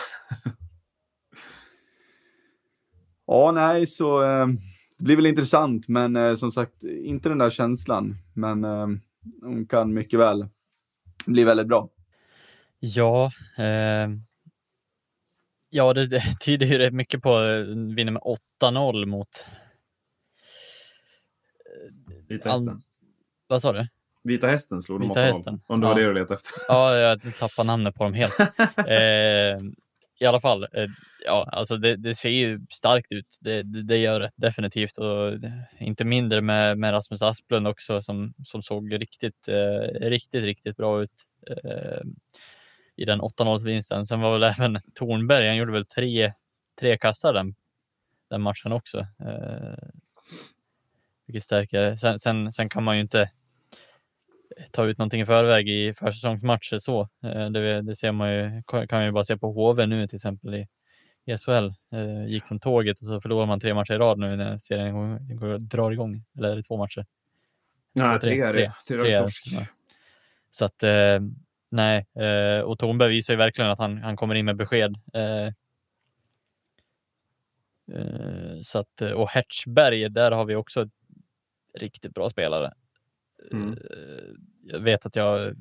[3.26, 4.46] ja, nej, så eh,
[4.98, 8.16] det blir väl intressant, men eh, som sagt, inte den där känslan.
[8.34, 8.86] Men eh,
[9.42, 10.48] hon kan mycket väl
[11.26, 11.88] bli väldigt bra.
[12.80, 14.10] Ja, eh,
[15.70, 18.22] ja det, det tyder ju rätt mycket på att vinna med
[18.62, 19.46] 8-0 mot
[22.28, 22.68] Vita hästen.
[22.68, 22.80] All...
[23.46, 23.86] Vad sa du?
[24.22, 25.60] Vita hästen slog Vita de hästen.
[25.66, 25.88] Om det ja.
[25.88, 26.52] var det du letade efter.
[26.68, 28.40] Ja, jag tappade namnet på dem helt.
[28.86, 29.58] eh,
[30.20, 30.86] I alla fall, eh,
[31.24, 33.38] ja, alltså det, det, ser ju starkt ut.
[33.40, 35.32] Det, det, det, gör det definitivt och
[35.78, 41.02] inte mindre med, med Rasmus Asplund också som, som såg riktigt, eh, riktigt, riktigt bra
[41.02, 41.12] ut
[41.50, 42.00] eh,
[42.96, 44.06] i den 8-0 vinsten.
[44.06, 46.32] Sen var väl även Tornberg, han gjorde väl tre,
[46.80, 47.54] tre kassar den,
[48.30, 49.06] den matchen också.
[51.28, 51.96] Vilket stärker.
[51.96, 53.30] Sen, sen, sen kan man ju inte
[54.70, 57.00] ta ut någonting i förväg i försäsongsmatcher så.
[57.00, 60.16] Eh, det, det ser man ju, kan man ju bara se på HV nu till
[60.16, 60.68] exempel i,
[61.24, 61.72] i SHL.
[61.92, 64.94] Eh, gick som tåget och så förlorar man tre matcher i rad nu när serien
[65.36, 66.24] går, drar igång.
[66.38, 67.06] Eller är det två matcher?
[67.92, 69.66] Nej, tre, tre, tre, tre, tre, tre ja.
[70.50, 71.20] Så att eh,
[71.70, 72.06] nej,
[72.64, 74.94] och Tornberg visar ju verkligen att han, han kommer in med besked.
[78.62, 80.97] Så att, och Hertzberg, där har vi också ett
[81.74, 82.72] riktigt bra spelare.
[83.52, 83.72] Mm.
[83.72, 85.54] Eh, jag vet att jag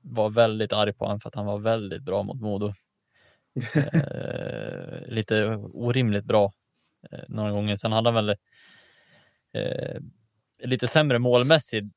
[0.00, 2.74] var väldigt arg på honom för att han var väldigt bra mot Modo.
[3.74, 6.52] eh, lite orimligt bra
[7.10, 7.76] eh, några gånger.
[7.76, 8.36] Sen hade han väl
[9.52, 10.00] eh,
[10.62, 11.90] lite sämre målmässig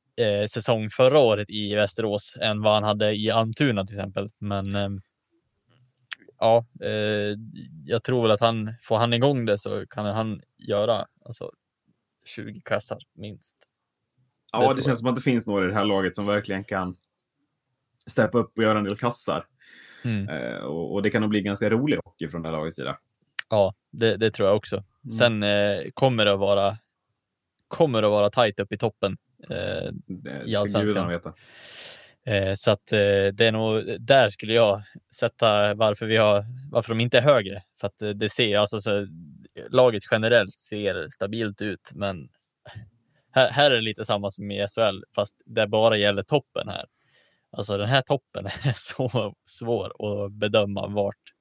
[0.50, 4.30] säsong förra året i Västerås än vad han hade i Almtuna till exempel.
[4.38, 4.90] Men eh,
[6.40, 6.66] ja,
[7.86, 11.52] jag tror väl att han får han igång det så kan han göra alltså,
[12.36, 13.58] 20 kassar minst.
[14.52, 16.64] Ja, det, det känns som att det finns några i det här laget som verkligen
[16.64, 16.96] kan
[18.08, 19.46] steppa upp och göra en del kassar.
[20.06, 20.30] Mm.
[20.30, 22.98] Eh, och, och, det kan nog bli ganska rolig hockey från det här lagets sida.
[23.50, 24.76] Ja, det, det tror jag också.
[24.76, 25.12] Mm.
[25.12, 26.78] Sen eh, kommer det att vara
[27.68, 29.18] kommer att vara tajt upp i toppen
[29.50, 31.22] eh, det i allsvenskan.
[32.26, 34.82] Eh, så att eh, det är nog där skulle jag
[35.16, 37.62] sätta varför vi har varför de inte är högre.
[37.80, 39.08] För att eh, det ser alltså så,
[39.70, 42.30] laget generellt ser stabilt ut, men
[43.32, 46.86] här, här är det lite samma som i SHL, fast det bara gäller toppen här.
[47.52, 49.94] Alltså den här toppen är så svår
[50.26, 51.34] att bedöma vart,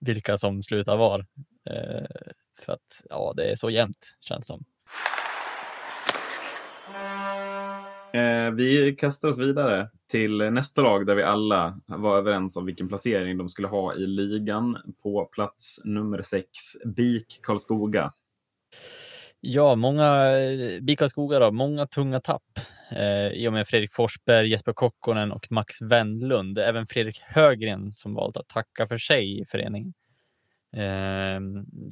[0.00, 1.26] vilka som slutar var.
[1.70, 2.06] Eh,
[2.58, 4.64] för att ja, det är så jämnt känns som.
[8.14, 12.88] Eh, vi kastar oss vidare till nästa lag där vi alla var överens om vilken
[12.88, 14.76] placering de skulle ha i ligan.
[15.02, 16.48] På plats nummer sex,
[16.84, 18.12] BIK Karlskoga.
[19.40, 22.58] Ja, många eh, BIK Karlskoga då, många tunga tapp
[22.90, 26.58] eh, i och med Fredrik Forsberg, Jesper Kokkonen och Max Wendlund.
[26.58, 29.92] Även Fredrik Högren som valt att tacka för sig i föreningen.
[30.76, 31.40] Eh,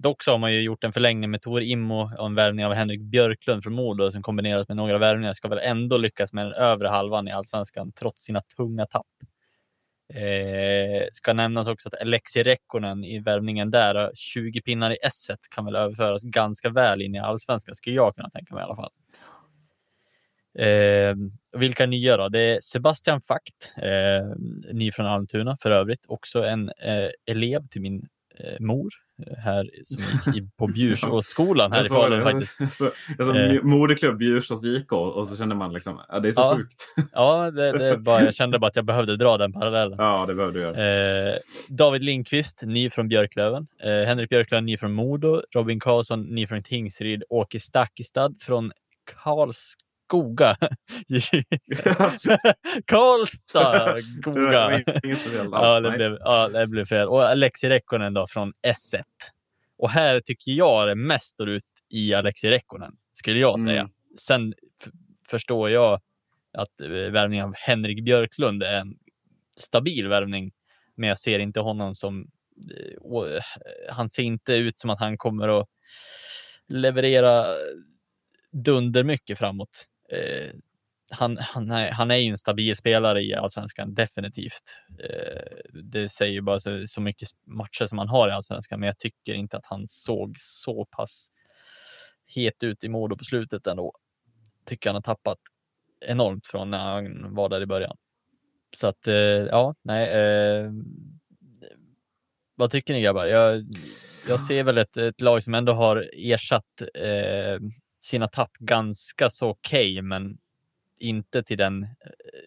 [0.02, 2.72] dock så har man ju gjort en förlängning med Tor Immo och en värvning av
[2.72, 6.54] Henrik Björklund från Modo som kombinerat med några värvningar ska väl ändå lyckas med den
[6.54, 9.06] övre halvan i allsvenskan trots sina tunga tapp.
[10.14, 15.64] Eh, ska nämnas också att Alexi Rekkonen i värvningen där, 20 pinnar i S1 kan
[15.64, 18.90] väl överföras ganska väl in i allsvenskan, skulle jag kunna tänka mig i alla fall.
[20.58, 21.14] Eh,
[21.60, 22.28] vilka nya då?
[22.28, 24.36] Det är Sebastian Fakt, eh,
[24.72, 28.08] ny från Almtuna för övrigt, också en eh, elev till min
[28.60, 28.92] mor
[29.26, 32.78] eh, här som gick på Bjursåsskolan här i Falun faktiskt.
[32.78, 33.62] Så, alltså, eh.
[33.62, 36.94] Moderklubb Bjursås IK och så kände man liksom, ja det är så ja, sjukt.
[37.12, 39.98] Ja, det, det bara, jag kände bara att jag behövde dra den parallellen.
[39.98, 41.30] Ja, det behövde du göra.
[41.30, 41.36] Eh,
[41.68, 43.66] David Lindqvist, ny från Björklöven.
[43.82, 45.42] Eh, Henrik Björklöven, ny från Modo.
[45.54, 47.24] Robin Karlsson, ny från Tingsryd.
[47.28, 48.72] Åke Stakkestad från
[50.10, 50.56] Karlskoga.
[52.86, 54.82] Karlstad, Goga.
[55.52, 57.08] ja, det blev, ja, det blev fel.
[57.08, 59.02] Och Alexi Rekkonen då från S1.
[59.78, 63.80] Och här tycker jag det mest står ut i Alexi Rekkonen, skulle jag säga.
[63.80, 63.92] Mm.
[64.20, 64.54] Sen
[65.28, 66.00] förstår jag
[66.52, 68.94] att eh, värvningen av Henrik Björklund är en
[69.56, 70.52] stabil värvning,
[70.94, 72.30] men jag ser inte honom som...
[73.10, 73.42] Eh,
[73.90, 75.68] han ser inte ut som att han kommer att
[76.68, 77.46] leverera
[78.52, 79.86] dunder mycket framåt.
[80.12, 80.50] Eh,
[81.12, 84.76] han, han, är, han är ju en stabil spelare i allsvenskan, definitivt.
[84.98, 88.86] Eh, det säger ju bara så, så mycket matcher som han har i allsvenskan, men
[88.86, 91.26] jag tycker inte att han såg så pass
[92.26, 93.92] het ut i Modo på slutet ändå.
[94.64, 95.38] Tycker han har tappat
[96.00, 97.96] enormt från när han var där i början.
[98.76, 100.08] Så att eh, ja, nej.
[100.08, 100.70] Eh,
[102.54, 103.26] vad tycker ni grabbar?
[103.26, 103.64] Jag,
[104.28, 107.58] jag ser väl ett, ett lag som ändå har ersatt eh,
[108.00, 110.38] sina tapp ganska så okej, okay, men
[110.98, 111.88] inte till den, eh,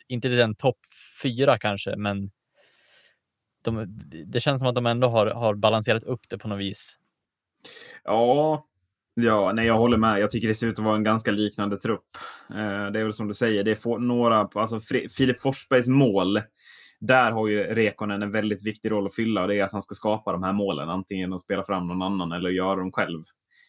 [0.08, 0.78] inte till den topp
[1.24, 2.32] fyra kanske, men
[3.62, 3.86] de,
[4.26, 6.98] det känns som att de ändå har, har balanserat upp det på något vis.
[8.04, 8.68] Ja,
[9.16, 10.20] Ja, nej, jag håller med.
[10.20, 12.18] Jag tycker det ser ut att vara en ganska liknande trupp.
[12.50, 14.80] Eh, det är väl som du säger, det är några, alltså
[15.18, 16.42] Filip Forsbergs mål.
[17.00, 19.82] Där har ju Rekonen en väldigt viktig roll att fylla och det är att han
[19.82, 20.90] ska skapa de här målen.
[20.90, 23.24] Antingen genom att spela fram någon annan eller göra dem själv.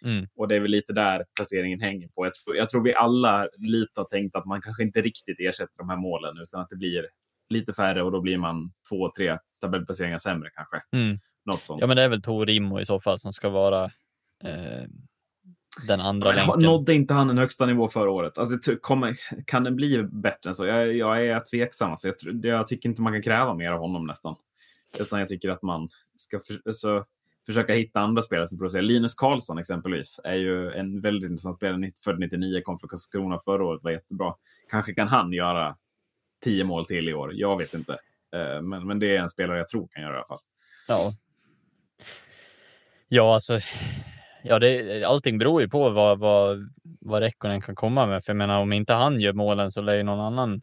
[0.05, 0.27] Mm.
[0.37, 2.27] Och det är väl lite där placeringen hänger på.
[2.27, 5.79] Jag tror, jag tror vi alla lite har tänkt att man kanske inte riktigt ersätter
[5.79, 7.07] de här målen utan att det blir
[7.49, 10.83] lite färre och då blir man två, tre tabellplaceringar sämre kanske.
[10.93, 11.19] Mm.
[11.45, 11.81] Något sånt.
[11.81, 13.85] Ja, men det är väl Tor Immo i så fall som ska vara
[14.45, 14.85] eh,
[15.87, 16.63] den andra men, länken.
[16.63, 18.39] Nådde inte han en högsta nivå förra året?
[18.39, 19.17] Alltså, kommer,
[19.47, 20.67] kan det bli bättre än så?
[20.67, 21.91] Jag, jag är tveksam.
[21.91, 24.37] Alltså, jag, jag, tycker inte man kan kräva mer av honom nästan.
[24.99, 27.05] Utan jag tycker att man ska för, alltså,
[27.47, 28.83] försöka hitta andra spelare som producerar.
[28.83, 31.91] Linus Karlsson exempelvis är ju en väldigt intressant spelare.
[32.05, 34.35] Född 99, kom från Karlskrona förra året, var jättebra.
[34.71, 35.77] Kanske kan han göra
[36.45, 37.31] tio mål till i år.
[37.35, 37.93] Jag vet inte.
[38.37, 40.41] Eh, men, men det är en spelare jag tror kan göra i alla fall.
[40.89, 41.13] Ja.
[43.09, 43.61] Ja, alltså
[44.47, 48.25] Ja, det, allting beror ju på vad, vad, vad Rekkonen kan komma med.
[48.25, 50.63] För jag menar, om inte han gör målen så lär ju någon annan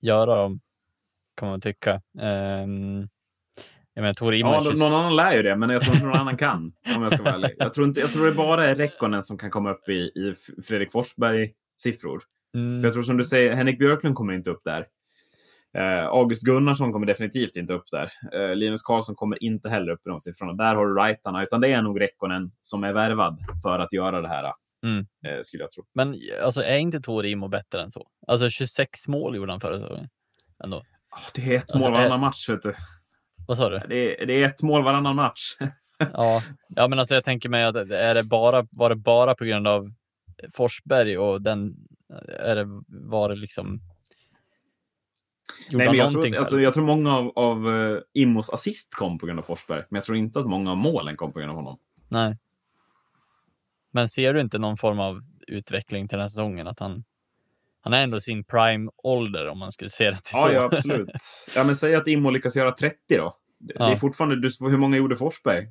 [0.00, 0.60] göra dem,
[1.36, 2.02] kan man tycka.
[2.18, 3.08] Um,
[3.94, 6.72] jag menar, ja, någon annan lär ju det, men jag tror inte någon annan kan.
[6.96, 7.54] Om jag ska vara ärlig.
[7.58, 10.34] Jag tror, inte, jag tror det bara är Rekkonen som kan komma upp i, i
[10.66, 12.22] Fredrik Forsberg-siffror.
[12.54, 12.80] Mm.
[12.80, 14.86] För jag tror som du säger, Henrik Björklund kommer inte upp där.
[15.78, 18.12] Eh, August Gunnarsson kommer definitivt inte upp där.
[18.32, 20.52] Eh, Linus Karlsson kommer inte heller upp i de siffrorna.
[20.52, 24.20] Där har du rightarna, utan det är nog Rekkonen som är värvad för att göra
[24.20, 24.52] det här.
[24.84, 24.98] Mm.
[24.98, 25.84] Eh, skulle jag tro.
[25.94, 28.06] Men alltså, är inte Torimo bättre än så?
[28.26, 30.08] Alltså 26 mål gjorde han förra säsongen.
[30.64, 30.76] Ändå.
[30.76, 32.18] Oh, det är ett alltså, mål varannan är...
[32.18, 32.48] match.
[32.48, 32.74] Vet du.
[33.46, 33.80] Vad sa du?
[33.88, 35.56] Det är, det är ett mål varannan match.
[35.98, 36.42] ja.
[36.68, 39.68] ja, men alltså jag tänker mig att är det bara, var det bara på grund
[39.68, 39.92] av
[40.52, 41.76] Forsberg och den,
[42.38, 43.80] är det, var det liksom
[45.70, 49.26] Nej, men jag, tror, alltså, jag tror många av, av uh, Immos assist kom på
[49.26, 51.56] grund av Forsberg, men jag tror inte att många av målen kom på grund av
[51.56, 51.78] honom.
[52.08, 52.38] Nej.
[53.90, 56.66] Men ser du inte någon form av utveckling till den här säsongen?
[56.66, 57.04] Att han,
[57.84, 60.52] han är ändå sin prime-ålder om man skulle se det till ja, så.
[60.54, 61.10] Ja, absolut.
[61.54, 63.34] Ja, men säg att Immo lyckas göra 30 då.
[63.58, 63.90] Det Ja.
[63.92, 65.66] är fortfarande, du, hur många gjorde Forsberg?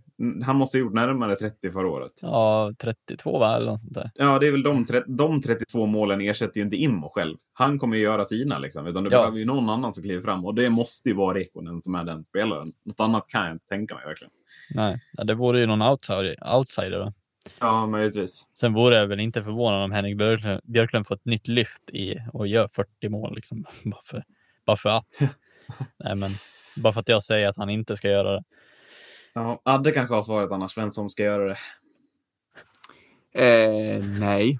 [0.45, 2.11] Han måste ha gjort närmare 30 förra året.
[2.22, 3.56] Ja, 32 va?
[3.56, 4.11] Eller något sånt där.
[4.15, 7.38] Ja, det är väl de, de 32 målen ersätter ju inte Immo själv.
[7.53, 8.88] Han kommer ju göra sina, liksom.
[8.88, 9.18] Utan det Ja.
[9.19, 10.45] behöver ju någon annan som kliver fram.
[10.45, 12.73] Och det måste ju vara Rekonen som är den spelaren.
[12.85, 14.31] Något annat kan jag inte tänka mig verkligen.
[14.76, 17.14] Nej, ja, det vore ju någon outsider, outsider.
[17.60, 18.49] Ja, möjligtvis.
[18.60, 22.18] Sen vore jag väl inte förvånad om Henrik Björklund, Björklund får ett nytt lyft i
[22.34, 23.65] och gör 40 mål liksom.
[23.84, 24.24] Bara för,
[24.65, 25.06] bara för att.
[25.99, 26.32] Nej, men
[26.76, 28.44] bara för att jag säger att han inte ska göra det.
[29.34, 31.57] Ja, Adde kanske har svaret annars, vem som ska göra det.
[33.34, 34.60] Eh, nej.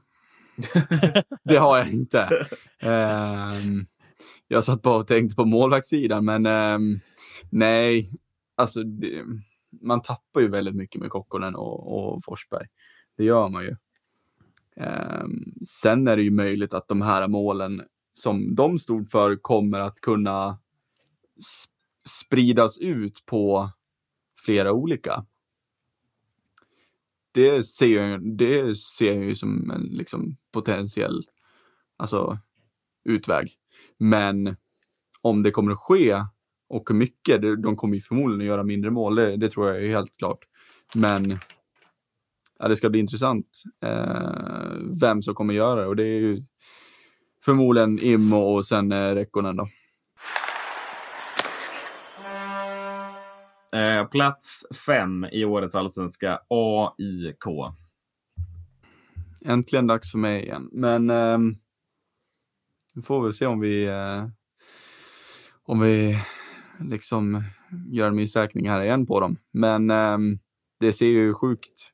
[1.44, 2.48] det har jag inte.
[2.80, 3.86] Ehm,
[4.48, 7.00] jag satt bara och tänkte på målvaktssidan, men ehm,
[7.50, 8.12] nej.
[8.56, 9.24] Alltså, det,
[9.82, 12.68] man tappar ju väldigt mycket med Kokkonen och, och Forsberg.
[13.18, 13.76] Det gör man ju.
[14.76, 17.84] Um, sen är det ju möjligt att de här målen
[18.14, 20.60] som de stod för kommer att kunna
[21.60, 21.74] sp
[22.06, 23.70] spridas ut på
[24.46, 25.26] flera olika
[27.34, 31.28] det ser jag, det ser jag ju som en liksom, potentiell
[31.98, 32.38] alltså,
[33.04, 33.58] utväg.
[33.98, 34.56] Men
[35.22, 36.16] om det kommer att ske
[36.74, 39.84] och hur mycket, de kommer ju förmodligen att göra mindre mål, det, det tror jag
[39.84, 40.40] är helt klart.
[40.96, 41.40] Men
[42.60, 44.72] ja, det ska bli intressant eh,
[45.02, 46.44] vem som kommer göra det och det är ju
[47.46, 49.68] förmodligen Immo och sen eh, Rekkonen då.
[53.78, 57.76] Eh, plats fem i årets allsvenska, AIK.
[59.46, 60.70] Äntligen dags för mig igen.
[60.72, 61.56] Men ehm,
[62.94, 64.26] vi får väl se om vi eh,
[65.66, 66.18] om vi
[66.80, 67.44] liksom
[67.92, 69.38] göra en missräkning här igen på dem.
[69.52, 70.18] Men eh,
[70.80, 71.92] det ser ju sjukt,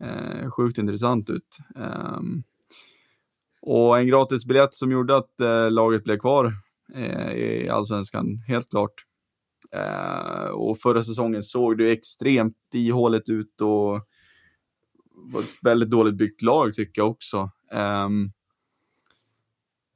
[0.00, 1.58] eh, sjukt intressant ut.
[1.76, 2.42] Ehm,
[3.62, 6.52] och en gratisbiljett som gjorde att eh, laget blev kvar
[6.94, 9.04] eh, i allsvenskan, helt klart.
[9.72, 14.08] Eh, och förra säsongen såg det extremt ihåligt ut och
[15.14, 17.50] var ett väldigt dåligt byggt lag tycker jag också.
[17.72, 18.32] Um,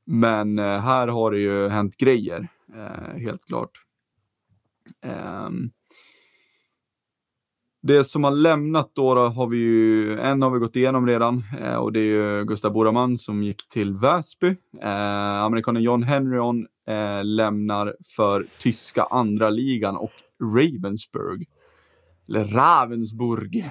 [0.04, 3.70] men eh, här har det ju hänt grejer, uh, helt klart.
[5.04, 5.70] Ehm,
[7.82, 11.44] det som har lämnat då, då har vi ju, en har vi gått igenom redan
[11.60, 14.56] eh, och det är ju Gustav Boraman som gick till Väsby.
[14.82, 21.46] Eh, amerikanen John Henryon eh, lämnar för tyska andra ligan och Ravensburg.
[22.32, 23.68] Eller Ravensburg.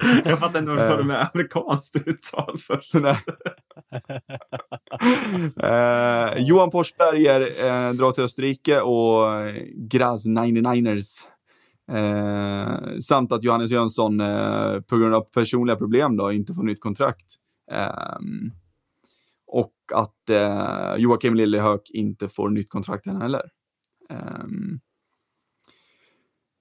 [0.24, 2.94] Jag fattar inte varför du sa det med amerikanskt uttal först.
[5.62, 11.20] Eh, Johan Forsberger eh, drar till Österrike och eh, Graz 99ers.
[11.92, 16.80] Eh, samt att Johannes Jönsson eh, på grund av personliga problem då inte får nytt
[16.80, 17.34] kontrakt.
[17.72, 18.50] Ehm,
[19.46, 23.42] och att eh, Joakim Lillehök inte får nytt kontrakt än heller.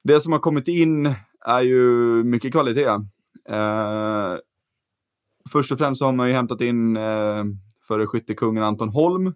[0.03, 1.13] Det som har kommit in
[1.45, 1.79] är ju
[2.23, 2.99] mycket kvalitet.
[3.49, 4.35] Eh,
[5.51, 7.43] först och främst så har man ju hämtat in eh,
[7.87, 9.33] före skyttekungen Anton Holm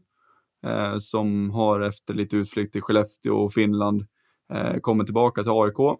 [0.65, 4.05] eh, som har efter lite utflykt till Skellefteå och Finland
[4.53, 5.99] eh, kommit tillbaka till AIK.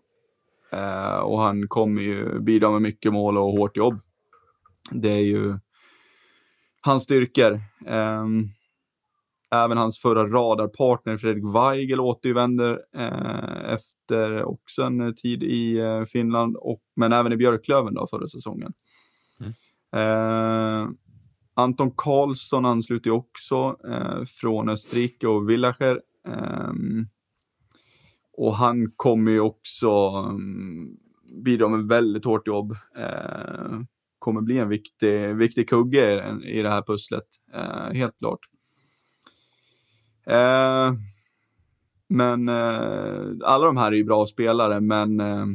[0.72, 4.00] Eh, och han kommer ju bidra med mycket mål och hårt jobb.
[4.92, 5.58] Det är ju
[6.82, 7.60] hans styrkor.
[7.86, 8.50] Ehm,
[9.52, 16.56] även hans förra radarpartner Fredrik Weigel återvänder eh, efter också en tid i eh, Finland,
[16.56, 18.74] och, men även i Björklöven då förra säsongen.
[19.96, 20.90] Eh,
[21.54, 26.02] Anton Karlsson ansluter också eh, från Österrike och Villacher.
[26.28, 27.08] Ehm,
[28.38, 30.98] och han kommer ju också um,
[31.44, 32.72] bidra med väldigt hårt jobb.
[32.98, 33.80] Eh,
[34.20, 38.40] kommer bli en viktig, viktig kugge i, i det här pusslet, eh, helt klart.
[42.10, 45.46] Men eh, alla de här är ju bra spelare, men eh,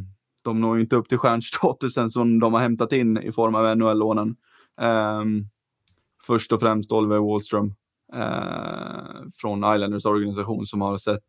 [0.43, 3.77] de når ju inte upp till stjärnstatusen som de har hämtat in i form av
[3.77, 4.37] NHL-lånen.
[4.81, 5.25] Eh,
[6.27, 7.75] först och främst Oliver Wallström
[8.15, 11.25] eh, från Islanders organisation som har sett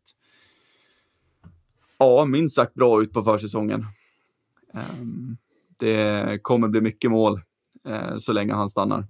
[1.98, 3.86] ja, minst sagt bra ut på försäsongen.
[4.74, 4.80] Eh,
[5.78, 7.40] det kommer bli mycket mål
[7.88, 9.06] eh, så länge han stannar.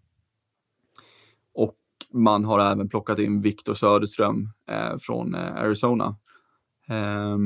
[2.12, 6.16] Man har även plockat in Viktor Söderström eh, från eh, Arizona.
[6.88, 7.38] Eh,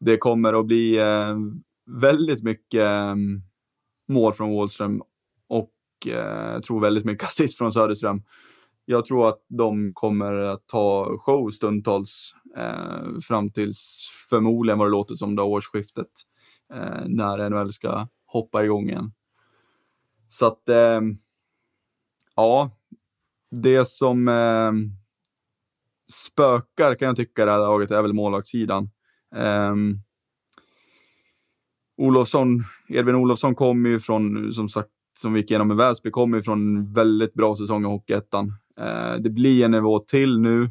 [0.00, 1.36] det kommer att bli eh,
[1.86, 3.14] väldigt mycket eh,
[4.08, 5.02] mål från Wallström
[5.48, 5.72] och
[6.06, 8.22] eh, jag tror väldigt mycket assist från Söderström.
[8.84, 14.92] Jag tror att de kommer att ta show stundtals eh, fram tills förmodligen vad det
[14.92, 16.10] låter som det årsskiftet
[16.74, 19.12] eh, när NHL ska hoppa igång igen.
[20.28, 21.00] Så att eh,
[22.36, 22.70] ja,
[23.50, 24.72] det som eh,
[26.12, 28.90] spökar kan jag tycka det här laget är väl målvaktssidan.
[29.36, 29.74] Eh,
[31.96, 36.36] Olofsson, Edvin Olofsson kommer ju från, som sagt, som vi gick igenom med Väsby, kommer
[36.36, 38.52] ju från en väldigt bra säsong i Hockeyettan.
[38.78, 40.70] Eh, det blir en nivå till nu,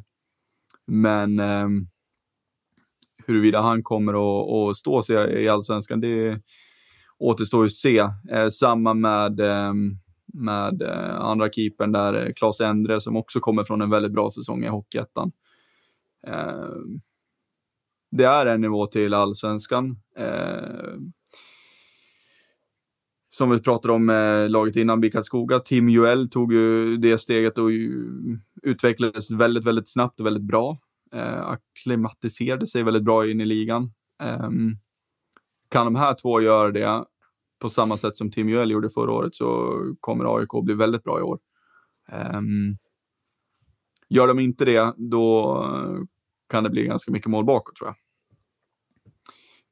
[0.88, 1.68] men eh,
[3.26, 6.42] huruvida han kommer att, att stå sig i allsvenskan, det
[7.20, 7.98] återstår ju att se.
[8.32, 9.98] Eh, samma med ehm,
[10.34, 14.32] med eh, andra keepern där, eh, Claes Endre, som också kommer från en väldigt bra
[14.32, 15.32] säsong i Hockeyettan.
[16.28, 16.70] Eh,
[18.12, 19.98] det är en nivå till allsvenskan.
[20.18, 20.96] Eh,
[23.34, 25.14] som vi pratade om med laget innan, BIK
[25.66, 27.70] Tim Juel tog ju det steget och
[28.64, 30.78] utvecklades väldigt, väldigt snabbt och väldigt bra.
[31.14, 33.92] Eh, akklimatiserade sig väldigt bra in i ligan.
[34.24, 34.50] Eh,
[35.70, 37.06] kan de här två göra det
[37.64, 41.20] på samma sätt som Tim Joel gjorde förra året så kommer AIK bli väldigt bra
[41.20, 41.40] i år.
[42.12, 42.78] Um,
[44.10, 45.58] gör de inte det, då
[46.50, 47.96] kan det bli ganska mycket mål bakåt tror jag.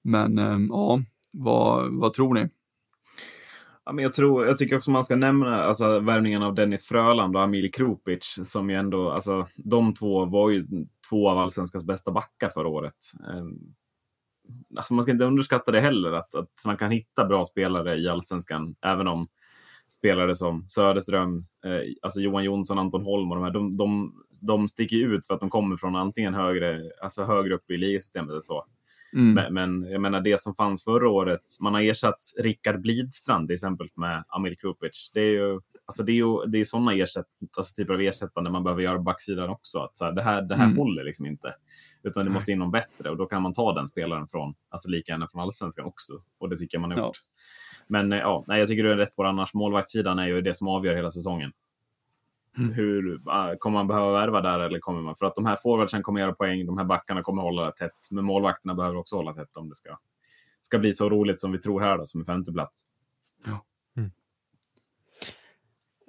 [0.01, 1.01] Men um, ja,
[1.31, 2.49] vad, vad tror ni?
[3.85, 7.35] Ja, men jag, tror, jag tycker också man ska nämna alltså, värvningen av Dennis Fröland
[7.35, 8.39] och Amil Krupic.
[8.43, 10.67] Som ju ändå, alltså, de två var ju
[11.09, 13.11] två av allsvenskans bästa backar förra året.
[13.35, 13.75] Um,
[14.77, 18.07] alltså man ska inte underskatta det heller, att, att man kan hitta bra spelare i
[18.07, 19.27] allsvenskan, även om
[19.89, 24.69] spelare som Söderström, eh, alltså Johan Jonsson, Anton Holm och de här, de, de, de
[24.69, 28.41] sticker ut för att de kommer från antingen högre, alltså högre upp i ligasystemet eller
[28.41, 28.65] så.
[29.13, 29.33] Mm.
[29.33, 33.53] Men, men, jag menar det som fanns förra året, man har ersatt Rickard Blidstrand till
[33.53, 35.11] exempel med Amir Krupic.
[35.13, 35.59] Det är ju
[35.91, 37.25] alltså det är ju det är sådana ersätt,
[37.57, 39.79] alltså typer av ersättande man behöver göra på backsidan också.
[39.79, 40.77] Att så här, det här, det här mm.
[40.77, 41.55] håller liksom inte.
[42.03, 44.89] Utan det måste in någon bättre och då kan man ta den spelaren från, alltså
[44.89, 46.13] lika gärna från allsvenskan också.
[46.37, 47.17] Och det tycker jag man har gjort.
[47.87, 49.53] Men eh, ja, nej, jag tycker du är rätt på det annars.
[49.53, 51.51] Målvaktssidan är ju det som avgör hela säsongen.
[52.57, 52.73] Mm.
[52.73, 55.15] Hur, uh, kommer man behöva värva där eller kommer man?
[55.15, 58.07] För att de här forwardsen kommer göra poäng, de här backarna kommer hålla tätt.
[58.11, 59.97] Men målvakterna behöver också hålla tätt om det ska,
[60.61, 62.85] ska bli så roligt som vi tror här då, som är femteplats.
[63.45, 63.65] Ja.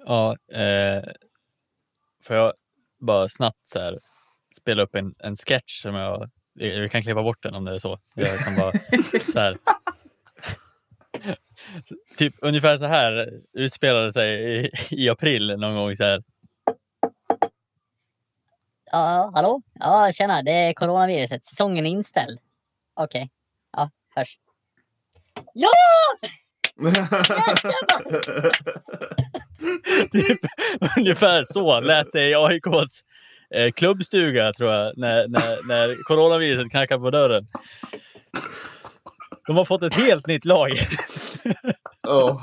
[0.05, 1.03] Ja, eh,
[2.23, 2.53] får jag
[2.99, 3.99] bara snabbt så här,
[4.55, 7.79] spela upp en, en sketch som jag, vi kan klippa bort den om det är
[7.79, 7.99] så.
[8.15, 8.71] Jag kan bara
[9.33, 9.55] så här,
[12.17, 16.23] typ ungefär så här utspelade sig i, i april någon gång så här.
[18.91, 19.61] Ja, hallå?
[19.73, 21.43] Ja, tjena, det är coronaviruset.
[21.43, 22.39] Säsongen är inställd.
[22.93, 23.21] Okej.
[23.21, 23.29] Okay.
[23.71, 24.37] Ja, hörs.
[25.53, 25.69] Ja!
[30.11, 30.39] typ,
[30.97, 33.03] ungefär så lät det i AIKs
[33.55, 37.47] eh, klubbstuga tror jag, när, när, när coronaviruset knackade på dörren.
[39.47, 40.71] De har fått ett helt nytt lag.
[42.07, 42.41] oh.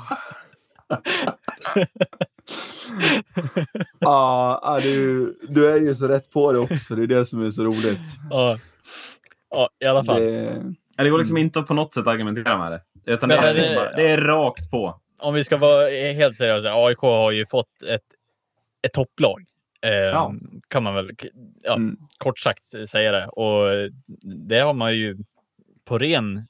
[4.05, 6.95] ah, du, du är ju så rätt på det också.
[6.95, 8.17] Det är det som är så roligt.
[8.29, 8.59] Ja,
[9.49, 10.21] ja i alla fall.
[10.21, 12.81] Det, det går liksom inte att på något sätt argumentera med det.
[13.13, 15.01] Utan det, är, liksom bara, det är rakt på.
[15.21, 16.73] Om vi ska vara helt seriösa.
[16.73, 18.05] AIK har ju fått ett,
[18.81, 19.45] ett topplag.
[19.81, 20.33] Eh, ja.
[20.67, 21.11] Kan man väl
[21.63, 21.97] ja, mm.
[22.17, 23.27] kort sagt säga det.
[23.27, 23.91] Och
[24.47, 25.17] det har man ju
[25.83, 26.47] på ren,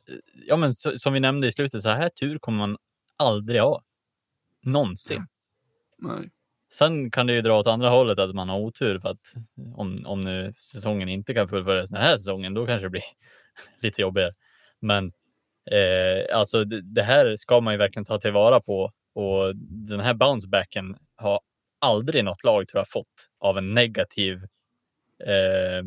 [0.47, 2.77] ja men så, som vi nämnde i slutet, så här tur kommer man
[3.17, 3.81] aldrig ha.
[4.63, 5.27] Någonsin.
[5.97, 6.29] Nej.
[6.73, 9.33] Sen kan det ju dra åt andra hållet att man har otur för att
[9.75, 13.03] om, om nu säsongen inte kan fullföljas den här säsongen, då kanske det blir
[13.81, 14.33] lite jobbigare.
[14.79, 15.13] Men
[15.65, 20.13] eh, alltså det, det, här ska man ju verkligen ta tillvara på och den här
[20.13, 21.39] bouncebacken har
[21.79, 24.43] aldrig något lag tror jag fått av en negativ
[25.25, 25.85] eh,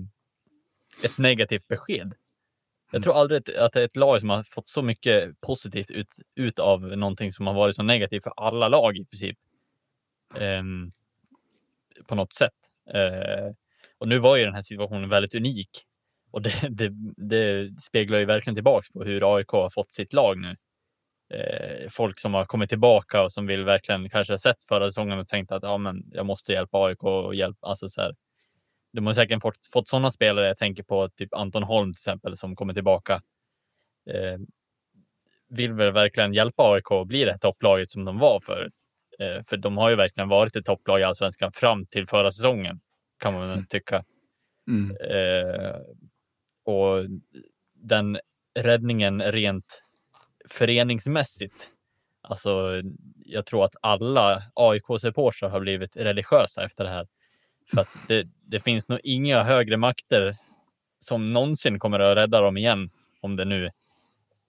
[1.04, 2.14] ett negativt besked.
[2.90, 6.08] Jag tror aldrig att det är ett lag som har fått så mycket positivt ut,
[6.34, 9.38] ut av någonting som har varit så negativt för alla lag i princip.
[10.40, 10.92] Um,
[12.06, 12.52] på något sätt.
[12.94, 13.52] Uh,
[13.98, 15.84] och nu var ju den här situationen väldigt unik
[16.34, 20.38] och det, det, det speglar ju verkligen tillbaks på hur AIK har fått sitt lag
[20.38, 20.56] nu.
[21.34, 25.18] Uh, folk som har kommit tillbaka och som vill verkligen kanske ha sett förra säsongen
[25.18, 27.66] och tänkt att ja, men jag måste hjälpa AIK och hjälpa.
[27.66, 28.14] Alltså så här,
[28.92, 30.46] de har säkert fått, fått sådana spelare.
[30.46, 33.22] Jag tänker på typ Anton Holm till exempel som kommer tillbaka.
[34.10, 34.38] Eh,
[35.48, 38.74] vill väl verkligen hjälpa AIK att bli det topplaget som de var förut.
[39.18, 42.80] Eh, för de har ju verkligen varit ett topplag i allsvenskan fram till förra säsongen
[43.18, 43.66] kan man mm.
[43.66, 44.04] tycka.
[44.68, 44.96] Mm.
[45.10, 45.76] Eh,
[46.64, 47.06] och
[47.74, 48.18] den
[48.54, 49.82] räddningen rent
[50.48, 51.70] föreningsmässigt.
[52.22, 52.82] Alltså,
[53.24, 57.06] jag tror att alla AIK-supportrar har blivit religiösa efter det här.
[57.70, 60.36] För att det, det finns nog inga högre makter
[61.00, 63.70] som någonsin kommer att rädda dem igen om det nu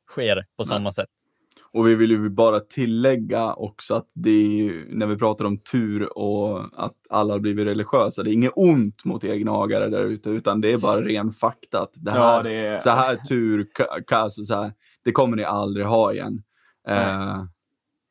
[0.08, 1.10] sker på samma sätt.
[1.76, 6.18] Och vi vill ju bara tillägga också att det är när vi pratar om tur
[6.18, 10.30] och att alla har blivit religiösa, det är inget ont mot er gnagare där ute,
[10.30, 11.80] utan det är bara ren fakta.
[11.81, 12.80] Att det här, Ja, det är...
[12.80, 14.72] Så här tur, ka- kaos och så här,
[15.06, 16.41] det kommer ni aldrig ha igen.
[16.88, 17.43] Eh,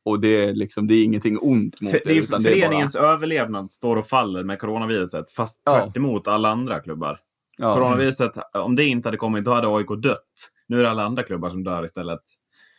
[0.04, 2.60] och det är liksom, det är ingenting ont mot För, det utan det är bara,
[2.60, 5.72] föreningens överlevnad står och faller med coronaviruset, fast Ja.
[5.84, 7.20] tvärt emot alla andra klubbar.
[7.58, 10.50] ja, Coronaviruset, om det inte hade kommit, då hade AIK dött.
[10.68, 12.20] Nu är det alla andra klubbar som dör istället.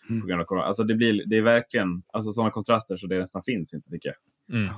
[0.10, 0.22] Mm.
[0.22, 0.65] På grund av corona.
[0.65, 4.10] Alltså det, blir, det är verkligen alltså sådana kontraster så det nästan finns inte, tycker
[4.10, 4.57] jag.
[4.57, 4.73] Mm.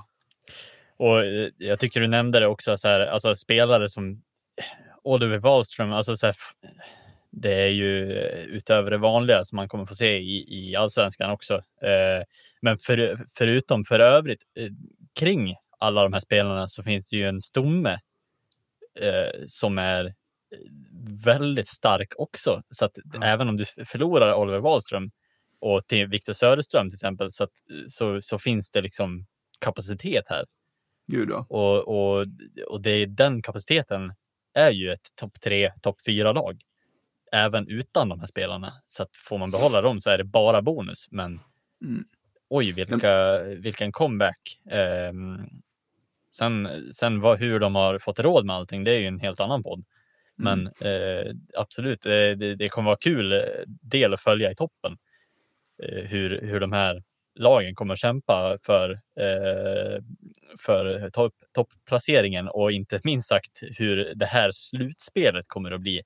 [0.98, 4.24] Och eh, jag tycker du nämnde det också, så här, alltså spelare som
[5.04, 6.36] Oliver Wahlström, alltså så här,
[7.32, 11.32] det är ju eh, utöver det vanliga som man kommer få se i, i allsvenskan
[11.32, 11.56] också.
[11.82, 12.24] Eh,
[12.62, 14.70] men för, förutom för övrigt eh,
[15.14, 18.00] kring alla de här spelarna så finns det ju en stomme
[19.00, 20.12] eh, som är eh,
[21.24, 22.64] väldigt stark också.
[22.70, 25.12] Så att även om du förlorar Oliver Wahlström
[25.60, 27.52] och till Viktor Söderström till exempel så, att,
[27.88, 29.26] så, så finns det liksom
[29.60, 30.46] kapacitet här.
[31.08, 31.46] gud ja.
[31.50, 32.26] Och, och,
[32.68, 34.14] och det är den kapaciteten
[34.54, 36.62] är ju ett topp tre, topp fyra lag.
[37.32, 38.74] Även utan de här spelarna.
[38.86, 41.08] Så att får man behålla dem så är det bara bonus.
[41.12, 41.40] Men
[41.82, 42.04] Mm.
[42.50, 44.60] oj, vilka, vilken comeback.
[44.72, 45.48] Ehm,
[46.38, 49.40] sen sen vad, hur de har fått råd med allting, det är ju en helt
[49.40, 49.86] annan podd.
[50.38, 54.98] Men eh, absolut, det, det, det kommer vara kul eh, del att följa i toppen.
[55.84, 57.04] Eh, hur, hur de här
[57.36, 58.90] lagen kommer kämpa för,
[59.20, 60.02] eh,
[60.60, 66.02] för topp, topplaceringen och inte minst sagt hur det här slutspelet kommer att bli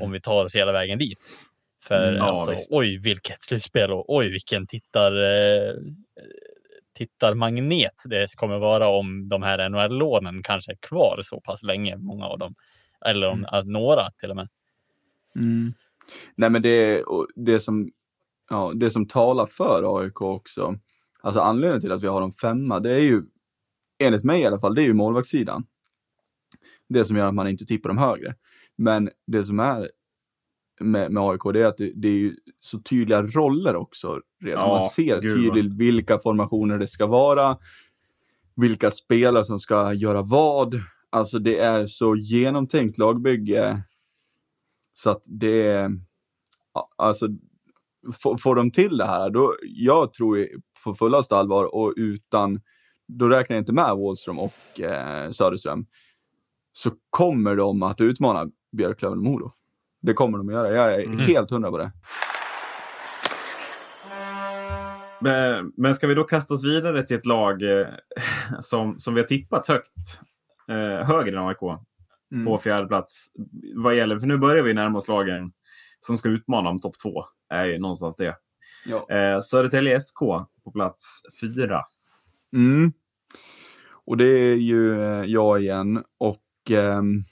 [0.00, 1.18] om vi tar oss hela vägen dit.
[1.84, 2.72] För Mm, ja, alltså, visst.
[2.72, 5.74] oj vilket slutspel och oj vilken tittar, eh,
[6.94, 12.26] tittarmagnet det kommer vara om de här NHL-lånen kanske är kvar så pass länge, många
[12.26, 12.54] av dem.
[13.06, 14.48] Eller om att några till och med.
[15.34, 15.72] Mm.
[16.34, 17.04] Nej men det,
[17.34, 17.90] det, som,
[18.50, 20.74] ja, det som talar för AIK också,
[21.22, 23.22] alltså anledningen till att vi har dem femma, det är ju,
[23.98, 25.66] enligt mig i alla fall, det är ju målvaktssidan.
[26.88, 28.34] Det som gör att man inte tippar dem högre.
[28.76, 29.90] Men det som är
[30.80, 34.68] med, med AIK, det är att det, det är ju så tydliga roller också redan.
[34.68, 37.58] Ja, man ser gud, tydligt vilka formationer det ska vara,
[38.56, 40.74] vilka spelare som ska göra vad.
[41.10, 43.82] Alltså det är så genomtänkt lagbygge
[44.92, 45.90] så att det är,
[46.96, 47.28] alltså,
[48.22, 50.48] får, får de till det här, då, jag tror
[50.84, 52.60] på fullaste allvar och utan,
[53.08, 55.86] då räknar jag inte med Wåhlström och eh, Söderström,
[56.72, 59.52] så kommer de att utmana Björklöven och Modo.
[60.02, 61.18] Det kommer de att göra, jag är Mm.
[61.18, 61.92] helt hundra på det.
[65.20, 67.86] Men, men ska vi då kasta oss vidare till ett lag eh,
[68.60, 70.20] som, som vi har tippat högt,
[70.70, 71.78] eh, högre än AIK,
[72.32, 72.46] Mm.
[72.46, 73.26] på fjärde plats.
[73.74, 75.52] Vad gäller, för nu börjar vi närma oss lagen
[76.00, 77.24] som ska utmana om topp två.
[77.48, 78.36] är ju någonstans det.
[78.86, 79.10] Ja.
[79.10, 80.18] Eh, Södertälje SK
[80.64, 81.82] på plats fyra.
[82.52, 82.92] Mm.
[84.04, 87.22] Och det är ju eh, jag igen och ehm,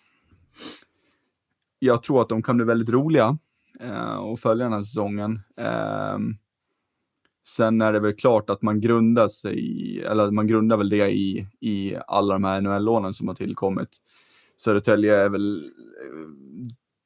[1.79, 3.39] jag tror att de kan bli väldigt roliga
[3.81, 5.41] eh, och följa den här säsongen.
[5.57, 6.35] Ehm,
[7.57, 11.11] sen är det väl klart att man grundar sig, i- eller man grundar väl det
[11.11, 13.89] i, i alla de här NHL-lånen som har tillkommit.
[14.57, 16.29] Södertälje är väl eh,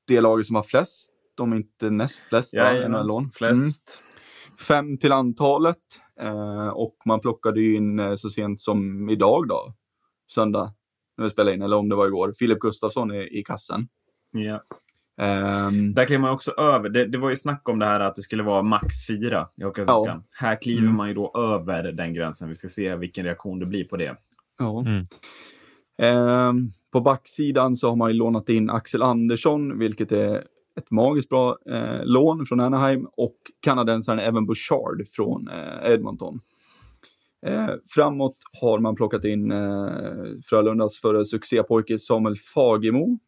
[0.06, 2.54] det laget som har flest, om inte näst flest,
[2.88, 3.22] NHL-lån.
[3.22, 4.02] Mm Flest.
[4.58, 5.78] fem till antalet.
[6.20, 9.74] Eh, och man plockade ju in eh, så sent som idag då,
[10.34, 10.74] söndag,
[11.16, 13.88] när vi spelade in, eller om det var igår, Filip Gustafsson i, i kassen.
[14.32, 14.62] Ja.
[15.18, 16.88] Ehm, Där kliver man också över.
[16.88, 19.62] Det, det var ju snack om det här att det skulle vara max fyra i
[19.64, 20.24] Hockeyallsvenskan.
[20.30, 20.96] Här kliver Mm.
[20.96, 22.48] man ju då över den gränsen.
[22.48, 24.16] Vi ska se vilken reaktion det blir på det.
[24.58, 24.80] ja.
[24.86, 25.04] Mm.
[25.98, 30.44] Ehm, på backsidan så har man ju lånat in Axel Andersson, vilket är
[30.78, 36.40] ett magiskt bra eh, lån från Anaheim och kanadensaren Evan Bouchard från eh, Edmonton.
[37.46, 39.88] Eh, framåt har man plockat in eh,
[40.44, 43.18] Frölundas förre succépojke Samuel Fagemo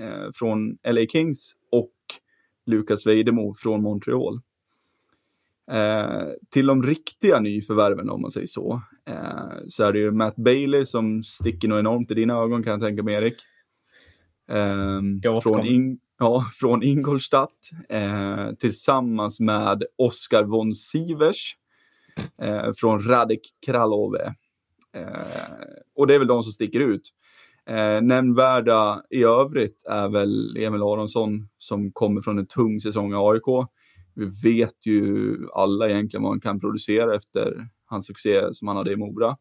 [0.00, 1.92] eh, från LA Kings och
[2.66, 4.40] Lukas Vejdemo från Montreal.
[5.70, 10.36] Eh, till de riktiga nyförvärven om man säger så, eh, så är det ju Matt
[10.36, 13.36] Bailey som sticker nog enormt i dina ögon kan jag tänka mig Erik.
[14.48, 15.66] Ehm, från.
[15.66, 21.56] In- ja, från Ingolstadt eh, tillsammans med Oskar von Sivers
[22.42, 24.34] eh, från Radek Kralove.
[24.92, 25.06] Eh,
[25.94, 27.02] och det är väl de som sticker ut.
[27.66, 33.16] Eh, nämnvärda i övrigt är väl Emil Aronsson som kommer från en tung säsong i
[33.16, 33.68] AIK.
[34.14, 38.92] Vi vet ju alla egentligen vad han kan producera efter hans succé som han hade
[38.92, 39.36] i Mora.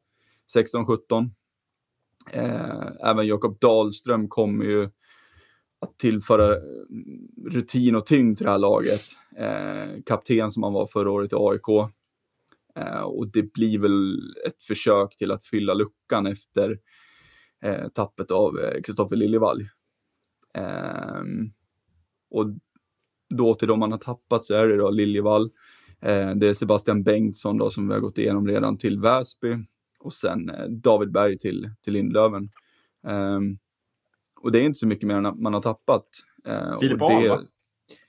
[0.56, 1.30] 16-17.
[2.32, 4.90] Eh, även Jakob Dahlström kommer ju
[5.82, 6.62] att tillföra eh,
[7.46, 9.06] rutin och tyngd till det här laget.
[9.38, 11.92] Eh, kapten som han var förra året i AIK.
[12.76, 16.80] Eh, och det blir väl ett försök till att fylla luckan efter
[17.66, 19.64] eh, tappet av Kristoffer eh, Liljevall.
[20.54, 21.52] Ehm,
[22.30, 22.46] och
[23.30, 25.50] då till de man har tappat så är det då Liljevall.
[26.02, 29.58] Eh, det är Sebastian Bengtsson då som vi har gått igenom redan till Väsby
[30.00, 32.50] och sen eh, David Berg till, till Lindlöven.
[33.04, 33.58] Um,
[34.42, 36.08] och det är inte så mycket mer än man har tappat.
[36.48, 37.42] Uh, Filip Ahl va?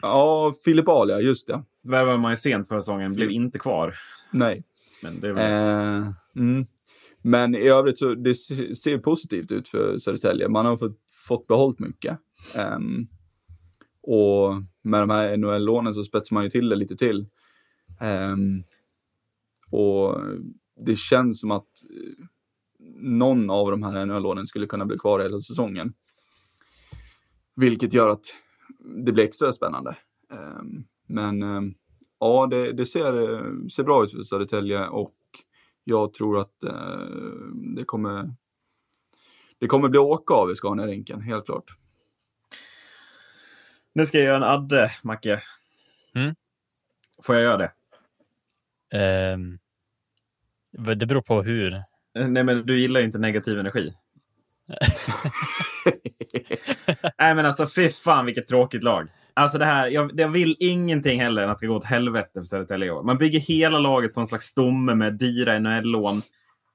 [0.03, 1.63] Ja, Filip Ahl ja, just det.
[1.83, 3.95] Värvade man ju sent förra säsongen, blev inte kvar.
[4.33, 4.65] Nej.
[5.03, 6.03] Men, det väl...
[6.03, 6.67] uh, mm.
[7.23, 10.49] Men i övrigt så det ser positivt ut för Södertälje.
[10.49, 10.99] Man har fått,
[11.29, 12.19] fått behållt mycket.
[12.77, 13.09] Um,
[14.03, 17.27] och med de här NHL-lånen så spetsar man ju till det lite till.
[18.01, 18.65] Um,
[19.71, 20.21] och
[20.87, 22.25] det känns som att eh,
[23.01, 25.93] någon av de här NHL-lånen skulle kunna bli kvar hela säsongen.
[27.57, 28.25] Vilket gör att
[29.05, 29.97] det blir extra spännande.
[30.33, 31.75] Um, men um,
[32.21, 35.15] ja, det, det, ser, eh, ser bra ut för Södertälje och
[35.85, 37.47] jag tror att uh,
[37.77, 38.35] det kommer
[39.59, 41.77] det kommer bli åka av i Scania-rinken, helt klart.
[43.93, 45.41] Nu ska jag göra en adde, Macke.
[46.15, 46.35] Mm.
[47.23, 47.73] Får jag göra det?
[49.35, 49.59] Um,
[50.97, 51.73] det beror på hur.
[52.15, 53.95] Eh, nej, men du gillar ju inte negativ energi.
[57.19, 59.09] Nej, men alltså fy fan vilket tråkigt lag.
[59.41, 62.31] Alltså det här, jag, jag vill ingenting heller än att det ska gå åt helvete
[62.35, 63.03] för Södertälje i år.
[63.03, 66.23] Man bygger hela laget på en slags stomme med dyra NHL-lån.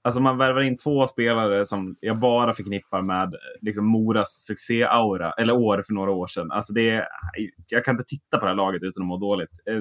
[0.01, 5.53] Alltså man värvar in två spelare som jag bara förknippar med liksom Moras succé-aura, eller
[5.53, 6.51] år för några år sedan.
[6.51, 7.07] Alltså det är,
[7.69, 9.59] jag kan inte titta på det här laget utan att må dåligt.
[9.65, 9.79] Eh,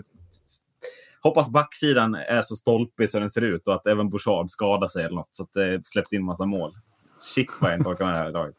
[1.23, 5.05] hoppas backsidan är så stolpig som den ser ut och att även Bouchard skadar sig
[5.05, 6.73] eller något så att det släpps in massa mål.
[7.21, 8.55] Shit vad jag inte orkar med det här laget.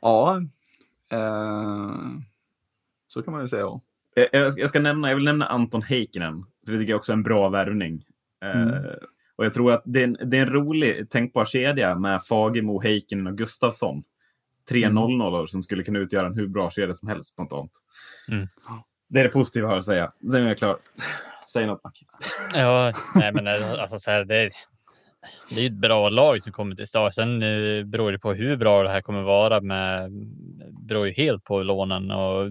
[0.00, 0.40] Ja,
[3.06, 3.62] så kan man ju säga.
[3.62, 3.80] Ja.
[4.14, 6.44] Jag, jag, ska nämna, jag vill nämna Anton Heikkinen.
[6.66, 8.04] Det tycker jag också är en bra värvning.
[8.44, 8.84] Eh, mm.
[9.36, 12.80] och jag tror att det är, en, det är en rolig tänkbar kedja med Fagemo,
[12.82, 14.04] Heikkinen och Gustafsson.
[14.68, 14.94] Tre mm.
[14.94, 17.72] 0 som skulle kunna utgöra en hur bra kedja som helst spontant.
[18.28, 18.48] Mm.
[19.08, 20.10] Det är det positiva jag har att säga.
[20.20, 20.78] Nu är jag klar.
[21.52, 21.92] Säg något, Mac.
[22.54, 24.50] Ja, nej, men alltså, så här, det,
[25.50, 27.14] det är ett bra lag som kommer till start.
[27.14, 29.60] Sen eh, beror det på hur bra det här kommer vara.
[29.60, 30.10] Med,
[30.88, 32.50] beror ju helt på lånen och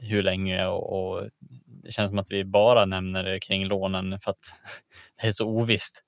[0.00, 1.28] hur länge och, och
[1.66, 4.38] det känns som att vi bara nämner det kring lånen för att
[5.20, 6.02] det är så ovisst.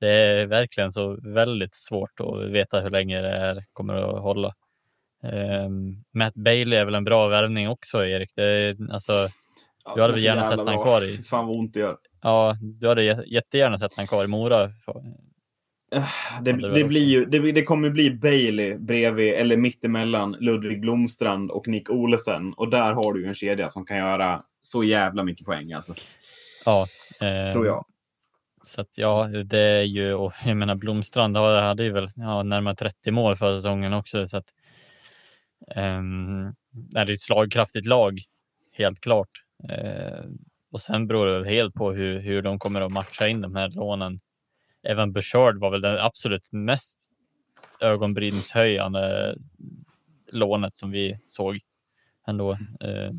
[0.00, 4.54] Det är verkligen så väldigt svårt att veta hur länge det här kommer att hålla.
[5.22, 8.30] Um, Matt Bailey är väl en bra värvning också, Erik.
[8.34, 9.28] Det, är alltså,
[9.84, 11.16] ja, du hade väl gärna sett honom kvar i...
[11.16, 11.96] Fan vad ont det gör.
[12.22, 14.62] Ja, du hade jättegärna sett honom kvar i Mora.
[15.94, 16.04] Eh,
[16.42, 21.68] det, det, blir ju, det, det kommer bli Bailey bredvid, eller mittemellan Ludvig Blomstrand och
[21.68, 22.52] Nick Olesen.
[22.52, 25.72] Och där har du ju en kedja som kan göra så jävla mycket poäng.
[25.72, 25.94] Alltså.
[26.64, 26.86] Ja.
[27.20, 27.86] Eh, Tror jag.
[28.64, 32.76] Så att ja, det är ju, och jag menar Blomstrand hade ju väl ja, närmare
[32.76, 34.28] 30 mål förra säsongen också.
[34.28, 34.46] Så att,
[35.76, 38.20] Um, det är ett slagkraftigt lag,
[38.72, 39.41] helt klart.
[39.70, 40.30] Uh,
[40.72, 43.68] och sen beror det helt på hur, hur de kommer att matcha in de här
[43.68, 44.20] lånen.
[44.82, 46.98] Evan Bouchard var väl den absolut mest
[47.80, 49.34] ögonbrynshöjande
[50.32, 51.60] lånet som vi såg
[52.26, 52.52] ändå.
[52.52, 53.10] Uh,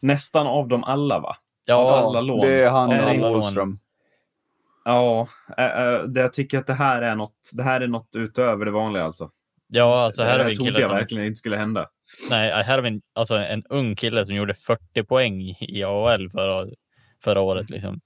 [0.00, 1.36] Nästan av dem alla va?
[1.64, 2.40] Ja, alla lån.
[2.40, 3.78] det är han och Åström.
[4.84, 5.28] Ja,
[5.58, 8.70] äh, äh, jag tycker att det här är något, det här är något utöver det
[8.70, 9.30] vanliga alltså.
[9.68, 10.96] Ja, alltså här det har vi en kille jag som...
[10.96, 11.88] verkligen inte skulle hända.
[12.30, 16.30] Nej, här har vi en, alltså en ung kille som gjorde 40 poäng i AHL
[16.30, 16.66] förra,
[17.24, 17.70] förra året.
[17.70, 18.00] Liksom.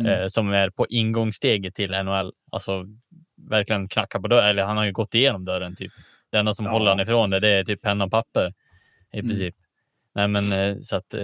[0.00, 0.12] Mm.
[0.12, 2.32] Eh, som är på ingångssteget till NHL.
[2.52, 2.86] Alltså
[3.50, 4.48] verkligen knacka på dörren.
[4.48, 5.76] Eller han har ju gått igenom dörren.
[5.76, 5.92] Typ.
[6.30, 6.72] Det enda som ja.
[6.72, 8.54] håller han ifrån det, det är typ penna och papper
[9.12, 9.28] i mm.
[9.28, 9.54] princip.
[10.14, 11.14] Nej, men eh, så att.
[11.14, 11.20] Eh,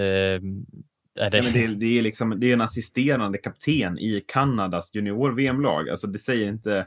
[1.18, 1.36] är det...
[1.38, 5.90] Ja, det, är, det, är liksom, det är en assisterande kapten i Kanadas junior-VM-lag.
[5.90, 6.86] Alltså det säger inte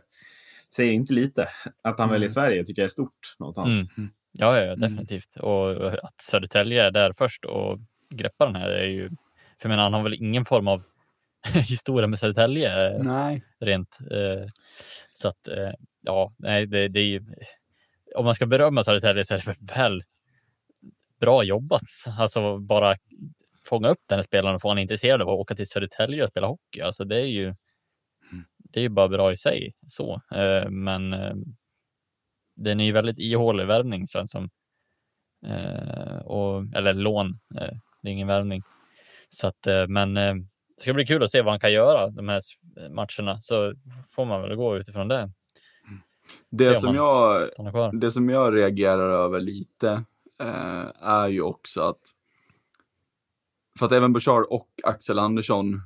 [0.76, 1.47] säger inte lite.
[1.84, 2.14] Att han mm.
[2.14, 3.97] väljer Sverige tycker jag är stort någonstans.
[3.97, 4.10] Mm.
[4.31, 4.80] Ja, ja, mm.
[4.80, 5.35] definitivt.
[5.35, 5.49] Mm.
[5.49, 7.80] Och att Södertälje är där först och
[8.10, 9.15] greppar den här är ju, för
[9.61, 10.84] jag menar, han har väl ingen form av
[11.53, 13.43] historia med Södertälje nej.
[13.60, 13.97] rent.
[14.11, 14.47] Eh,
[15.14, 17.26] så att eh, ja, nej, det, det är ju,
[18.15, 20.03] om man ska berömma Södertälje så är det väl
[21.19, 21.81] bra jobbat.
[22.19, 22.95] Alltså bara
[23.65, 26.30] fånga upp den här spelaren och få honom intresserad av att åka till Södertälje och
[26.30, 26.81] spela hockey.
[26.81, 27.56] Alltså det är ju
[28.72, 31.35] det är ju bara bra i sig så, eh, men eh,
[32.64, 34.49] den är ju väldigt ihålig värvning känns som.
[35.45, 37.40] Eh, och, eller lån,
[38.02, 38.64] det är ingen värvning.
[39.30, 42.41] Så att, men det ska bli kul att se vad han kan göra de här
[42.90, 43.73] matcherna, så
[44.10, 45.31] får man väl gå utifrån det.
[46.49, 47.48] Det Se om som, jag,
[47.94, 50.03] det som jag reagerar över lite
[50.41, 51.99] eh, är ju också att
[53.80, 55.81] för att även Bouchard och Axel Andersson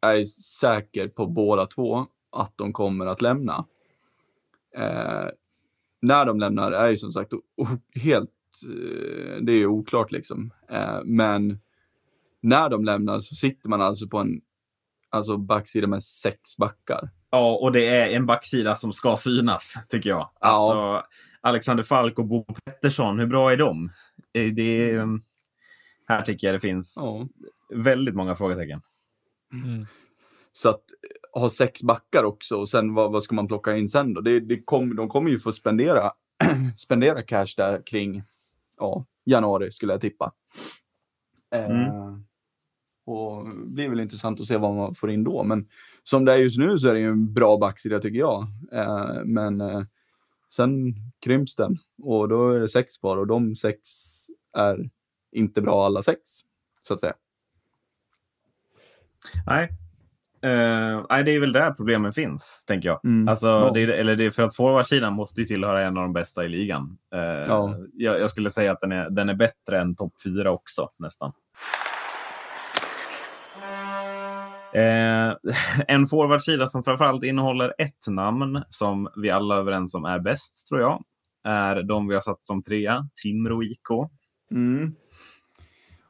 [0.00, 0.24] är
[0.60, 3.64] säker på båda två att de kommer att lämna.
[4.76, 5.26] Eh,
[6.02, 7.32] när de lämnar är ju som sagt
[7.94, 8.30] helt,
[8.64, 10.50] eh, det är ju oklart liksom.
[10.70, 11.60] Eh, men
[12.40, 14.40] när de lämnar så sitter man alltså på en
[15.10, 17.10] alltså backsida med sex backar.
[17.30, 20.30] Ja, och det är en backsida som ska synas, tycker jag.
[20.40, 20.46] Ja.
[20.48, 21.06] Alltså,
[21.40, 23.90] Alexander Falk och Bo Pettersson, hur bra är de?
[24.32, 25.22] Det är, mm,
[26.08, 27.28] här tycker jag det finns Ja.
[27.74, 28.80] väldigt många frågetecken.
[29.52, 29.86] Mm.
[30.52, 30.82] Så att
[31.40, 34.20] ha sex backar också och sen vad, vad ska man plocka in sen då?
[34.20, 36.12] Det, det kom, de kommer ju få spendera,
[36.78, 38.22] spendera cash där kring
[38.76, 40.32] ja, januari skulle jag tippa.
[41.54, 42.16] Eh,
[43.06, 45.42] och det blir väl intressant att se vad man får in då.
[45.44, 45.68] Men
[46.02, 48.46] som det är just nu så är det ju en bra backsida tycker jag.
[48.72, 49.82] Eh, men eh,
[50.54, 53.78] sen krymps den och då är det sex kvar och de sex
[54.56, 54.90] är
[55.32, 56.20] inte bra alla sex.
[56.82, 57.14] Så att säga.
[59.46, 59.85] Nej.
[60.46, 63.04] Eh, nej, det är väl där problemen finns, tänker jag.
[63.04, 63.28] Mm.
[63.28, 63.70] Alltså, Ja.
[63.74, 66.98] det, eller det, för att forwardsidan måste ju tillhöra en av de bästa i ligan.
[67.14, 67.76] Eh, Ja.
[67.92, 71.32] jag, jag skulle säga att den är, den är bättre än topp fyra också, nästan.
[74.74, 75.34] Eh,
[75.88, 80.66] en forwardsida som framförallt innehåller ett namn som vi alla är överens om är bäst,
[80.68, 81.04] tror jag,
[81.44, 83.88] är de vi har satt som trea, Timrå IK.
[84.50, 84.94] Mm.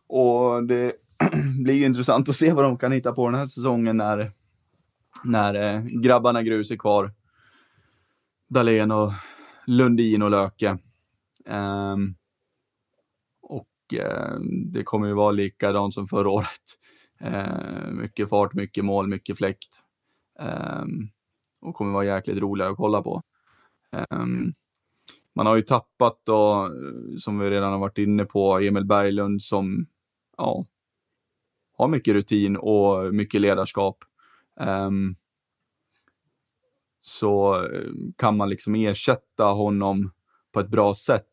[0.08, 0.92] Och det
[1.64, 4.30] blir ju intressant att se vad de kan hitta på den här säsongen när,
[5.24, 7.12] när eh, grabbarna grus är kvar.
[8.48, 9.12] Dahlén och
[9.66, 10.78] Lundin och Löke.
[11.46, 12.14] Um,
[13.42, 14.38] och eh,
[14.72, 16.78] det kommer ju vara likadant som förra året.
[17.20, 19.82] Eh, mycket fart, mycket mål, mycket fläkt.
[20.38, 21.08] Ehm,
[21.60, 23.22] och kommer vara jäkligt roliga att kolla på.
[23.92, 24.54] Ehm,
[25.34, 29.42] man har ju tappat då, eh, som vi redan har varit inne på, Emil Berglund
[29.42, 29.86] som
[30.36, 30.64] ja,
[31.76, 34.04] har mycket rutin och mycket ledarskap.
[34.60, 35.16] um,
[37.06, 40.12] så eh, kan man liksom ersätta honom
[40.52, 41.28] på ett bra sätt.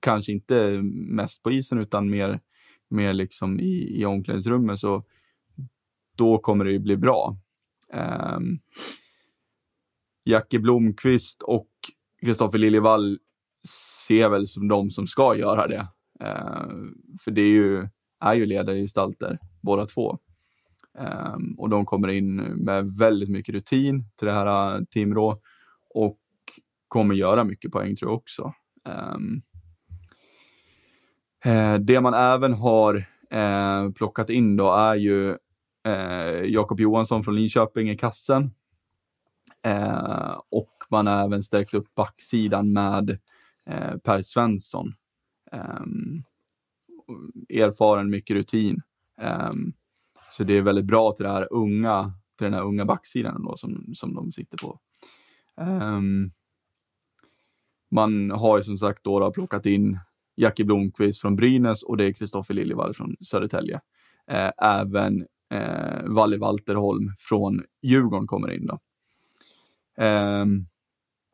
[0.00, 2.40] Kanske inte mest på isen utan mer,
[2.88, 5.04] mer liksom i, i omklädningsrummet så
[6.16, 7.36] då kommer det ju bli bra.
[8.36, 8.60] Um,
[10.24, 11.70] Jackie Blomqvist och
[12.20, 13.18] Kristoffer Liljevall
[14.06, 15.88] ser väl som de som ska göra det.
[16.22, 16.72] Uh,
[17.20, 17.88] för det är ju,
[18.20, 20.18] är ju ledargestalter båda två.
[20.98, 25.40] Um, och de kommer in med väldigt mycket rutin till det här Team Timrå
[25.94, 26.18] och
[26.88, 28.52] kommer göra mycket poäng tror jag också.
[29.14, 29.42] Um,
[31.44, 35.30] eh, det man även har eh, plockat in då är ju
[35.86, 38.50] eh, Jakob Johansson från Linköping i kassen.
[39.62, 43.18] Eh, och man har även stärkt upp backsidan med
[43.66, 44.94] eh, Per Svensson.
[45.52, 46.22] Ehm,
[47.48, 48.82] erfaren, mycket rutin.
[49.20, 49.72] Um,
[50.30, 53.56] så det är väldigt bra till, det här unga, till den här unga backsidan då,
[53.56, 54.78] som, som de sitter på.
[55.56, 56.32] Um,
[57.90, 59.98] man har ju som sagt då, då plockat in
[60.36, 63.80] Jackie Blomqvist från Brynäs och det är Kristoffer Liljevall från Södertälje.
[64.30, 68.78] Eh, även eh, Valle Walterholm från Djurgården kommer in då.
[69.96, 70.66] Ehm,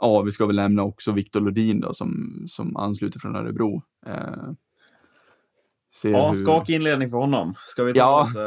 [0.01, 3.82] ja, vi ska väl nämna också Viktor Lodin då som, som ansluter från Örebro.
[4.07, 4.51] Eh,
[5.97, 7.55] se Ja, hur- skakig inledning för honom.
[7.66, 8.27] Ska vi ta Ja.
[8.28, 8.44] lite,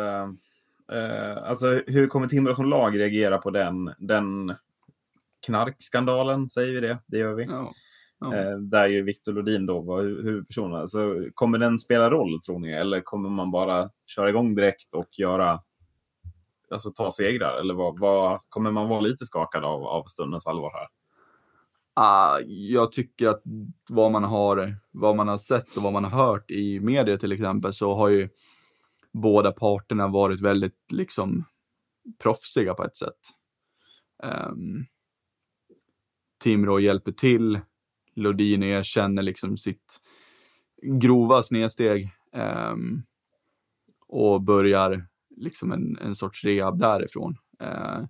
[1.00, 4.56] eh, alltså, hur kommer Timrå som lag reagera på den, den
[5.46, 6.50] knarkskandalen?
[6.50, 6.98] Säger vi det?
[7.08, 7.44] Det gör vi.
[7.44, 7.72] Ja,
[8.20, 8.36] ja.
[8.36, 10.82] Eh, där ju Victor Lodin då var hu- huvudpersonen.
[10.82, 12.72] Alltså, kommer den spela roll tror ni?
[12.72, 15.60] Eller kommer man bara köra igång direkt och göra
[16.72, 17.60] Alltså ta segrar?
[17.60, 20.88] Eller vad, vad, kommer man vara lite skakad av, av stundens allvar här?
[22.02, 23.42] Ah, jag tycker att
[23.90, 27.32] vad man, har, vad man har sett och vad man har hört i media till
[27.32, 28.30] exempel så har ju
[29.14, 31.44] båda parterna varit väldigt liksom
[32.24, 33.20] proffsiga på ett sätt.
[34.24, 34.86] Ehm, um,
[36.44, 37.60] Timrå hjälper till.
[38.16, 40.02] Lodin erkänner liksom sitt
[40.82, 42.10] grova snedsteg
[42.72, 43.04] um,
[44.08, 47.38] och börjar liksom en, en sorts rehab därifrån.
[47.64, 48.06] Uh,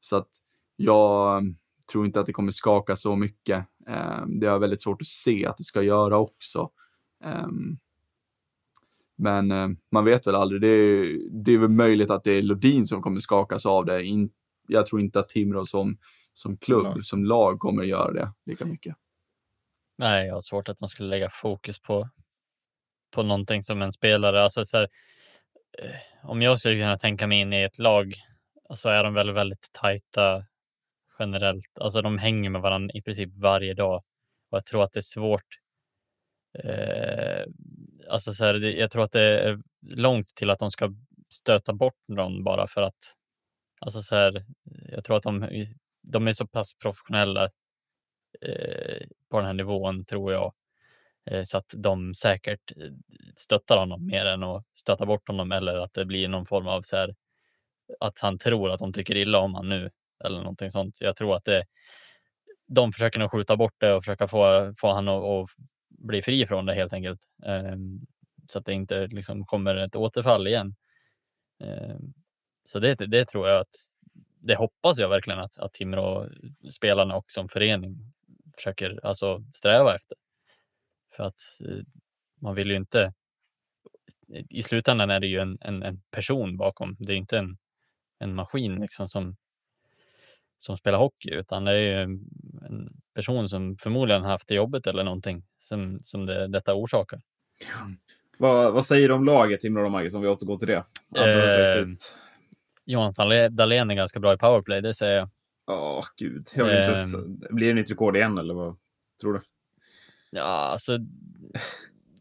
[0.00, 0.30] så att
[0.76, 1.42] jag
[1.86, 3.66] tror inte att det kommer skaka så mycket.
[3.88, 6.70] Eh, det är väldigt svårt att se att det ska göra också.
[7.24, 7.46] Eh,
[9.16, 10.60] men eh, man vet väl aldrig.
[10.60, 14.04] Det är, det är väl möjligt att det är Lodin som kommer skakas av det.
[14.04, 14.30] In,
[14.68, 15.98] jag tror inte att Timrå som,
[16.32, 17.04] som klubb, lag.
[17.04, 18.96] som lag kommer göra det lika mycket.
[19.98, 22.08] Nej, jag har svårt att de skulle lägga fokus på,
[23.14, 24.42] på någonting som en spelare.
[24.42, 24.88] Alltså, så här,
[25.78, 28.14] eh, om jag skulle kunna tänka mig in i ett lag
[28.76, 30.44] så är de väl väldigt tajta
[31.22, 31.78] generellt.
[31.78, 34.02] Alltså de hänger med varandra i princip varje dag
[34.50, 35.58] och jag tror att det är svårt.
[36.58, 37.44] Eh,
[38.08, 40.94] alltså så här, jag tror att det är långt till att de ska
[41.30, 43.16] stöta bort någon bara för att
[43.80, 44.44] alltså så här,
[44.88, 45.66] jag tror att de,
[46.02, 47.44] de är så pass professionella
[48.40, 50.54] eh, på den här nivån tror jag.
[51.30, 52.92] Eh, så att de säkert eh,
[53.36, 56.82] stöttar honom mer än att stöta bort honom eller att det blir någon form av
[56.82, 57.14] så här,
[58.00, 59.90] att han tror att de tycker illa om honom nu
[60.24, 61.00] eller någonting sånt.
[61.00, 61.64] Jag tror att det,
[62.66, 65.48] de försöker nog skjuta bort det och försöka få, få han att, att
[65.88, 67.20] bli fri från det helt enkelt.
[67.46, 68.00] Ehm,
[68.48, 70.74] så att det inte liksom kommer ett återfall igen.
[71.60, 72.12] Ehm,
[72.66, 73.74] så det, det tror jag att,
[74.38, 77.96] det hoppas jag verkligen att, att Timrå-spelarna och som förening
[78.56, 80.16] försöker alltså sträva efter.
[81.16, 81.84] För att eh,
[82.40, 83.12] man vill ju inte,
[84.48, 87.58] i slutändan är det ju en, en, en person bakom, det är inte en,
[88.18, 89.36] en maskin liksom som
[90.62, 95.04] som spelar hockey, utan det är ju en person som förmodligen haft det jobbet eller
[95.04, 97.20] någonting som, som det, detta orsakar.
[97.80, 97.96] Mm.
[98.38, 100.84] Vad, vad säger du om laget, Timrå och Marcus, om vi återgår till det?
[101.16, 101.86] Eh,
[102.84, 103.14] Johan
[103.50, 105.28] Dahlén är ganska bra i powerplay, det säger jag.
[105.66, 106.48] Ja, oh, gud.
[106.54, 107.20] Jag vill inte ens, eh,
[107.50, 108.76] blir det nytt rekord igen, eller vad
[109.20, 109.40] tror du?
[110.30, 110.98] Ja, alltså...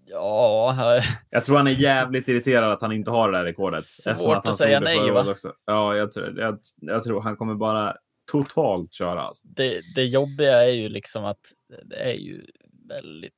[0.05, 1.01] Ja.
[1.29, 3.85] Jag tror han är jävligt irriterad att han inte har det där rekordet.
[3.85, 5.31] Svårt att, att säga nej, va?
[5.31, 5.53] Också.
[5.65, 7.97] Ja, jag tror, jag, jag tror han kommer bara
[8.31, 9.21] totalt köra.
[9.21, 9.47] Alltså.
[9.47, 11.39] Det, det jobbiga är ju liksom att
[11.83, 12.45] det är ju
[12.87, 13.33] väldigt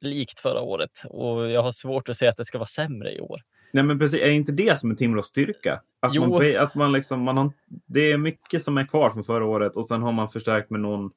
[0.00, 3.20] likt förra året och jag har svårt att se att det ska vara sämre i
[3.20, 3.40] år.
[3.72, 4.20] Nej, men precis.
[4.20, 5.82] Är inte det som är Timrås styrka?
[6.00, 6.26] Att jo.
[6.26, 7.52] man, att man liksom, man har,
[7.86, 10.80] det är mycket som är kvar från förra året och sen har man förstärkt med
[10.80, 11.10] någon.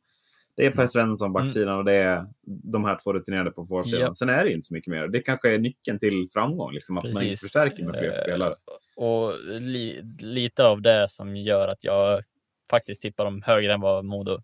[0.55, 0.87] Det är Per mm.
[0.87, 1.77] Svensson backsidan mm.
[1.77, 4.01] och det är de här två rutinerade på forwardsidan.
[4.01, 4.15] Ja.
[4.15, 5.07] Sen är det inte så mycket mer.
[5.07, 7.15] Det kanske är nyckeln till framgång, liksom, att Precis.
[7.15, 8.55] man inte förstärker med fler spelare.
[8.95, 12.23] Och li, lite av det som gör att jag
[12.69, 14.41] faktiskt tippar dem högre än vad Modo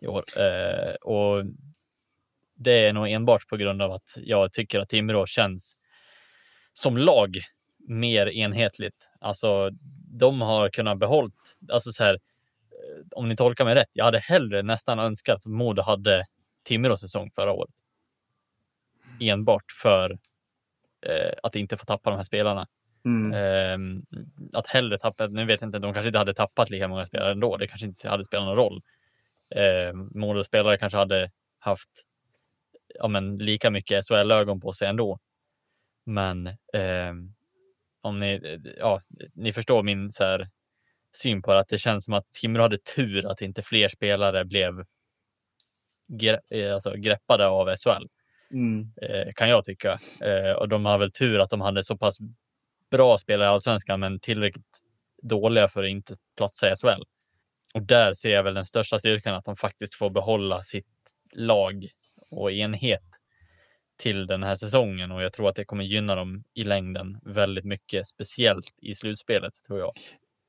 [0.00, 0.24] i år.
[0.40, 1.44] Eh, och
[2.54, 5.76] det är nog enbart på grund av att jag tycker att Timrå känns
[6.72, 7.36] som lag
[7.78, 9.08] mer enhetligt.
[9.20, 9.70] Alltså,
[10.20, 14.18] de har kunnat behållt, alltså så här, eh, om ni tolkar mig rätt, jag hade
[14.18, 16.24] hellre nästan önskat att Modo hade
[16.64, 17.74] Timrå säsong förra året.
[19.20, 20.18] Enbart för
[21.06, 22.66] eh, att inte få tappa de här spelarna.
[23.08, 23.32] Mm.
[23.32, 24.02] Eh,
[24.58, 27.32] att hellre tappa, nu vet jag inte, de kanske inte hade tappat lika många spelare
[27.32, 27.56] ändå.
[27.56, 28.82] Det kanske inte hade spelat någon roll.
[29.54, 31.90] Eh, Modo-spelare kanske hade haft
[32.94, 35.18] ja, men, lika mycket SHL-ögon på sig ändå.
[36.06, 37.14] Men eh,
[38.00, 39.02] om ni, ja,
[39.34, 40.48] ni förstår min så här,
[41.16, 44.44] syn på det, att det känns som att Timrå hade tur att inte fler spelare
[44.44, 44.84] blev
[46.08, 48.06] gre eh, alltså, greppade av SHL.
[48.50, 48.92] Mm.
[49.02, 49.98] Eh, kan jag tycka.
[50.20, 52.18] Eh, och de har väl tur att de hade så pass
[52.90, 54.66] bra spelare i allsvenskan, men tillräckligt
[55.22, 57.02] dåliga för att inte platsa i SHL.
[57.74, 60.86] Och där ser jag väl den största styrkan att de faktiskt får behålla sitt
[61.32, 61.88] lag
[62.30, 63.02] och enhet
[63.98, 67.64] till den här säsongen och jag tror att det kommer gynna dem i längden väldigt
[67.64, 69.92] mycket, speciellt i slutspelet tror jag.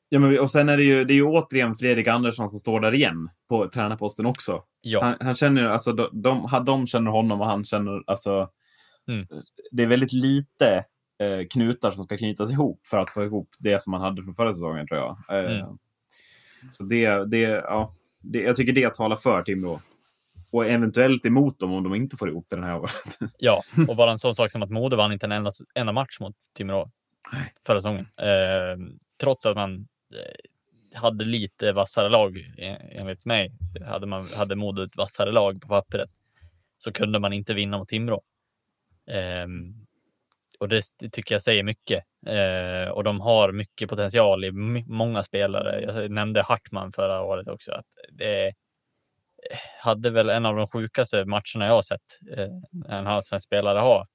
[0.09, 2.79] Ja, men, och sen är det ju, det är ju återigen Fredrik Andersson som står
[2.79, 4.63] där igen på tränarposten också.
[4.81, 5.03] Ja.
[5.03, 8.49] Han, han känner alltså, de, de, de känner honom och han känner alltså.
[9.07, 9.27] Mm.
[9.71, 10.85] Det är väldigt lite
[11.19, 14.35] eh, knutar som ska knytas ihop för att få ihop det som man hade från
[14.35, 15.17] förra säsongen tror jag.
[15.29, 15.77] Eh, mm.
[16.71, 19.79] Så det, det, ja, det, jag tycker det talar för Timrå.
[20.51, 23.19] Och eventuellt emot dem om de inte får ihop det den här året.
[23.37, 26.19] Ja, och bara en sån sak som att Modo vann inte en enda, enda match
[26.19, 26.91] mot Timrå
[27.65, 28.07] förra säsongen.
[28.17, 28.77] Eh,
[29.21, 32.53] trots att man eh, hade lite vassare lag
[32.91, 33.51] enligt mig.
[33.87, 36.09] Hade, man, hade Modo ett vassare lag på pappret
[36.77, 38.21] så kunde man inte vinna mot Timrå.
[39.07, 39.47] Eh,
[40.59, 40.81] och det
[41.11, 42.03] tycker jag säger mycket.
[42.25, 44.51] Eh, och de har mycket potential i
[44.87, 45.81] många spelare.
[45.81, 47.71] Jag nämnde Hartman förra året också.
[47.71, 48.53] Att det eh,
[49.79, 52.01] hade väl en av de sjukaste matcherna jag har sett
[52.37, 52.49] eh,
[52.97, 54.07] en allsvensk spelare ha.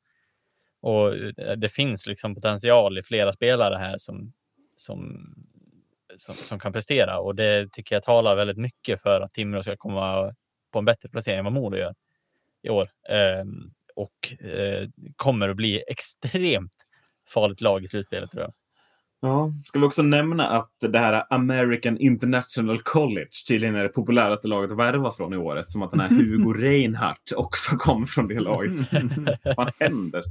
[0.80, 4.32] Och eh, det finns liksom potential i flera spelare här som,
[4.76, 5.28] som,
[6.16, 9.76] som, som, kan prestera och det tycker jag talar väldigt mycket för att Timrå ska
[9.76, 10.34] komma
[10.72, 11.94] på en bättre placering än vad Modo gör
[12.62, 12.90] i år.
[13.08, 13.44] Eh,
[13.96, 16.72] och eh, kommer att bli extremt
[17.28, 18.52] farligt lag i slutspelet tror jag.
[19.20, 24.48] Ja, ska vi också nämna att det här American International College tydligen är det populäraste
[24.48, 28.28] laget att värva från i år som att den här Hugo Reinhardt också kom från
[28.28, 28.72] det laget.
[29.56, 30.22] Vad händer?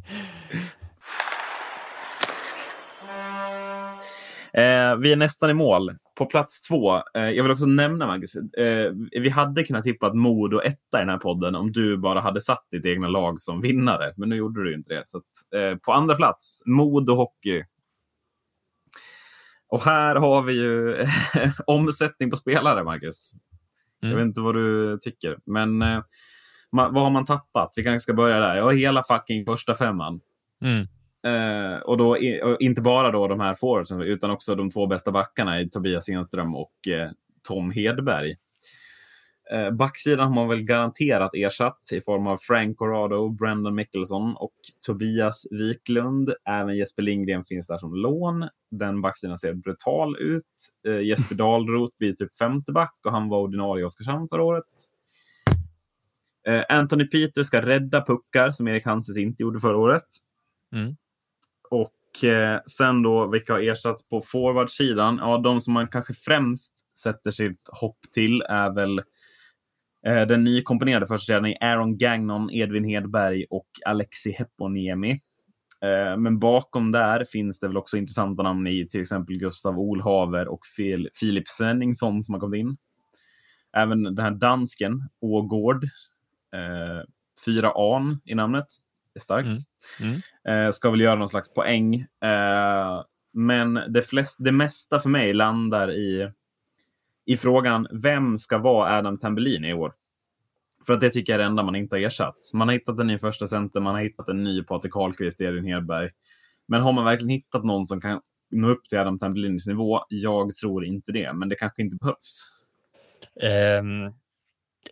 [4.53, 5.97] Eh, vi är nästan i mål.
[6.17, 6.95] På plats två.
[6.95, 8.35] Eh, jag vill också nämna, Marcus.
[8.35, 12.19] Eh, vi hade kunnat tippa ett Modo etta i den här podden om du bara
[12.21, 14.13] hade satt ditt egna lag som vinnare.
[14.17, 15.03] Men nu gjorde du inte det.
[15.05, 15.23] Så att,
[15.55, 17.63] eh, på andra plats, Modo Hockey.
[19.67, 21.05] Och här har vi ju
[21.67, 23.31] omsättning på spelare, Marcus.
[23.99, 24.17] Jag Mm.
[24.17, 25.87] vet inte vad du tycker, men eh,
[26.77, 27.73] ma- vad har man tappat?
[27.75, 28.55] Vi kanske ska börja där.
[28.55, 30.19] Jag har hela fucking första femman.
[30.63, 30.87] Mm.
[31.25, 32.09] Eh, och då
[32.43, 36.09] och inte bara då de här forwardsen, utan också de två bästa backarna i Tobias
[36.09, 37.09] Enström och eh,
[37.47, 38.35] Tom Hedberg.
[39.51, 44.53] Eh, backsidan har man väl garanterat ersatt i form av Frank Corrado, Brendan Mickelson och
[44.85, 46.33] Tobias Wiklund.
[46.49, 48.49] Även Jesper Lindgren finns där som lån.
[48.71, 50.43] Den backsidan ser brutal ut.
[50.87, 54.63] Eh, Jesper Dahlroth blir typ femte back och han var ordinarie i Oskarshamn förra året.
[56.47, 60.07] Eh, Anthony Peter ska rädda puckar som Erik Hanses inte gjorde förra året.
[60.73, 60.95] Mm.
[61.73, 65.17] Och eh, sen då, vilka har ersatts på forwardsidan?
[65.17, 68.99] Ja, de som man kanske främst sätter sitt hopp till är väl
[70.05, 75.11] eh, den nykomponerade första i Aaron Gagnon, Edvin Hedberg och Alexi Heponiemi.
[75.81, 80.47] Eh, men bakom där finns det väl också intressanta namn i till exempel Gustav Olhaver
[80.47, 82.77] och Fil Filip Svenningsson som har kommit in.
[83.75, 85.83] Även den här dansken, Ågård,
[86.53, 87.03] eh,
[87.45, 88.67] fyra an i namnet.
[89.15, 89.47] Är starkt.
[90.01, 90.13] Mm.
[90.45, 90.67] Mm.
[90.67, 91.95] Eh, ska väl göra någon slags poäng.
[92.23, 93.03] Eh,
[93.33, 96.31] men det, flest, det mesta för mig landar i,
[97.25, 99.93] i frågan vem ska vara Adam Tambellini i år?
[100.85, 102.51] För att det tycker jag är det enda man inte har ersatt.
[102.53, 105.65] Man har hittat en ny första center, man har hittat en ny Patrik Karlqvist, Edvin
[105.65, 106.09] Hedberg.
[106.67, 108.21] Men har man verkligen hittat någon som kan
[108.51, 109.99] nå upp till Adam Tambellinis nivå?
[110.09, 112.51] Jag tror inte det, men det kanske inte behövs.
[113.41, 114.13] Ehm,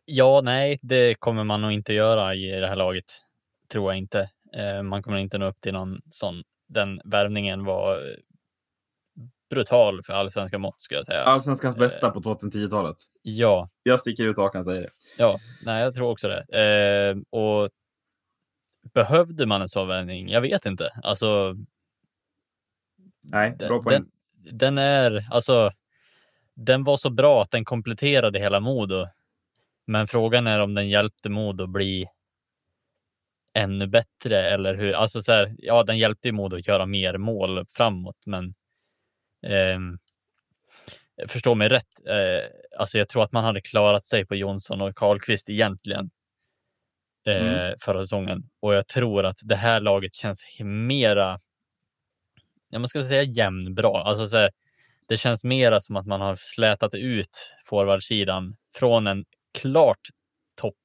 [0.06, 3.06] ja, nej, det kommer man nog inte göra i det här laget.
[3.72, 4.30] Tror jag inte.
[4.54, 6.44] Eh, man kommer inte nå upp till någon sån.
[6.68, 8.16] Den värvningen var eh,
[9.50, 11.24] brutal för allsvenska mått skulle jag säga.
[11.24, 12.98] Allsvenskans bästa på 2010-talet.
[13.22, 14.90] Ja, Jag sticker ut hakan säger det.
[15.18, 16.42] ja, nej, jag tror också det.
[16.60, 17.70] Eh, och
[18.94, 20.30] behövde man en sån värvning?
[20.30, 20.90] Jag vet inte.
[21.04, 21.56] Alltså,
[23.24, 24.06] Nej, bra poäng.
[24.34, 25.72] den, den är alltså.
[26.56, 29.08] Den var så bra att den kompletterade hela Modo.
[29.88, 32.08] Men frågan är om den hjälpte Modo bli
[33.54, 34.94] ännu bättre eller hur?
[34.94, 38.54] Alltså så här, ja, den hjälpte ju Modo att göra mer mål framåt, men.
[39.48, 39.98] ehm,
[41.28, 42.08] förstå mig rätt.
[42.08, 42.50] Eh,
[42.80, 46.12] alltså, jag tror att man hade klarat sig på Jonsson och Karlqvist egentligen.
[47.28, 47.76] Eh, Mm.
[47.82, 51.40] förra säsongen och jag tror att det här laget känns mera.
[52.70, 54.04] Ja, man ska säga jämnbra.
[54.04, 54.52] Alltså så här,
[55.08, 59.26] det känns mera som att man har slätat ut forwardsidan från en
[59.62, 60.00] klart
[60.62, 60.76] topp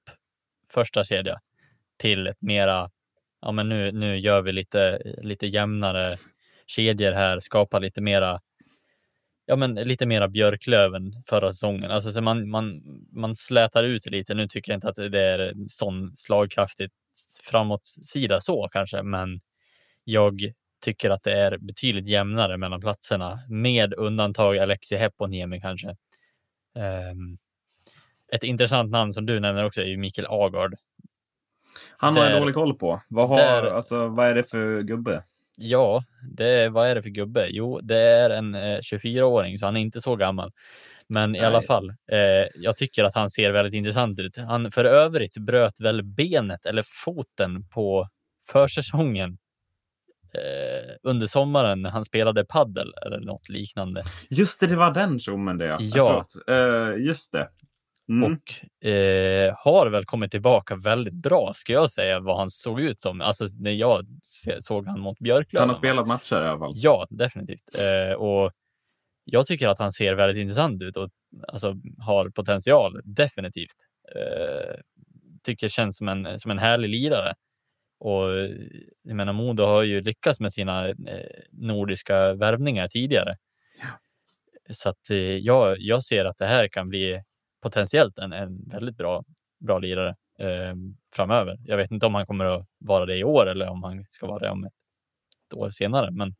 [0.70, 1.38] första kedja
[1.96, 2.90] till ett mera.
[3.40, 6.16] Ja, men nu, nu gör vi lite, lite jämnare
[6.66, 8.40] kedjor här, skapar lite mera.
[9.46, 11.90] Ja, men lite mera Björklöven förra säsongen.
[11.90, 12.82] Alltså så man, man,
[13.12, 14.34] man slätar ut lite.
[14.34, 16.94] Nu tycker jag inte att det är en sån slagkraftigt
[17.42, 19.40] framåtsida så kanske, men
[20.04, 20.52] jag
[20.84, 25.88] tycker att det är betydligt jämnare mellan platserna med undantag Alexi Heponiemi kanske.
[26.74, 27.38] Um,
[28.32, 30.74] ett intressant namn som du nämner också är ju Mikael Agard.
[31.96, 33.00] Han har jag dålig koll på.
[33.08, 35.22] Vad, har, där- alltså, vad är det för gubbe?
[35.56, 37.46] Ja, det, vad är det för gubbe?
[37.50, 40.52] Jo, det är en eh, 24-åring, så han är inte så gammal.
[41.08, 41.46] Men i Nej.
[41.46, 44.36] alla fall, eh, jag tycker att han ser väldigt intressant ut.
[44.36, 48.08] Han för övrigt bröt väl benet eller foten på
[48.48, 49.38] försäsongen
[50.34, 54.02] eh, under sommaren när han spelade paddel eller något liknande.
[54.30, 55.66] Just det, det var den tjommen det.
[55.66, 55.78] Ja.
[55.80, 56.26] Ja.
[56.46, 56.96] Förlåt.
[56.98, 57.48] Eh, just det.
[58.08, 58.32] Mm.
[58.32, 63.00] Och eh, har väl kommit tillbaka väldigt bra, ska jag säga, vad han såg ut
[63.00, 63.20] som.
[63.20, 64.06] Alltså när jag
[64.60, 65.62] såg han mot Björklöven.
[65.62, 66.72] Han har spelat matcher i alla fall.
[66.74, 67.78] Ja, definitivt.
[67.78, 68.52] Eh, och
[69.24, 71.10] jag tycker att han ser väldigt intressant ut och
[71.48, 73.76] alltså, har potential, definitivt.
[74.14, 74.76] Eh,
[75.42, 77.34] tycker känns som en, som en härlig lirare.
[77.98, 78.30] Och
[79.02, 80.94] jag menar, Modo har ju lyckats med sina eh,
[81.50, 83.36] nordiska värvningar tidigare.
[84.70, 87.22] Så att eh, jag, jag ser att det här kan bli
[87.66, 89.24] potentiellt en, en väldigt bra,
[89.58, 90.74] bra lirare eh,
[91.14, 91.58] framöver.
[91.64, 94.26] Jag vet inte om han kommer att vara det i år eller om han ska
[94.26, 96.34] vara det om ett år senare, men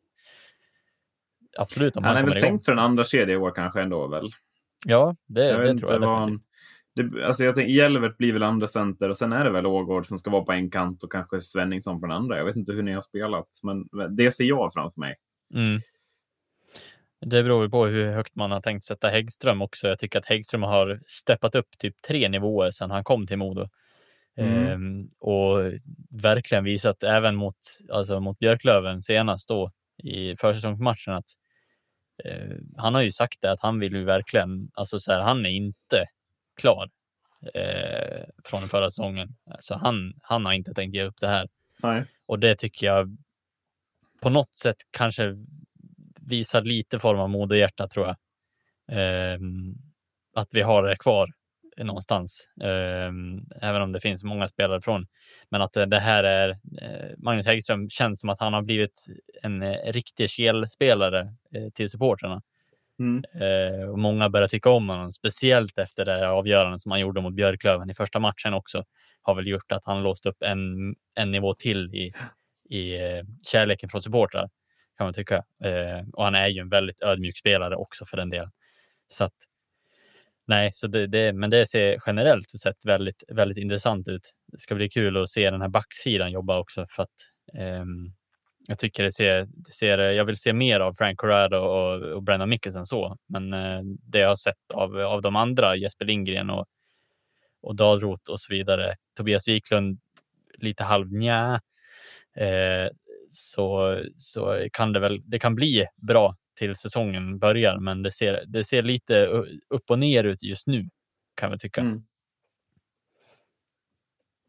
[1.59, 2.51] absolut om han, Han är väl igång.
[2.51, 4.31] tänkt för en andra kedja i år kanske ändå väl?
[4.85, 6.47] Ja, det, Jag det tror jag vad definitivt.
[6.95, 10.07] Det, alltså jag tänker, Jelvert blir väl andra center och sen är det väl Ågård
[10.07, 12.39] som ska vara på en kant och kanske Svenningsson på den andra.
[12.39, 15.15] Jag vet inte hur ni har spelat, men det ser jag framför mig.
[15.55, 15.81] Mm.
[17.21, 19.89] Det beror ju på hur högt man har tänkt sätta Häggström också.
[19.89, 23.69] Jag tycker att Häggström har steppat upp typ tre nivåer sedan han kom till Modo.
[24.37, 24.67] Mm.
[24.67, 25.73] Ehm, och
[26.11, 27.57] verkligen visat även mot,
[27.93, 29.73] alltså mot Björklöven senast då
[30.03, 31.27] i försäsongsmatchen att
[32.25, 35.47] eh, han har ju sagt det att han vill ju verkligen, alltså så här, han
[35.47, 36.05] är inte
[36.57, 36.91] klar
[37.55, 39.29] eh, från förra säsongen.
[39.51, 41.49] Alltså han, han har inte tänkt ge upp det här.
[41.83, 42.05] Nej.
[42.27, 43.17] Och det tycker jag
[44.21, 45.37] på något sätt kanske
[46.27, 48.17] visar lite form av mod och hjärta tror jag.
[48.99, 49.39] Eh,
[50.35, 51.29] att vi har det kvar
[51.85, 53.13] någonstans, eh,
[53.69, 55.07] även om det finns många spelare från.
[55.49, 59.07] Men att det här är eh, Magnus Häggström känns som att han har blivit
[59.43, 62.43] en eh, riktig kelspelare eh, till supportrarna.
[62.99, 63.25] Mm.
[63.35, 67.35] Eh, och många börjar tycka om honom, speciellt efter det avgörande som han gjorde mot
[67.35, 68.85] Björklöven i första matchen också.
[69.23, 72.13] Har väl gjort att han låst upp en, en nivå till i,
[72.69, 74.49] i eh, kärleken från supportrar
[74.97, 75.37] kan man tycka.
[75.65, 78.51] Eh, och han är ju en väldigt ödmjuk spelare också för den delen.
[79.09, 79.35] Så att,
[80.47, 84.33] nej, så det, det, men det ser generellt sett väldigt, väldigt intressant ut.
[84.47, 87.11] Det ska bli kul att se den här backsidan jobba också för att
[87.55, 87.85] eh,
[88.69, 92.23] jag tycker det ser, det ser, jag vill se mer av Frank Corrado och, och
[92.23, 96.51] Brennan Mickelsen så, men eh, det jag har sett av, av de andra, Jesper Lindgren
[96.51, 96.67] och,
[97.61, 100.01] och Dahlroth och så vidare, Tobias Wiklund
[100.59, 101.61] lite halv nja,
[102.37, 102.89] eh,
[103.31, 108.45] så, så kan det väl, det kan bli bra till säsongen börjar, men det ser,
[108.47, 109.27] det ser lite
[109.69, 110.89] upp och ner ut just nu
[111.35, 111.81] kan vi tycka.
[111.81, 112.03] Mm.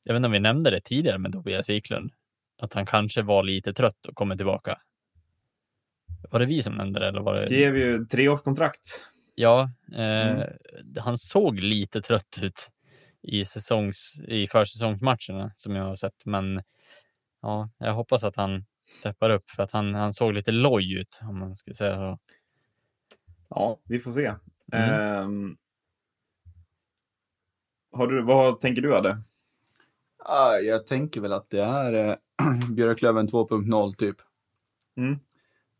[0.04, 2.12] Jag vet inte om vi nämnde det tidigare med Tobias Wiklund,
[2.58, 4.80] att han kanske var lite trött och kommer tillbaka.
[6.30, 7.08] Var det vi som nämnde det?
[7.08, 7.40] Eller var det...
[7.40, 9.04] Skrev ju treårskontrakt.
[9.36, 10.48] Ja, eh, Mm.
[10.98, 12.70] han såg lite trött ut
[13.22, 16.26] i, säsongs, i försäsongsmatcherna som jag har sett.
[16.26, 16.64] Men
[17.48, 21.20] ja, jag hoppas att han steppar upp för att han, han såg lite loj ut
[21.22, 22.20] om man skulle säga så.
[23.50, 24.34] Ja, vi får se.
[24.72, 24.94] Mm.
[24.94, 25.58] Ehm,
[27.92, 29.22] har du, vad tänker du Adde?
[30.18, 32.16] Ah, jag tänker väl att det är eh,
[32.70, 34.18] Björklöven 2.0 typ.
[34.98, 35.20] Mm.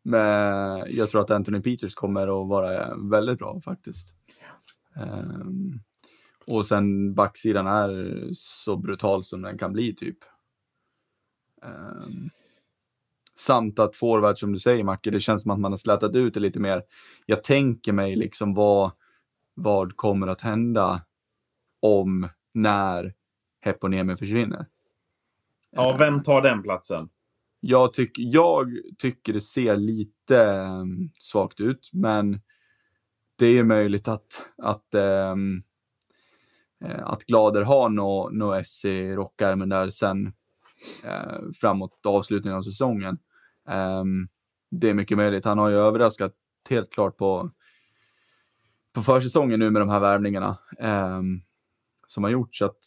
[0.02, 4.16] Men jag tror att Anthony Peters kommer att vara väldigt bra faktiskt.
[4.96, 5.80] Ehm,
[6.48, 10.18] och sen backsidan är så brutal som den kan bli typ.
[11.64, 12.30] Ehm,
[13.36, 16.34] samt att forward som du säger Macke, det känns som att man har slätat ut
[16.34, 16.84] det lite mer.
[17.26, 18.92] Jag tänker mig liksom vad,
[19.54, 21.02] vad kommer att hända
[21.80, 23.14] om, när
[23.60, 24.66] Heponiemi försvinner.
[25.72, 27.10] Ja, vem tar den platsen?
[27.60, 32.42] Jag, tyck, jag tycker det ser lite um, svagt ut, men
[33.36, 34.88] det är möjligt att, att,
[35.32, 35.64] um,
[37.00, 40.34] att Glader har något no S i rockärmen där sen
[41.06, 43.18] uh, framåt avslutningen av säsongen.
[43.70, 44.30] Um,
[44.70, 45.46] det är mycket möjligt.
[45.46, 46.34] Han har ju överraskat
[46.70, 47.50] helt klart på,
[48.94, 51.42] på försäsongen nu med de här värvningarna um,
[52.08, 52.60] som har gjorts.
[52.60, 52.78] Så att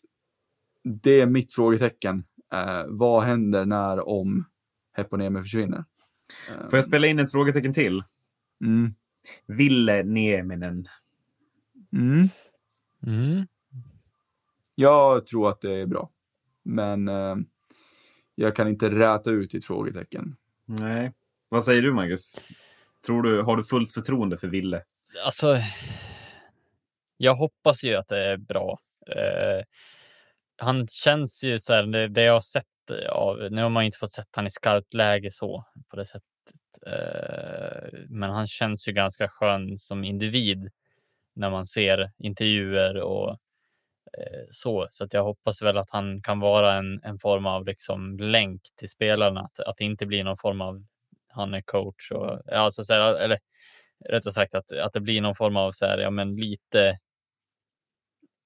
[0.83, 2.25] det är mitt frågetecken.
[2.55, 4.45] Uh, vad händer när om
[4.93, 5.85] Heponiemi försvinner?
[6.71, 8.05] Får jag spela in ett frågetecken till?
[8.65, 8.95] Mm.
[9.47, 10.89] Ville Nieminen.
[11.93, 12.29] Mm.
[13.07, 13.47] Mm.
[14.75, 16.11] Jag tror att det är bra,
[16.63, 17.37] men uh,
[18.41, 20.37] jag kan inte räta ut ditt frågetecken.
[20.65, 21.13] Nej.
[21.49, 22.41] Vad säger du Marcus?
[23.07, 24.83] Tror du, har du fullt förtroende för Ville?
[25.25, 25.59] Alltså,
[27.17, 28.79] jag hoppas ju att det är bra.
[29.07, 29.65] Eh,
[30.57, 32.65] han känns ju så här, det, det jag har sett
[33.11, 36.25] av, nu har man inte fått sett han i skarpt läge så på det sättet.
[36.87, 40.71] Eh, men han känns ju ganska skön som individ
[41.35, 43.39] när man ser intervjuer och
[44.19, 44.89] Eh, så.
[44.91, 48.63] Så att jag hoppas väl att han kan vara en, en form av liksom länk
[48.77, 49.41] till spelarna.
[49.41, 50.85] Att, att det inte blir någon form av
[51.29, 53.39] han är coach och alltså så här, eller
[54.09, 56.99] rättare sagt att, att det blir någon form av så här, ja, men lite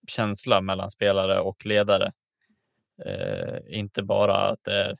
[0.08, 2.12] känsla mellan spelare och ledare.
[3.04, 4.96] Eh, inte bara att det är,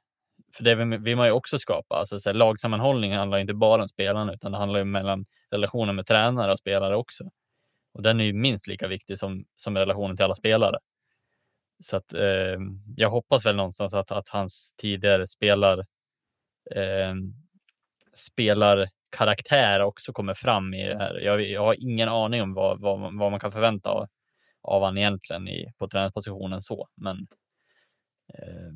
[0.56, 1.96] för det vill, vill man ju också skapa.
[1.96, 5.96] Alltså, så här, lagsammanhållning handlar inte bara om spelarna utan det handlar ju mellan relationen
[5.96, 7.24] med tränare och spelare också.
[7.94, 10.78] Och den är ju minst lika viktig som, som relationen till alla spelare.
[11.82, 12.58] Så att eh,
[12.96, 15.78] jag hoppas väl någonstans att, att hans tidigare spelar
[16.70, 17.14] eh,
[18.14, 21.20] spelar karaktär också kommer fram i det här.
[21.20, 24.08] Jag, jag har ingen aning om vad, vad, vad man kan förvänta av,
[24.62, 27.26] av han egentligen i, på tränarpositionen så, men
[28.34, 28.72] eh,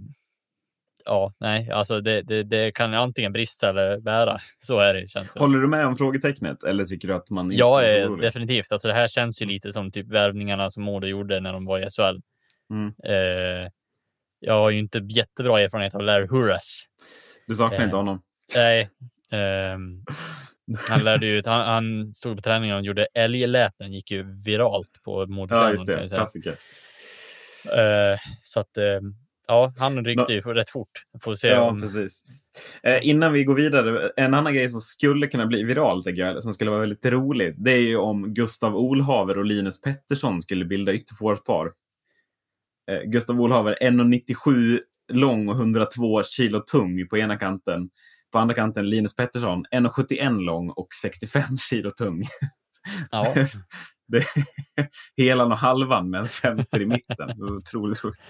[1.09, 4.39] ja, nej, alltså det, det, det kan antingen brista eller bära.
[4.61, 5.09] Så är det.
[5.09, 5.41] Känns det.
[5.41, 8.23] Håller du med om frågetecknet eller tycker du att man inte Ja, eh, orolig?
[8.27, 8.73] definitivt.
[8.73, 11.79] Alltså det här känns ju lite som typ värvningarna som Modo gjorde när de var
[11.79, 12.21] i SHL.
[12.71, 12.93] Mm.
[13.05, 13.71] Eh,
[14.41, 16.83] jag har ju inte jättebra erfarenhet av Larry Hurras.
[17.47, 18.23] Du saknar Eh, inte honom?
[18.55, 18.89] Nej.
[19.33, 20.05] ehm,
[20.89, 25.23] han lärde ut, han, han stod på träningen och gjorde älgläten, gick ju viralt på
[25.23, 25.71] Ja, Modo.
[25.71, 26.09] just det.
[26.09, 26.57] Klassiker.
[27.77, 29.01] Eh, så att, eh,
[29.49, 31.05] ja, han ryckte ju rätt fort.
[31.23, 31.81] Får se Ja, om...
[31.81, 32.25] precis.
[32.83, 36.43] Eh, innan vi går vidare, en annan grej som skulle kunna bli viral, tänker jag,
[36.43, 40.65] som skulle vara väldigt roligt, det är ju om Gustav Olhaver och Linus Pettersson skulle
[40.65, 41.73] bilda ytterforwardpar.
[42.91, 44.81] Eh, Gustav Olhaver 1,97
[45.13, 47.91] lång och 102 kilo tung på ena kanten.
[48.33, 52.23] På andra kanten Linus Pettersson, 1,71 lång och 65 kilo tung.
[53.11, 53.35] Ja.
[54.09, 54.25] det
[55.17, 57.43] helan och halvan med en center i mitten.
[57.43, 58.21] Otroligt sjukt.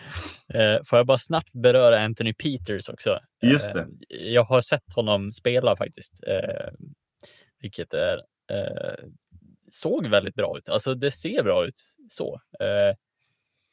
[0.54, 3.18] Eh, får jag bara snabbt beröra Anthony Peters också?
[3.42, 3.80] Just det.
[3.80, 6.70] Eh, jag har sett honom spela faktiskt, eh,
[7.60, 8.22] vilket är,
[9.70, 10.68] såg väldigt bra ut.
[10.68, 11.80] Alltså det ser bra ut
[12.10, 12.40] så.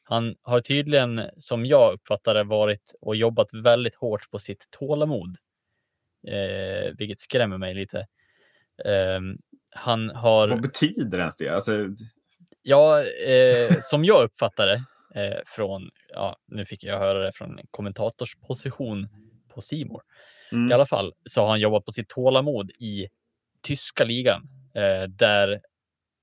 [0.02, 5.36] Han har tydligen, som jag uppfattar det, varit och jobbat väldigt hårt på sitt tålamod,
[6.98, 8.06] vilket skrämmer mig lite.
[9.76, 10.48] Han har...
[10.48, 11.48] Vad betyder ens det?
[11.48, 11.88] Alltså,
[12.68, 14.84] Ja, eh, som jag uppfattar det
[15.20, 19.08] eh, från, ja, nu fick jag höra det från en kommentatorsposition
[19.54, 20.02] på Simor.
[20.52, 23.08] mm, I alla fall så har han jobbat på sitt tålamod i
[23.62, 25.60] tyska ligan eh, där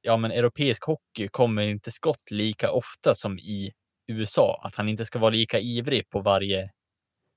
[0.02, 3.74] ja, men europeisk hockey kommer inte skott lika ofta som i
[4.08, 4.62] USA.
[4.64, 6.70] Att han inte ska vara lika ivrig på varje,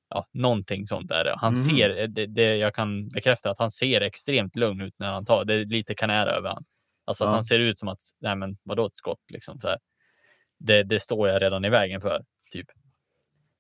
[0.09, 1.35] ja, någonting sånt där.
[1.37, 1.63] Han Mhm.
[1.65, 5.45] ser, det, det, jag kan bekräfta att han ser extremt lugn ut när han tar,
[5.45, 6.65] det är lite kanära över han.
[7.05, 7.35] Alltså att Ja.
[7.35, 9.79] han ser ut som att, nej men vadå ett skott liksom så här.
[10.59, 12.67] Det, det står jag redan i vägen för, typ.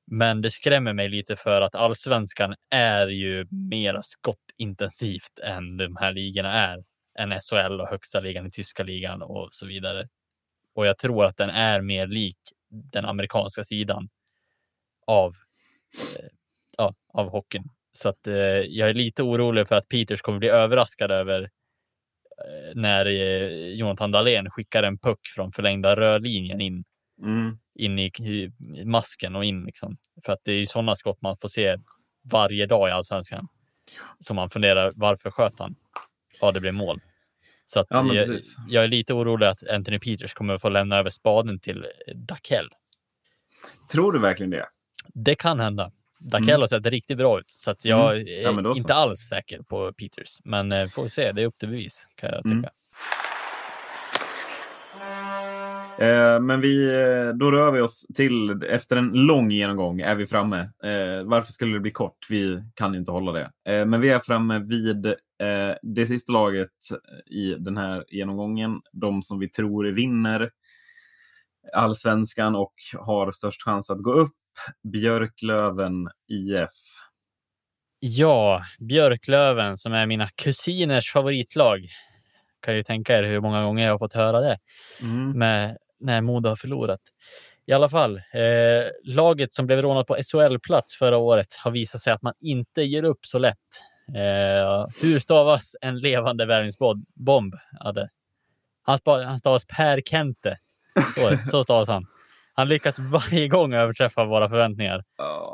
[0.06, 6.12] Men det skrämmer mig lite för att allsvenskan är ju mera skottintensivt än de här
[6.12, 6.84] ligorna är.
[7.18, 10.08] Än SHL och högsta ligan i tyska ligan och så vidare.
[10.74, 12.38] Och jag tror att den är mer lik
[12.70, 14.08] den amerikanska sidan
[15.06, 15.36] av, eh,
[16.76, 17.64] ja, av hockeyn.
[17.92, 18.34] Så att eh,
[18.68, 24.10] jag är lite orolig för att Peters kommer bli överraskad över eh, när eh, Jonathan
[24.10, 26.84] Dahlén skickar en puck från förlängda rörlinjen in
[27.22, 28.52] mm, in i,
[28.84, 29.96] masken och in liksom.
[30.24, 31.76] För att det är ju sådana skott man får se
[32.30, 33.48] varje dag i allsvenskan.
[34.20, 35.74] Som man funderar, varför sköt han?
[36.40, 37.00] Ja, det blev mål.
[37.66, 40.96] Så att Ja, jag, jag är lite orolig att Anthony Peters kommer att få lämna
[40.96, 42.68] över spaden till Dakell.
[43.92, 44.68] tror du verkligen det?
[45.14, 45.92] Det kan hända.
[46.18, 46.68] Dakell Mm.
[46.68, 48.74] sett riktigt bra ut, så jag är Ja, så.
[48.76, 50.38] inte alls säker på Peters.
[50.44, 52.52] Men eh, får vi se, det är upp till bevis kan jag tycka.
[52.54, 52.70] Mm.
[55.98, 60.26] Eh, men vi, eh, då rör vi oss till, efter en lång genomgång är vi
[60.26, 60.60] framme.
[60.60, 62.18] Eh, varför skulle det bli kort?
[62.30, 63.50] Vi kan inte hålla det.
[63.72, 65.14] Eh, men vi är framme vid
[65.82, 66.70] det sista laget
[67.26, 68.80] i den här genomgången.
[68.92, 70.50] De som vi tror vinner
[71.72, 74.32] allsvenskan och har störst chans att gå upp.
[74.92, 76.70] Björklöven IF.
[77.98, 81.88] Ja, Björklöven som är mina kusiners favoritlag.
[82.62, 84.58] Kan ju tänka er hur många gånger jag har fått höra det
[85.00, 85.38] Mm.
[85.38, 87.00] med när Modo har förlorat.
[87.66, 92.12] I alla fall, eh, laget som blev rånat på SHL-plats förra året har visat sig
[92.12, 93.56] att man inte ger upp så lätt.
[94.14, 97.54] Eh, hur stavas en levande värvningsbomb?
[98.82, 100.58] Han, han stavas Per Kente.
[101.14, 102.06] Så, så stavas han.
[102.58, 104.96] Han lyckas varje gång överträffa våra förväntningar.
[104.98, 105.04] Eh,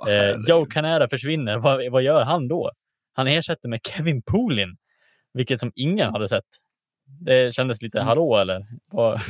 [0.06, 0.48] herregud.
[0.48, 1.58] Joe Canera försvinner.
[1.58, 2.70] Vad, vad gör han då?
[3.12, 4.76] Han ersätter med Kevin Poolin,
[5.34, 6.44] vilket som ingen hade sett.
[7.20, 8.08] Det kändes lite Mm.
[8.08, 8.66] hallå eller?
[8.92, 9.20] Vad,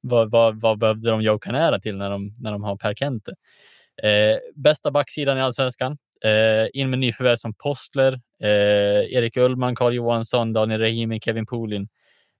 [0.00, 3.32] vad, vad, vad behövde de Joe Canera till när de, när de har Per Kente?
[4.02, 5.98] Eh, bästa backsidan i allsvenskan.
[6.24, 8.12] Eh, in med nyförvärv som Postler,
[8.42, 11.88] eh, Erik Ullman, Carl Johansson, Daniel Rahimi, Kevin Poolin.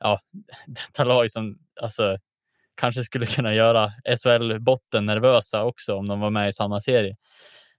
[0.00, 0.20] Ja,
[0.66, 2.18] detta lag som alltså,
[2.74, 7.16] kanske skulle kunna göra SHL-botten nervösa också om de var med i samma serie.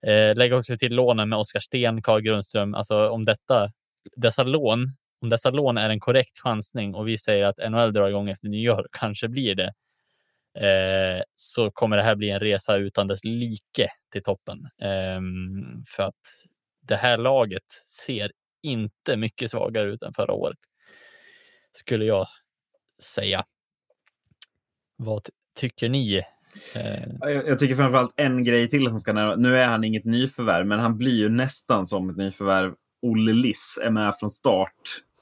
[0.08, 2.76] Eh, lägg också till lånen med Oskar Sten, Carl Grundström.
[2.76, 3.72] Alltså om detta,
[4.16, 8.10] dessa lån, om dessa lån är en korrekt chansning och vi säger att NHL drar
[8.10, 9.74] igång efter nyår, kanske blir det,
[10.68, 14.60] eh, så kommer det här bli en resa utan dess like till toppen.
[14.82, 15.22] Eh,
[15.96, 16.46] för att
[16.82, 17.68] det här laget
[18.06, 18.32] ser
[18.64, 20.58] inte mycket svagare ut än förra året.
[21.74, 22.28] Skulle jag
[23.04, 23.46] säga.
[24.98, 26.24] Vad ty- tycker ni?
[26.76, 29.38] Eh, Jag, jag tycker framförallt en grej till som ska nämnas.
[29.38, 32.74] Nu är han inget nyförvärv, men han blir ju nästan som ett nyförvärv.
[33.02, 34.72] Olle Liss är med från start.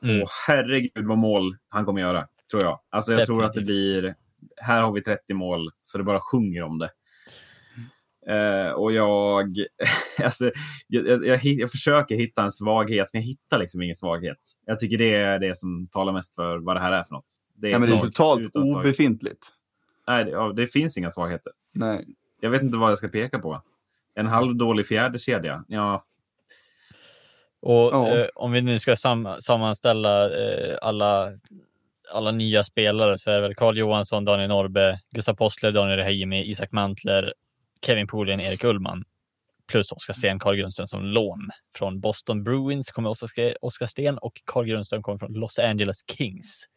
[0.03, 0.21] Mm.
[0.21, 2.79] Och herregud vad mål han kommer göra, tror jag.
[2.89, 4.15] Alltså jag tror att det blir...
[4.57, 6.89] Här har vi 30 mål, så det bara sjunger om det.
[8.27, 9.55] Eh, och jag,
[10.23, 10.51] alltså,
[10.87, 14.37] jag, jag, jag, jag försöker hitta en svaghet, men jag hittar liksom ingen svaghet.
[14.65, 17.25] Jag tycker det är det som talar mest för vad det här är för något.
[17.55, 19.49] Det är Nej, men det är totalt obefintligt.
[20.07, 21.51] Nej, det, ja, det finns inga svagheter.
[21.71, 22.05] Nej.
[22.41, 23.61] Jag vet inte vad jag ska peka på.
[24.15, 25.63] En halvdålig fjärde kedja.
[25.67, 26.05] Ja,
[27.61, 28.17] Och Ja.
[28.17, 31.31] eh, om vi nu ska sam sammanställa eh, alla,
[32.13, 36.51] alla nya spelare så är det väl Carl Johansson, Daniel Norbe, Gustav Postler, Daniel Rahimi,
[36.51, 37.33] Isak Mantler,
[37.85, 39.03] Kevin Poolin, Erik Ullman
[39.67, 41.49] plus Oskar Sten, Carl Grundström som lån.
[41.75, 43.09] Från Boston Bruins kommer
[43.61, 46.67] Oskar Sten och Carl Grundström kommer från Los Angeles Kings.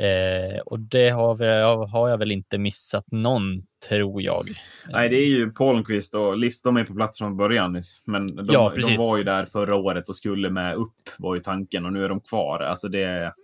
[0.00, 1.46] Eh, och det har, vi,
[1.90, 4.44] har jag väl inte missat någon, tror jag.
[4.88, 7.82] Nej, det är ju Palmqvist och List, de är på plats från början.
[8.04, 11.40] Men de, Ja, de var ju där förra året och skulle med upp, var ju
[11.40, 11.86] tanken.
[11.86, 12.60] Och nu är de kvar.
[12.60, 13.34] Alltså det...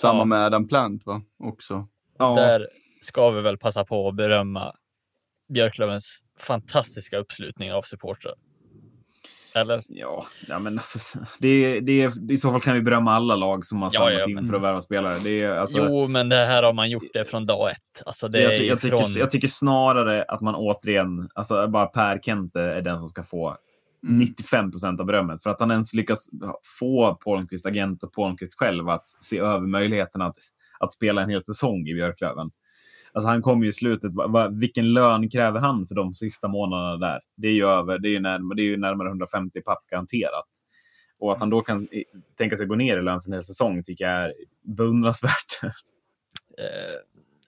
[0.00, 0.24] Samma Ja.
[0.24, 1.22] med Adam Plant va?
[1.38, 1.88] Också.
[2.18, 2.68] Ja, Där
[3.02, 4.72] ska vi väl passa på att berömma
[5.48, 8.34] Björklövens fantastiska uppslutning av supportrar.
[9.60, 9.82] Eller?
[9.88, 13.82] ja, ja men alltså, det, det, I så fall kan vi berömma alla lag som
[13.82, 15.14] har Ja, samlat ja, in men- för att värva spelare.
[15.24, 18.02] Det är, alltså, Jo, men det här har man gjort det från dag ett.
[18.06, 18.90] Alltså det jag, ju jag, från...
[19.04, 23.22] tycker, jag tycker snarare att man återigen, alltså bara Per Kente är den som ska
[23.22, 23.56] få
[24.02, 25.42] 95 procent av berömmet.
[25.42, 26.26] För att han ens lyckas
[26.78, 30.36] få Palmqvist agent och Palmqvist själv att se över möjligheten att,
[30.80, 32.50] att spela en hel säsong i Björklöven.
[33.12, 36.48] Alltså han kom ju i slutet, va, va, vilken lön kräver han för de sista
[36.48, 37.20] månaderna där?
[37.36, 40.48] Det är ju, över, det är ju, närmare, det är ju närmare 150 papp garanterat.
[41.18, 42.04] Och att han då kan i-
[42.38, 45.60] tänka sig gå ner i lön för en hel säsong tycker jag är beundransvärt.
[46.58, 47.00] Eh,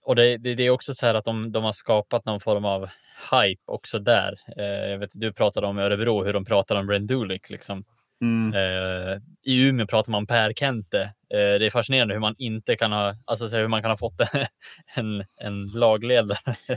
[0.02, 2.64] och det, det, det är också så här att de, de har skapat någon form
[2.64, 2.88] av
[3.30, 4.40] hype också där.
[4.56, 7.50] Eh, jag vet, du pratade om Örebro, hur de pratar om Brendulic.
[7.50, 7.84] Liksom.
[8.22, 8.54] Mm.
[8.54, 11.02] Eh, I Umeå pratar man Per Kente.
[11.02, 14.20] Eh, det är fascinerande hur man inte kan ha, alltså hur man kan ha fått
[14.94, 16.38] en, en lagledare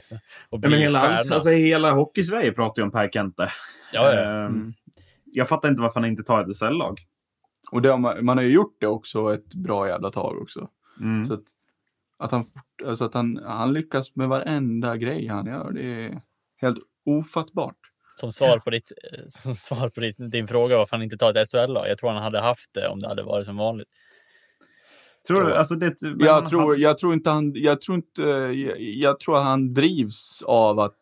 [0.50, 1.36] och Ja, bli men hela, stjärna.
[1.36, 3.50] alltså, hela Hockeysverige pratar ju om Per Kente.
[3.94, 4.22] ja, ja.
[4.46, 4.74] Mm.
[5.26, 7.00] Jag fattar inte varför han inte tar ett SL-lag.
[7.72, 10.70] Och det har man, man har ju gjort det också ett bra jävla tag också.
[11.00, 11.26] Mm.
[11.26, 11.44] Så att,
[12.20, 12.44] att, han,
[12.86, 16.22] alltså att han, han lyckas med varenda grej han gör, det är
[16.62, 17.78] helt ofattbart.
[18.16, 21.34] Som svar på, ditt, eh, som svar på ditt, din fråga varför han inte tar
[21.38, 21.88] ett SHL-lag.
[21.90, 23.88] Jag tror han hade haft det om det hade varit som vanligt.
[25.28, 25.56] Tror du?
[25.56, 29.38] Alltså, det, Jag han- tror, jag tror inte han, jag tror inte, jag, jag tror
[29.38, 31.00] att han drivs av att,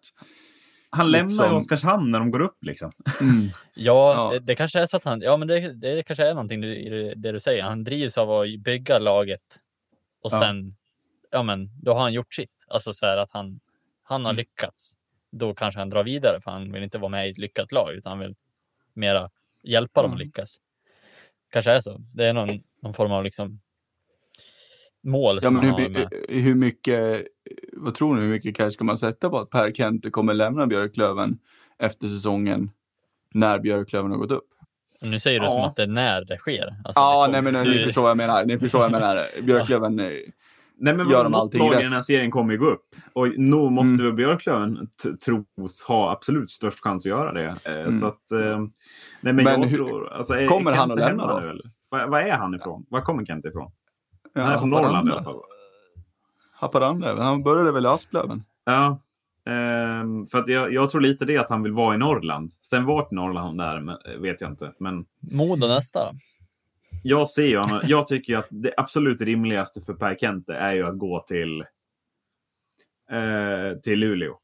[0.89, 2.57] Han lämnar liksom- Oskarshamn när de går upp.
[2.61, 2.91] Liksom.
[3.21, 4.29] mm, Ja, Ja.
[4.33, 6.89] Det, det kanske är så att han, ja men det, det kanske är någonting i
[6.89, 7.63] det, det du säger.
[7.63, 9.59] Han drivs av att bygga laget
[10.23, 10.39] och Ja.
[10.39, 10.75] sen,
[11.31, 12.65] ja men då har han gjort sitt.
[12.67, 13.59] Alltså så här att han,
[14.03, 14.37] han har Mm.
[14.37, 14.93] lyckats.
[15.31, 17.93] Då kanske han drar vidare för han vill inte vara med i ett lyckat lag
[17.93, 18.35] utan han vill
[18.93, 19.29] mera
[19.63, 20.27] hjälpa dem att Mm.
[20.27, 20.57] lyckas.
[21.51, 22.01] Kanske är så.
[22.13, 22.49] Det är någon,
[22.81, 23.59] någon form av liksom
[25.03, 26.07] mål ja som men hur,
[26.41, 27.27] hur mycket,
[27.73, 30.67] vad tror ni, hur mycket cash ska man sätta på att Per Kente kommer lämna
[30.67, 31.37] Björklöven
[31.79, 32.69] efter säsongen
[33.33, 34.47] när Björklöven har gått upp?
[35.01, 35.67] Nu säger du som Ja.
[35.67, 36.67] att det är när det sker.
[36.85, 38.91] Alltså, Ja, det nej men ni du- förstår vad jag menar, ni förstår vad jag
[39.01, 39.27] menar.
[39.41, 40.11] Björklöven, eh,
[40.83, 41.79] Nej, men Gör de något allting rätt?
[41.79, 42.85] den här serien kommer ju gå upp.
[43.13, 44.05] Och nog måste Mm.
[44.05, 44.87] väl Björklöven
[45.25, 47.47] tros ha absolut störst chans att göra det.
[47.81, 48.69] Eh, Så att, eh, nej,
[49.21, 50.09] men, Men jag hur- tror...
[50.13, 51.39] Alltså, är- kommer han att lämna då?
[51.39, 51.71] nu, eller?
[51.89, 52.85] Var, var är han ifrån?
[52.89, 53.71] Var kommer Kent ifrån?
[54.33, 54.69] ja, han är från.
[54.69, 55.35] Norrland i alla fall.
[56.53, 58.43] Haparanda, han började väl i Asplöven?
[58.65, 58.99] Ja.
[59.45, 62.51] Ehm, för att jag, jag tror lite det att han vill vara i Norrland.
[62.61, 64.73] Sen vart i Norrland han är men, eh, vet jag inte.
[64.79, 65.99] Men Modo nästa?
[67.03, 70.83] Jag ser ju, jag tycker ju att det absolut rimligaste för Per Kente är ju
[70.87, 71.61] att gå till,
[73.11, 74.39] eh, till Luleå.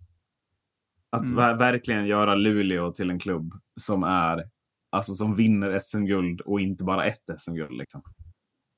[1.09, 1.35] Att Mm.
[1.39, 3.51] ver- verkligen göra Luleå till en klubb
[3.81, 4.49] som är
[4.89, 7.71] Alltså som vinner SM-guld och inte bara ett SM-guld.
[7.77, 8.01] Liksom.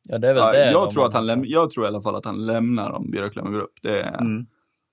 [0.10, 0.72] Ja, det är väl Ja, det.
[0.72, 3.12] jag, tror man- att han läm- jag tror i alla fall att han lämnar om
[3.12, 3.74] Björklöven går upp.
[3.82, 4.46] Det är Mm.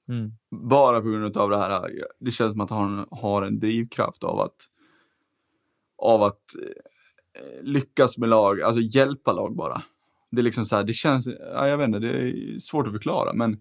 [0.09, 0.33] Mm.
[0.51, 1.91] bara på grund av det här.
[2.21, 4.57] Det känns som att han har en drivkraft av att
[6.03, 6.43] av att
[7.63, 9.83] lyckas med lag, alltså hjälpa lag bara.
[10.31, 12.93] Det är liksom så här, det känns, ja, jag vet inte, det är svårt att
[12.93, 13.59] förklara, men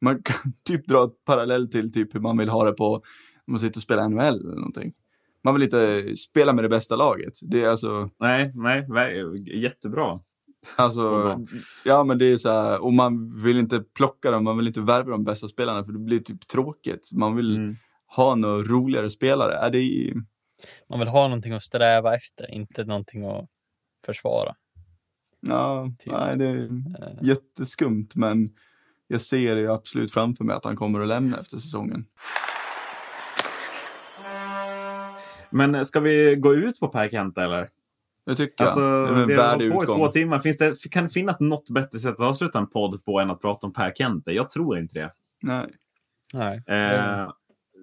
[0.00, 3.02] man kan typ dra ett parallell till typ hur man vill ha det på, om
[3.46, 4.92] man sitter och spelar NHL eller någonting.
[5.44, 7.32] Man vill inte spela med det bästa laget.
[7.42, 8.86] Det är alltså, Nej, nej,
[9.62, 10.20] jättebra.
[10.76, 11.38] alltså
[11.84, 14.80] Ja, men det är så här, och man vill inte plocka dem, man vill inte
[14.80, 17.10] värva de bästa spelarna för det blir typ tråkigt.
[17.12, 17.76] Man vill Mm.
[18.16, 19.52] ha några roligare spelare.
[19.54, 20.14] Är det är,
[20.88, 23.48] Man vill ha någonting att sträva efter, inte någonting att
[24.06, 24.54] försvara.
[25.40, 26.12] ja, Typ.
[26.12, 28.50] nej, det är Eh, jätteskumt, men
[29.08, 32.06] jag ser det absolut framför mig att han kommer att lämna efter säsongen.
[35.50, 37.68] Men ska vi gå ut på Per Kente eller?
[38.26, 39.16] Det tycker Alltså, jag.
[39.16, 40.38] Det är vi har hållit på i två timmar.
[40.38, 43.40] Finns det, kan det finnas något bättre sätt att avsluta en podd på än att
[43.40, 44.32] prata om Per Kente?
[44.32, 45.12] Jag tror inte det.
[45.42, 45.66] Nej.
[46.32, 46.62] nej.
[46.66, 47.30] Eh,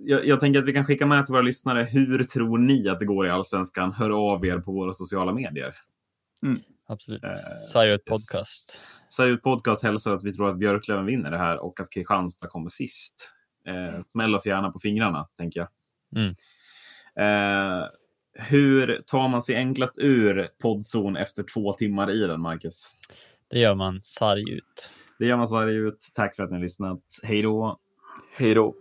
[0.05, 1.83] jag, jag tänker att vi kan skicka med till våra lyssnare.
[1.83, 3.93] Hur tror ni att det går i Allsvenskan?
[3.93, 5.75] Hör av er på våra sociala medier.
[6.87, 7.23] Absolut.
[7.23, 8.03] Eh, yes.
[8.05, 8.79] podcast.
[9.09, 12.69] Seriös podcast hälsar att vi tror att Björklöven vinner det här och att Kristianstad kommer
[12.69, 13.33] sist.
[13.67, 15.69] Eh, smäll oss gärna på fingrarna, tänker jag.
[16.15, 16.35] Mm.
[17.19, 17.87] Eh,
[18.33, 22.95] hur tar man sig enklast ur poddzon efter två timmar i den, Marcus?
[23.49, 24.91] Det gör man sarg ut.
[25.19, 26.11] Det gör man här ut.
[26.15, 27.01] Tack för att ni har lyssnat.
[27.23, 27.79] Hej då!
[28.37, 28.75] Hej då.